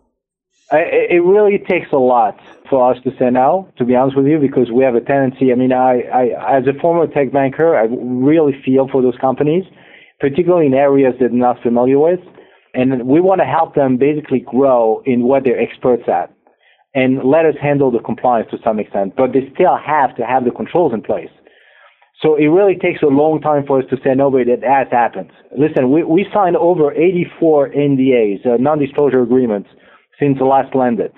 it 0.73 1.25
really 1.25 1.59
takes 1.59 1.91
a 1.93 1.97
lot 1.97 2.39
for 2.69 2.93
us 2.93 3.03
to 3.03 3.11
say 3.19 3.29
no, 3.29 3.69
to 3.77 3.85
be 3.85 3.97
honest 3.97 4.17
with 4.17 4.27
you, 4.27 4.39
because 4.39 4.71
we 4.71 4.85
have 4.85 4.95
a 4.95 5.01
tendency. 5.01 5.51
I 5.51 5.57
mean, 5.57 5.73
I, 5.73 6.03
I 6.03 6.59
as 6.59 6.65
a 6.69 6.81
former 6.81 7.07
tech 7.13 7.33
banker, 7.33 7.77
I 7.77 7.87
really 7.91 8.55
feel 8.65 8.89
for 8.89 9.03
those 9.03 9.17
companies, 9.21 9.65
particularly 10.21 10.67
in 10.67 10.75
areas 10.75 11.15
that 11.19 11.31
they're 11.31 11.39
not 11.39 11.61
familiar 11.63 11.99
with, 11.99 12.21
and 12.73 13.07
we 13.09 13.21
want 13.21 13.41
to 13.41 13.47
help 13.47 13.75
them 13.75 13.97
basically 13.97 14.41
grow 14.41 15.03
in 15.05 15.25
what 15.25 15.43
they're 15.45 15.61
experts 15.61 16.05
at 16.07 16.33
and 16.95 17.23
let 17.25 17.47
us 17.47 17.55
handle 17.61 17.91
the 17.91 18.01
compliance 18.01 18.51
to 18.51 18.59
some 18.65 18.79
extent, 18.79 19.15
but 19.17 19.33
they 19.33 19.51
still 19.55 19.77
have 19.77 20.17
to 20.17 20.25
have 20.25 20.45
the 20.45 20.51
controls 20.51 20.93
in 20.93 21.03
place. 21.03 21.31
So 22.23 22.37
it 22.37 22.47
really 22.47 22.77
takes 22.77 23.03
a 23.03 23.07
long 23.07 23.41
time 23.41 23.65
for 23.67 23.79
us 23.79 23.87
to 23.91 23.97
say, 24.05 24.15
no, 24.15 24.31
but 24.31 24.47
that 24.47 24.63
has 24.63 24.89
happened. 24.91 25.31
Listen, 25.57 25.91
we, 25.91 26.05
we 26.05 26.27
signed 26.35 26.57
over 26.57 26.93
84 26.93 27.71
NDAs, 27.71 28.47
uh, 28.47 28.57
non-disclosure 28.59 29.23
agreements, 29.23 29.71
since 30.19 30.37
the 30.39 30.45
last 30.45 30.75
landed, 30.75 31.13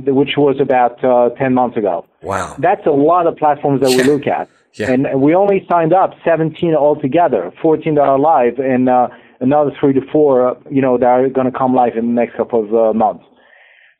which 0.00 0.30
was 0.36 0.56
about 0.60 1.02
uh, 1.04 1.30
10 1.38 1.54
months 1.54 1.76
ago. 1.76 2.06
Wow. 2.22 2.56
That's 2.58 2.84
a 2.86 2.90
lot 2.90 3.28
of 3.28 3.36
platforms 3.36 3.82
that 3.82 3.90
we 3.90 4.02
look 4.02 4.26
at. 4.26 4.48
Yeah. 4.78 4.90
And 4.90 5.22
we 5.22 5.34
only 5.34 5.64
signed 5.70 5.94
up 5.94 6.10
17 6.22 6.74
altogether, 6.74 7.50
14 7.62 7.94
that 7.94 8.02
are 8.02 8.18
live, 8.18 8.58
and 8.58 8.90
uh, 8.90 9.08
another 9.40 9.70
three 9.80 9.94
to 9.94 10.02
four, 10.12 10.50
uh, 10.50 10.54
you 10.70 10.82
know, 10.82 10.98
that 10.98 11.06
are 11.06 11.28
going 11.30 11.50
to 11.50 11.58
come 11.58 11.74
live 11.74 11.96
in 11.96 12.08
the 12.08 12.12
next 12.12 12.36
couple 12.36 12.62
of 12.62 12.74
uh, 12.74 12.92
months. 12.92 13.24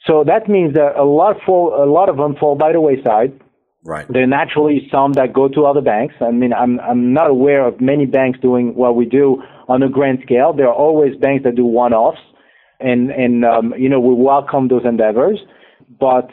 So 0.06 0.24
that 0.24 0.48
means 0.48 0.74
that 0.74 0.96
a 0.96 1.04
lot 1.04 1.36
fall, 1.44 1.74
a 1.82 1.88
lot 1.90 2.08
of 2.08 2.16
them 2.16 2.36
fall 2.38 2.54
by 2.54 2.72
the 2.72 2.80
wayside. 2.80 3.40
Right. 3.82 4.06
There 4.08 4.22
are 4.22 4.26
naturally 4.26 4.88
some 4.90 5.12
that 5.14 5.32
go 5.32 5.48
to 5.48 5.64
other 5.64 5.80
banks. 5.80 6.14
I 6.20 6.30
mean, 6.32 6.52
I'm 6.52 6.80
I'm 6.80 7.12
not 7.12 7.30
aware 7.30 7.66
of 7.66 7.80
many 7.80 8.06
banks 8.06 8.38
doing 8.40 8.74
what 8.74 8.96
we 8.96 9.04
do 9.04 9.42
on 9.68 9.82
a 9.82 9.88
grand 9.88 10.20
scale. 10.24 10.52
There 10.52 10.68
are 10.68 10.74
always 10.74 11.16
banks 11.16 11.44
that 11.44 11.54
do 11.54 11.64
one-offs, 11.64 12.18
and 12.80 13.10
and 13.10 13.44
um, 13.44 13.74
you 13.78 13.88
know 13.88 14.00
we 14.00 14.14
welcome 14.14 14.68
those 14.68 14.84
endeavors. 14.84 15.38
But 16.00 16.30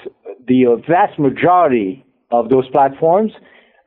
the 0.48 0.82
vast 0.88 1.20
majority 1.20 2.04
of 2.32 2.50
those 2.50 2.68
platforms 2.70 3.32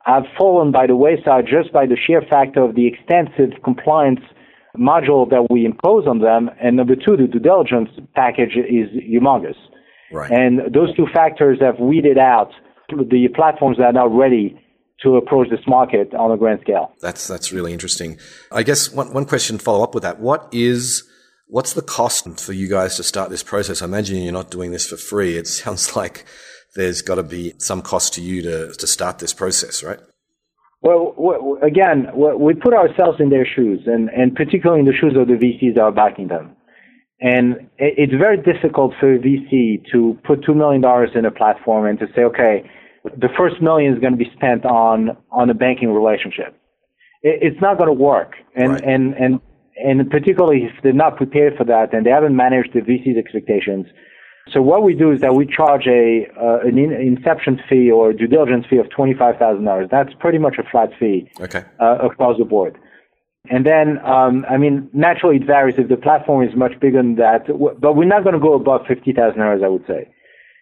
have 0.05 0.23
fallen 0.37 0.71
by 0.71 0.87
the 0.87 0.95
wayside 0.95 1.45
just 1.45 1.73
by 1.73 1.85
the 1.85 1.97
sheer 1.97 2.21
fact 2.21 2.55
of 2.55 2.75
the 2.75 2.87
extensive 2.87 3.61
compliance 3.63 4.21
module 4.77 5.29
that 5.29 5.47
we 5.49 5.65
impose 5.65 6.07
on 6.07 6.19
them. 6.19 6.49
And 6.61 6.77
number 6.77 6.95
two, 6.95 7.17
the 7.17 7.27
due 7.27 7.39
diligence 7.39 7.89
package 8.15 8.55
is 8.55 8.87
humongous. 9.03 9.57
Right. 10.11 10.31
And 10.31 10.73
those 10.73 10.95
two 10.95 11.07
factors 11.13 11.59
have 11.61 11.79
weeded 11.79 12.17
out 12.17 12.51
the 12.89 13.27
platforms 13.35 13.77
that 13.77 13.83
are 13.83 13.93
now 13.93 14.07
ready 14.07 14.59
to 15.03 15.15
approach 15.17 15.49
this 15.49 15.59
market 15.67 16.13
on 16.13 16.31
a 16.31 16.37
grand 16.37 16.61
scale. 16.61 16.93
That's 17.01 17.27
that's 17.27 17.51
really 17.51 17.73
interesting. 17.73 18.17
I 18.51 18.63
guess 18.63 18.91
one 18.91 19.13
one 19.13 19.25
question 19.25 19.57
follow 19.57 19.83
up 19.83 19.93
with 19.93 20.03
that. 20.03 20.19
What 20.19 20.47
is 20.51 21.03
what's 21.47 21.73
the 21.73 21.81
cost 21.81 22.39
for 22.39 22.53
you 22.53 22.67
guys 22.67 22.95
to 22.95 23.03
start 23.03 23.29
this 23.29 23.43
process? 23.43 23.81
I 23.81 23.85
imagine 23.85 24.17
you're 24.17 24.33
not 24.33 24.49
doing 24.49 24.71
this 24.71 24.87
for 24.87 24.97
free. 24.97 25.37
It 25.37 25.47
sounds 25.61 25.95
like 25.95 26.25
there's 26.75 27.01
got 27.01 27.15
to 27.15 27.23
be 27.23 27.53
some 27.57 27.81
cost 27.81 28.13
to 28.15 28.21
you 28.21 28.41
to 28.43 28.73
to 28.73 28.87
start 28.87 29.19
this 29.19 29.33
process, 29.33 29.83
right? 29.83 29.99
Well, 30.81 31.57
again, 31.63 32.07
we 32.13 32.53
put 32.53 32.73
ourselves 32.73 33.19
in 33.19 33.29
their 33.29 33.45
shoes, 33.45 33.81
and, 33.87 34.09
and 34.09 34.35
particularly 34.35 34.81
in 34.81 34.85
the 34.85 34.93
shoes 34.93 35.15
of 35.17 35.27
the 35.27 35.33
VCs 35.33 35.73
that 35.73 35.81
are 35.81 35.91
backing 35.91 36.27
them. 36.27 36.55
And 37.19 37.67
it's 37.79 38.13
very 38.13 38.37
difficult 38.37 38.93
for 38.99 39.13
a 39.13 39.17
VC 39.17 39.83
to 39.91 40.17
put 40.23 40.41
$2 40.41 40.55
million 40.55 40.83
in 41.15 41.25
a 41.25 41.31
platform 41.31 41.87
and 41.87 41.97
to 41.99 42.05
say, 42.15 42.21
okay, 42.21 42.69
the 43.05 43.29
first 43.35 43.61
million 43.61 43.93
is 43.93 43.99
going 43.99 44.13
to 44.13 44.17
be 44.17 44.29
spent 44.35 44.65
on, 44.65 45.17
on 45.31 45.49
a 45.49 45.55
banking 45.55 45.91
relationship. 45.91 46.55
It's 47.23 47.59
not 47.59 47.77
going 47.77 47.87
to 47.87 47.93
work. 47.93 48.33
And, 48.55 48.73
right. 48.73 48.83
and, 48.83 49.13
and, 49.15 49.39
and 49.83 50.09
particularly 50.11 50.65
if 50.65 50.83
they're 50.83 50.93
not 50.93 51.17
prepared 51.17 51.57
for 51.57 51.63
that 51.63 51.93
and 51.93 52.05
they 52.05 52.11
haven't 52.11 52.35
managed 52.35 52.73
the 52.73 52.81
VC's 52.81 53.17
expectations. 53.17 53.87
So 54.53 54.61
what 54.61 54.83
we 54.83 54.93
do 54.93 55.11
is 55.11 55.19
that 55.21 55.33
we 55.33 55.45
charge 55.45 55.87
a, 55.87 56.27
uh, 56.39 56.59
an 56.67 56.77
in, 56.77 56.93
inception 56.93 57.59
fee 57.67 57.91
or 57.91 58.13
due 58.13 58.27
diligence 58.27 58.65
fee 58.69 58.77
of 58.77 58.85
$25,000. 58.87 59.89
That's 59.89 60.13
pretty 60.19 60.37
much 60.37 60.57
a 60.59 60.63
flat 60.69 60.89
fee 60.99 61.29
okay. 61.39 61.63
uh, 61.81 61.97
across 62.03 62.37
the 62.37 62.45
board. 62.45 62.77
And 63.49 63.65
then, 63.65 63.99
um, 64.05 64.45
I 64.49 64.57
mean, 64.57 64.89
naturally 64.93 65.37
it 65.37 65.45
varies 65.45 65.75
if 65.77 65.87
the 65.89 65.97
platform 65.97 66.47
is 66.47 66.55
much 66.55 66.79
bigger 66.79 66.97
than 66.97 67.15
that, 67.15 67.47
but 67.79 67.95
we're 67.95 68.05
not 68.05 68.23
going 68.23 68.33
to 68.33 68.41
go 68.41 68.53
above 68.53 68.81
50,000 68.87 69.39
hours, 69.39 69.61
I 69.63 69.67
would 69.67 69.85
say. 69.87 70.09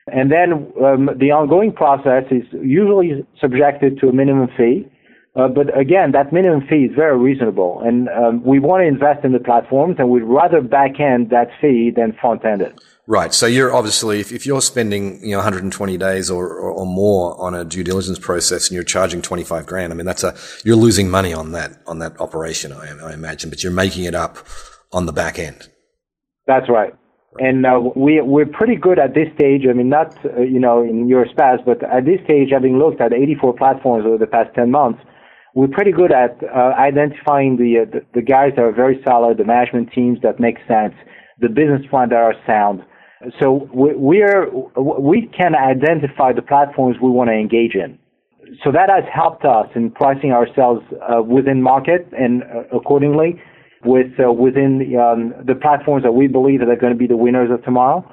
And 0.07 0.31
then 0.31 0.71
um, 0.83 1.09
the 1.17 1.31
ongoing 1.31 1.71
process 1.71 2.25
is 2.29 2.43
usually 2.51 3.25
subjected 3.41 3.99
to 4.01 4.09
a 4.09 4.13
minimum 4.13 4.49
fee. 4.55 4.85
Uh, 5.35 5.49
but 5.49 5.77
again, 5.77 6.13
that 6.13 6.31
minimum 6.31 6.65
fee 6.67 6.85
is 6.85 6.95
very 6.95 7.17
reasonable, 7.17 7.81
and 7.83 8.07
um, 8.09 8.41
we 8.43 8.57
want 8.57 8.81
to 8.81 8.87
invest 8.87 9.25
in 9.25 9.33
the 9.33 9.39
platforms, 9.39 9.97
and 9.99 10.09
we'd 10.09 10.23
rather 10.23 10.61
back 10.61 10.99
end 10.99 11.29
that 11.29 11.49
fee 11.59 11.91
than 11.93 12.13
front 12.21 12.45
end 12.45 12.61
it. 12.61 12.79
Right. 13.07 13.33
So 13.33 13.45
you're 13.45 13.73
obviously, 13.73 14.19
if, 14.19 14.31
if 14.31 14.45
you're 14.45 14.61
spending, 14.61 15.21
you 15.21 15.31
know, 15.31 15.37
120 15.37 15.97
days 15.97 16.31
or, 16.31 16.47
or, 16.47 16.71
or, 16.71 16.85
more 16.87 17.39
on 17.39 17.53
a 17.53 17.63
due 17.63 17.83
diligence 17.83 18.17
process 18.17 18.67
and 18.67 18.73
you're 18.73 18.83
charging 18.83 19.21
25 19.21 19.67
grand, 19.67 19.93
I 19.93 19.95
mean, 19.95 20.07
that's 20.07 20.23
a, 20.23 20.35
you're 20.63 20.75
losing 20.75 21.09
money 21.11 21.31
on 21.31 21.51
that, 21.51 21.77
on 21.85 21.99
that 21.99 22.19
operation, 22.19 22.71
I, 22.71 22.97
I 22.97 23.13
imagine, 23.13 23.51
but 23.51 23.61
you're 23.61 23.71
making 23.71 24.05
it 24.05 24.15
up 24.15 24.39
on 24.91 25.05
the 25.05 25.13
back 25.13 25.37
end. 25.37 25.69
That's 26.47 26.67
right. 26.67 26.95
And 27.37 27.65
uh, 27.65 27.79
we, 27.95 28.21
we're 28.21 28.47
pretty 28.47 28.75
good 28.75 28.97
at 28.97 29.13
this 29.13 29.27
stage. 29.35 29.67
I 29.69 29.73
mean, 29.73 29.89
not, 29.89 30.17
uh, 30.25 30.41
you 30.41 30.59
know, 30.59 30.81
in 30.81 31.07
your 31.07 31.27
past, 31.35 31.63
but 31.63 31.83
at 31.83 32.05
this 32.05 32.21
stage, 32.23 32.49
having 32.51 32.79
looked 32.79 33.01
at 33.01 33.13
84 33.13 33.53
platforms 33.53 34.05
over 34.05 34.17
the 34.17 34.25
past 34.25 34.55
10 34.55 34.71
months, 34.71 34.99
we're 35.55 35.67
pretty 35.67 35.91
good 35.91 36.11
at 36.11 36.37
uh, 36.43 36.73
identifying 36.77 37.57
the, 37.57 37.79
uh, 37.81 37.85
the, 37.91 38.05
the 38.13 38.21
guys 38.21 38.51
that 38.55 38.63
are 38.63 38.71
very 38.71 39.01
solid, 39.03 39.37
the 39.37 39.45
management 39.45 39.91
teams 39.91 40.19
that 40.21 40.39
make 40.39 40.57
sense, 40.67 40.93
the 41.39 41.49
business 41.49 41.81
plans 41.89 42.11
that 42.11 42.17
are 42.17 42.35
sound, 42.45 42.83
so 43.39 43.69
we, 43.73 44.21
are 44.21 44.49
we 44.49 45.29
can 45.35 45.55
identify 45.55 46.33
the 46.33 46.41
platforms 46.41 46.97
we 47.01 47.09
want 47.09 47.29
to 47.29 47.33
engage 47.33 47.73
in. 47.75 47.97
So 48.63 48.71
that 48.71 48.89
has 48.89 49.03
helped 49.11 49.45
us 49.45 49.67
in 49.75 49.91
pricing 49.91 50.31
ourselves 50.31 50.81
uh, 51.01 51.23
within 51.23 51.61
market 51.61 52.07
and 52.17 52.43
uh, 52.43 52.77
accordingly 52.77 53.41
with 53.83 54.11
uh, 54.19 54.31
within 54.31 54.79
the, 54.79 54.97
um, 54.97 55.33
the 55.45 55.55
platforms 55.55 56.03
that 56.03 56.11
we 56.11 56.27
believe 56.27 56.59
that 56.59 56.69
are 56.69 56.75
going 56.75 56.93
to 56.93 56.99
be 56.99 57.07
the 57.07 57.17
winners 57.17 57.49
of 57.51 57.63
tomorrow, 57.63 58.05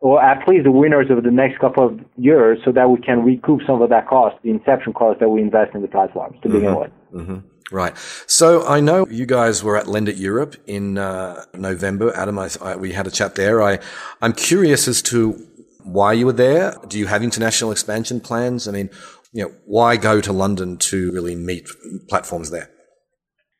or 0.00 0.22
at 0.22 0.46
least 0.48 0.64
the 0.64 0.70
winners 0.70 1.10
of 1.10 1.22
the 1.24 1.30
next 1.30 1.58
couple 1.58 1.84
of 1.84 2.00
years, 2.16 2.58
so 2.64 2.72
that 2.72 2.88
we 2.90 3.00
can 3.00 3.24
recoup 3.24 3.60
some 3.66 3.82
of 3.82 3.90
that 3.90 4.06
cost, 4.06 4.36
the 4.42 4.50
inception 4.50 4.92
cost 4.92 5.20
that 5.20 5.28
we 5.28 5.40
invest 5.42 5.74
in 5.74 5.82
the 5.82 5.88
platforms 5.88 6.36
to 6.42 6.48
mm-hmm. 6.48 6.58
begin 6.58 6.76
with. 6.76 6.90
Mm-hmm. 7.12 7.38
Right. 7.70 7.96
So 8.26 8.66
I 8.66 8.80
know 8.80 9.06
you 9.08 9.26
guys 9.26 9.62
were 9.62 9.76
at 9.76 9.86
LendIt 9.86 10.18
Europe 10.18 10.56
in 10.66 10.96
uh, 10.96 11.44
November. 11.52 12.16
Adam, 12.16 12.38
I, 12.38 12.48
I, 12.62 12.76
we 12.76 12.92
had 12.92 13.06
a 13.06 13.10
chat 13.10 13.34
there. 13.34 13.62
I, 13.62 13.78
I'm 14.22 14.32
curious 14.32 14.88
as 14.88 15.02
to 15.02 15.46
why 15.84 16.14
you 16.14 16.26
were 16.26 16.32
there. 16.32 16.76
Do 16.86 16.98
you 16.98 17.06
have 17.06 17.22
international 17.22 17.70
expansion 17.70 18.20
plans? 18.20 18.66
I 18.68 18.72
mean, 18.72 18.88
you 19.32 19.44
know, 19.44 19.52
why 19.66 19.96
go 19.96 20.22
to 20.22 20.32
London 20.32 20.78
to 20.78 21.12
really 21.12 21.34
meet 21.34 21.68
platforms 22.08 22.50
there? 22.50 22.70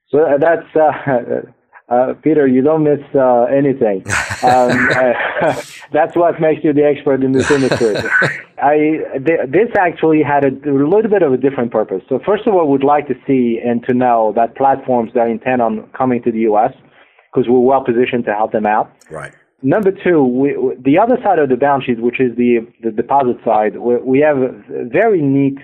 So 0.08 0.20
uh, 0.20 0.38
that's 0.38 0.74
uh, 0.74 1.42
uh, 1.88 2.12
Peter, 2.22 2.46
you 2.46 2.62
don't 2.62 2.84
miss 2.84 3.00
uh, 3.14 3.44
anything. 3.44 4.04
Um, 4.42 4.88
uh, 4.90 5.54
that's 5.92 6.14
what 6.14 6.38
makes 6.40 6.62
you 6.62 6.72
the 6.74 6.84
expert 6.84 7.22
in 7.24 7.32
this 7.32 7.50
industry. 7.50 7.96
I 8.62 9.00
th- 9.24 9.48
this 9.48 9.70
actually 9.78 10.22
had 10.22 10.44
a, 10.44 10.48
a, 10.48 10.86
little 10.86 11.10
bit 11.10 11.22
of 11.22 11.32
a 11.32 11.38
different 11.38 11.72
purpose. 11.72 12.02
So 12.08 12.20
first 12.26 12.46
of 12.46 12.54
all, 12.54 12.70
we'd 12.70 12.84
like 12.84 13.08
to 13.08 13.14
see 13.26 13.58
and 13.64 13.82
to 13.84 13.94
know 13.94 14.32
that 14.36 14.54
platforms 14.54 15.12
that 15.14 15.28
intend 15.28 15.62
on 15.62 15.88
coming 15.96 16.22
to 16.24 16.32
the 16.32 16.40
U.S. 16.40 16.72
because 17.32 17.48
we're 17.48 17.60
well 17.60 17.82
positioned 17.82 18.26
to 18.26 18.34
help 18.34 18.52
them 18.52 18.66
out. 18.66 18.92
Right. 19.10 19.32
Number 19.62 19.90
two, 19.90 20.22
we, 20.22 20.56
the 20.78 20.98
other 20.98 21.16
side 21.24 21.38
of 21.38 21.48
the 21.48 21.56
balance 21.56 21.84
sheet, 21.84 22.00
which 22.02 22.20
is 22.20 22.36
the 22.36 22.66
the 22.82 22.90
deposit 22.90 23.38
side, 23.44 23.78
we, 23.78 23.96
we 23.96 24.18
have 24.20 24.36
very 24.92 25.22
neat 25.22 25.56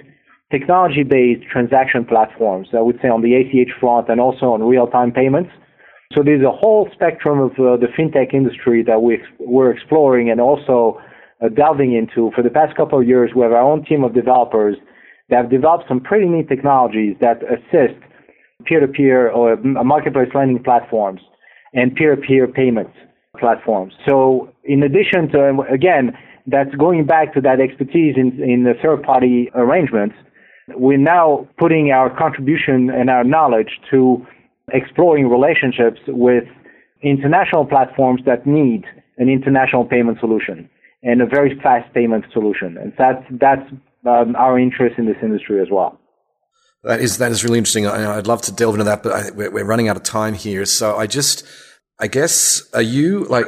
technology-based 0.51 1.47
transaction 1.51 2.05
platforms. 2.07 2.69
I 2.73 2.81
would 2.81 2.99
say 3.03 3.09
on 3.09 3.21
the 3.21 3.35
ACH 3.35 3.73
front 3.79 4.09
and 4.09 4.21
also 4.21 4.47
on 4.53 4.63
real-time 4.63 5.13
payments 5.13 5.51
so 6.15 6.23
there's 6.23 6.45
a 6.45 6.51
whole 6.51 6.89
spectrum 6.93 7.41
of 7.41 7.53
uh, 7.53 7.77
the 7.77 7.89
fintech 7.99 8.33
industry 8.33 8.83
that 8.85 9.03
we 9.03 9.19
we're 9.39 9.71
exploring 9.71 10.31
and 10.31 10.41
also 10.41 11.01
uh, 11.43 11.49
delving 11.49 11.95
into. 11.95 12.31
For 12.35 12.43
the 12.43 12.51
past 12.51 12.77
couple 12.77 13.01
of 13.01 13.07
years, 13.07 13.31
we 13.35 13.43
have 13.43 13.53
our 13.53 13.63
own 13.63 13.85
team 13.85 14.05
of 14.05 14.15
developers 14.15 14.77
that 15.29 15.37
have 15.37 15.51
developed 15.51 15.85
some 15.89 16.01
pretty 16.01 16.27
neat 16.27 16.49
technologies 16.49 17.17
that 17.21 17.43
assist 17.43 17.99
peer-to-peer 18.67 19.31
or 19.31 19.57
marketplace 19.57 20.29
lending 20.35 20.63
platforms 20.63 21.21
and 21.73 21.95
peer-to-peer 21.95 22.47
payments 22.47 22.93
platforms. 23.39 23.93
So 24.09 24.53
in 24.63 24.83
addition 24.83 25.29
to, 25.33 25.65
again, 25.73 26.17
that's 26.47 26.75
going 26.77 27.07
back 27.07 27.35
to 27.35 27.41
that 27.41 27.61
expertise 27.61 28.15
in, 28.17 28.41
in 28.43 28.65
the 28.65 28.75
third-party 28.81 29.51
arrangements, 29.55 30.15
we're 30.77 30.99
now 30.99 31.49
putting 31.59 31.91
our 31.91 32.17
contribution 32.17 32.91
and 32.91 33.11
our 33.11 33.25
knowledge 33.25 33.81
to 33.91 34.25
exploring 34.73 35.29
relationships 35.29 36.01
with 36.09 36.45
international 37.03 37.67
platforms 37.67 38.23
that 38.27 38.47
need 38.47 38.85
an 39.19 39.29
international 39.29 39.85
payment 39.85 40.19
solution 40.21 40.69
and 41.03 41.21
a 41.21 41.27
very 41.27 41.59
fast 41.61 41.93
payment 41.95 42.25
solution. 42.33 42.79
And 42.79 42.93
that's, 42.99 43.25
that's 43.31 43.71
um, 44.07 44.35
our 44.37 44.59
interest 44.59 44.99
in 44.99 45.07
this 45.07 45.17
industry 45.23 45.61
as 45.61 45.69
well. 45.71 46.01
That 46.83 47.01
is, 47.01 47.19
that 47.19 47.31
is 47.31 47.45
really 47.45 47.59
interesting. 47.59 47.87
I, 47.87 48.17
would 48.17 48.27
love 48.27 48.43
to 48.43 48.53
delve 48.53 48.75
into 48.75 48.85
that, 48.85 49.03
but 49.03 49.13
I, 49.13 49.31
we're, 49.31 49.51
we're 49.51 49.65
running 49.65 49.89
out 49.89 49.97
of 49.97 50.03
time 50.03 50.35
here. 50.35 50.65
So 50.67 50.97
I 50.97 51.07
just, 51.07 51.47
I 51.99 52.09
guess, 52.09 52.63
are 52.75 52.83
you 52.83 53.25
like, 53.25 53.47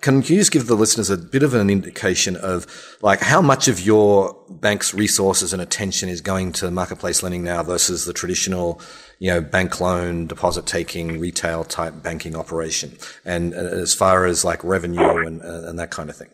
can 0.00 0.16
you 0.16 0.36
just 0.36 0.52
give 0.52 0.66
the 0.66 0.76
listeners 0.76 1.10
a 1.10 1.16
bit 1.16 1.42
of 1.42 1.54
an 1.54 1.70
indication 1.70 2.36
of 2.36 2.66
like 3.02 3.20
how 3.20 3.42
much 3.42 3.66
of 3.66 3.80
your 3.80 4.36
bank's 4.48 4.94
resources 4.94 5.52
and 5.52 5.60
attention 5.60 6.08
is 6.08 6.20
going 6.20 6.52
to 6.52 6.70
marketplace 6.70 7.22
lending 7.22 7.42
now 7.42 7.62
versus 7.64 8.04
the 8.04 8.12
traditional, 8.12 8.80
you 9.18 9.30
know, 9.30 9.40
bank 9.40 9.80
loan, 9.80 10.28
deposit 10.28 10.66
taking, 10.66 11.18
retail 11.18 11.64
type 11.64 12.00
banking 12.02 12.36
operation? 12.36 12.96
And 13.24 13.54
uh, 13.54 13.58
as 13.58 13.92
far 13.92 14.24
as 14.24 14.44
like 14.44 14.62
revenue 14.62 15.26
and, 15.26 15.42
uh, 15.42 15.68
and 15.68 15.78
that 15.80 15.90
kind 15.90 16.08
of 16.08 16.16
thing? 16.16 16.30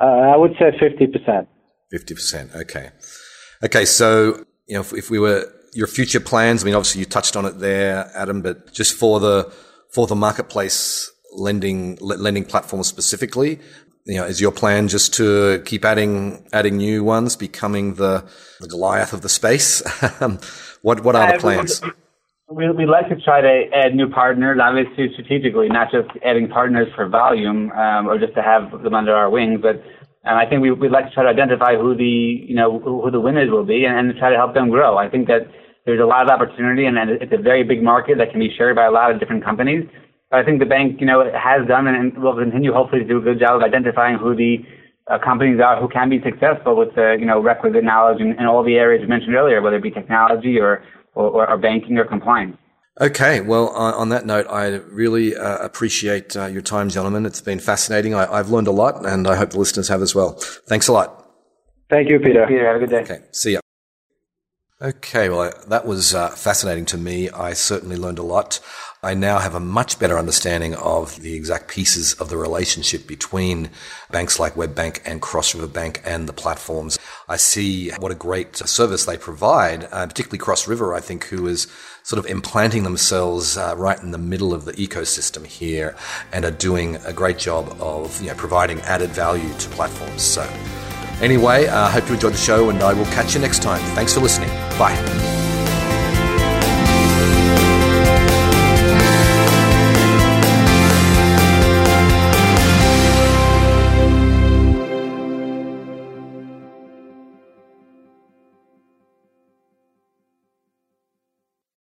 Uh, 0.00 0.04
I 0.04 0.36
would 0.36 0.52
say 0.58 0.70
50%. 0.70 1.46
50%. 1.92 2.54
Okay. 2.54 2.90
Okay. 3.64 3.84
So, 3.84 4.44
you 4.66 4.74
know, 4.74 4.80
if, 4.80 4.92
if 4.92 5.10
we 5.10 5.18
were 5.18 5.52
your 5.72 5.88
future 5.88 6.20
plans, 6.20 6.62
I 6.62 6.66
mean, 6.66 6.74
obviously 6.74 7.00
you 7.00 7.06
touched 7.06 7.34
on 7.34 7.46
it 7.46 7.58
there, 7.58 8.10
Adam, 8.14 8.42
but 8.42 8.72
just 8.72 8.94
for 8.94 9.18
the, 9.18 9.52
for 9.90 10.06
the 10.06 10.14
marketplace 10.14 11.10
lending 11.32 11.96
lending 12.00 12.44
platforms 12.44 12.86
specifically? 12.86 13.58
You 14.06 14.16
know, 14.18 14.24
is 14.24 14.40
your 14.40 14.52
plan 14.52 14.88
just 14.88 15.14
to 15.14 15.62
keep 15.64 15.84
adding 15.84 16.46
adding 16.52 16.76
new 16.76 17.02
ones, 17.02 17.36
becoming 17.36 17.94
the, 17.94 18.24
the 18.60 18.68
Goliath 18.68 19.12
of 19.12 19.22
the 19.22 19.28
space? 19.28 19.82
what 20.82 21.00
what 21.02 21.16
are 21.16 21.32
the 21.32 21.38
plans? 21.38 21.82
We, 22.48 22.70
we 22.70 22.86
like 22.86 23.08
to 23.08 23.16
try 23.16 23.40
to 23.40 23.64
add 23.74 23.96
new 23.96 24.08
partners, 24.08 24.60
obviously 24.62 25.10
strategically, 25.14 25.68
not 25.68 25.90
just 25.90 26.08
adding 26.24 26.46
partners 26.46 26.86
for 26.94 27.08
volume 27.08 27.72
um, 27.72 28.06
or 28.06 28.20
just 28.20 28.34
to 28.34 28.42
have 28.42 28.70
them 28.84 28.94
under 28.94 29.12
our 29.12 29.28
wings, 29.28 29.58
but 29.60 29.82
um, 30.26 30.38
I 30.38 30.46
think 30.46 30.62
we, 30.62 30.70
we'd 30.70 30.92
like 30.92 31.06
to 31.06 31.10
try 31.10 31.24
to 31.24 31.28
identify 31.28 31.76
who 31.76 31.96
the 31.96 32.04
you 32.04 32.54
know 32.54 32.78
who, 32.78 33.02
who 33.02 33.10
the 33.10 33.20
winners 33.20 33.50
will 33.50 33.64
be 33.64 33.84
and, 33.84 33.98
and 33.98 34.18
try 34.18 34.30
to 34.30 34.36
help 34.36 34.54
them 34.54 34.70
grow. 34.70 34.96
I 34.96 35.08
think 35.08 35.26
that 35.26 35.50
there's 35.86 36.00
a 36.00 36.04
lot 36.04 36.22
of 36.22 36.30
opportunity 36.30 36.84
and 36.84 36.98
it's 36.98 37.32
a 37.32 37.40
very 37.40 37.62
big 37.62 37.82
market 37.82 38.18
that 38.18 38.30
can 38.30 38.40
be 38.40 38.50
shared 38.56 38.74
by 38.74 38.84
a 38.84 38.90
lot 38.90 39.10
of 39.10 39.20
different 39.20 39.44
companies. 39.44 39.86
I 40.32 40.42
think 40.42 40.58
the 40.58 40.66
bank, 40.66 41.00
you 41.00 41.06
know, 41.06 41.22
has 41.32 41.66
done 41.68 41.86
and 41.86 42.16
will 42.18 42.36
continue 42.36 42.72
hopefully 42.72 43.02
to 43.02 43.08
do 43.08 43.18
a 43.18 43.20
good 43.20 43.38
job 43.38 43.56
of 43.56 43.62
identifying 43.62 44.18
who 44.18 44.34
the 44.34 44.58
uh, 45.08 45.18
companies 45.22 45.60
are 45.60 45.80
who 45.80 45.88
can 45.88 46.10
be 46.10 46.20
successful 46.20 46.76
with 46.76 46.94
the, 46.96 47.16
you 47.18 47.26
know, 47.26 47.40
requisite 47.40 47.84
knowledge 47.84 48.20
in, 48.20 48.32
in 48.32 48.46
all 48.46 48.64
the 48.64 48.74
areas 48.74 49.02
you 49.02 49.08
mentioned 49.08 49.34
earlier, 49.34 49.62
whether 49.62 49.76
it 49.76 49.82
be 49.82 49.90
technology 49.90 50.58
or, 50.58 50.82
or, 51.14 51.48
or 51.48 51.56
banking 51.56 51.96
or 51.98 52.04
compliance. 52.04 52.56
Okay. 53.00 53.40
Well, 53.40 53.68
uh, 53.76 53.92
on 53.92 54.08
that 54.08 54.26
note, 54.26 54.46
I 54.48 54.66
really 54.90 55.36
uh, 55.36 55.58
appreciate 55.58 56.36
uh, 56.36 56.46
your 56.46 56.62
time, 56.62 56.88
gentlemen. 56.88 57.26
It's 57.26 57.42
been 57.42 57.60
fascinating. 57.60 58.14
I, 58.14 58.36
have 58.36 58.50
learned 58.50 58.68
a 58.68 58.72
lot 58.72 59.06
and 59.06 59.28
I 59.28 59.36
hope 59.36 59.50
the 59.50 59.58
listeners 59.58 59.88
have 59.88 60.02
as 60.02 60.14
well. 60.14 60.32
Thanks 60.66 60.88
a 60.88 60.92
lot. 60.92 61.24
Thank 61.88 62.08
you, 62.08 62.18
Peter. 62.18 62.46
Peter, 62.48 62.66
have 62.66 62.76
a 62.76 62.78
good 62.80 62.90
day. 62.90 63.02
Okay. 63.02 63.24
See 63.32 63.52
ya. 63.52 63.60
Okay, 64.80 65.30
well, 65.30 65.52
that 65.68 65.86
was 65.86 66.14
uh, 66.14 66.28
fascinating 66.30 66.84
to 66.86 66.98
me. 66.98 67.30
I 67.30 67.54
certainly 67.54 67.96
learned 67.96 68.18
a 68.18 68.22
lot. 68.22 68.60
I 69.02 69.14
now 69.14 69.38
have 69.38 69.54
a 69.54 69.60
much 69.60 69.98
better 69.98 70.18
understanding 70.18 70.74
of 70.74 71.20
the 71.20 71.34
exact 71.34 71.68
pieces 71.68 72.14
of 72.14 72.28
the 72.28 72.36
relationship 72.36 73.06
between 73.06 73.70
banks 74.10 74.38
like 74.38 74.54
WebBank 74.54 75.00
and 75.04 75.22
Cross 75.22 75.54
River 75.54 75.66
Bank 75.66 76.02
and 76.04 76.28
the 76.28 76.32
platforms. 76.32 76.98
I 77.28 77.36
see 77.36 77.90
what 77.98 78.12
a 78.12 78.16
great 78.16 78.56
service 78.56 79.04
they 79.04 79.16
provide, 79.16 79.88
uh, 79.92 80.06
particularly 80.06 80.38
Cross 80.38 80.66
River, 80.66 80.94
I 80.94 81.00
think, 81.00 81.24
who 81.24 81.46
is 81.46 81.66
sort 82.02 82.18
of 82.18 82.30
implanting 82.30 82.84
themselves 82.84 83.56
uh, 83.56 83.74
right 83.76 84.00
in 84.00 84.10
the 84.12 84.18
middle 84.18 84.54
of 84.54 84.64
the 84.64 84.72
ecosystem 84.72 85.46
here 85.46 85.96
and 86.32 86.44
are 86.44 86.50
doing 86.50 86.96
a 87.04 87.12
great 87.12 87.38
job 87.38 87.76
of 87.80 88.20
you 88.20 88.28
know, 88.28 88.34
providing 88.34 88.80
added 88.82 89.10
value 89.10 89.52
to 89.58 89.68
platforms. 89.70 90.22
So 90.22 90.48
Anyway, 91.20 91.66
I 91.66 91.86
uh, 91.86 91.90
hope 91.90 92.08
you 92.08 92.14
enjoyed 92.14 92.34
the 92.34 92.38
show 92.38 92.68
and 92.68 92.82
I 92.82 92.92
will 92.92 93.06
catch 93.06 93.34
you 93.34 93.40
next 93.40 93.62
time. 93.62 93.80
Thanks 93.94 94.12
for 94.12 94.20
listening. 94.20 94.50
Bye. 94.78 95.45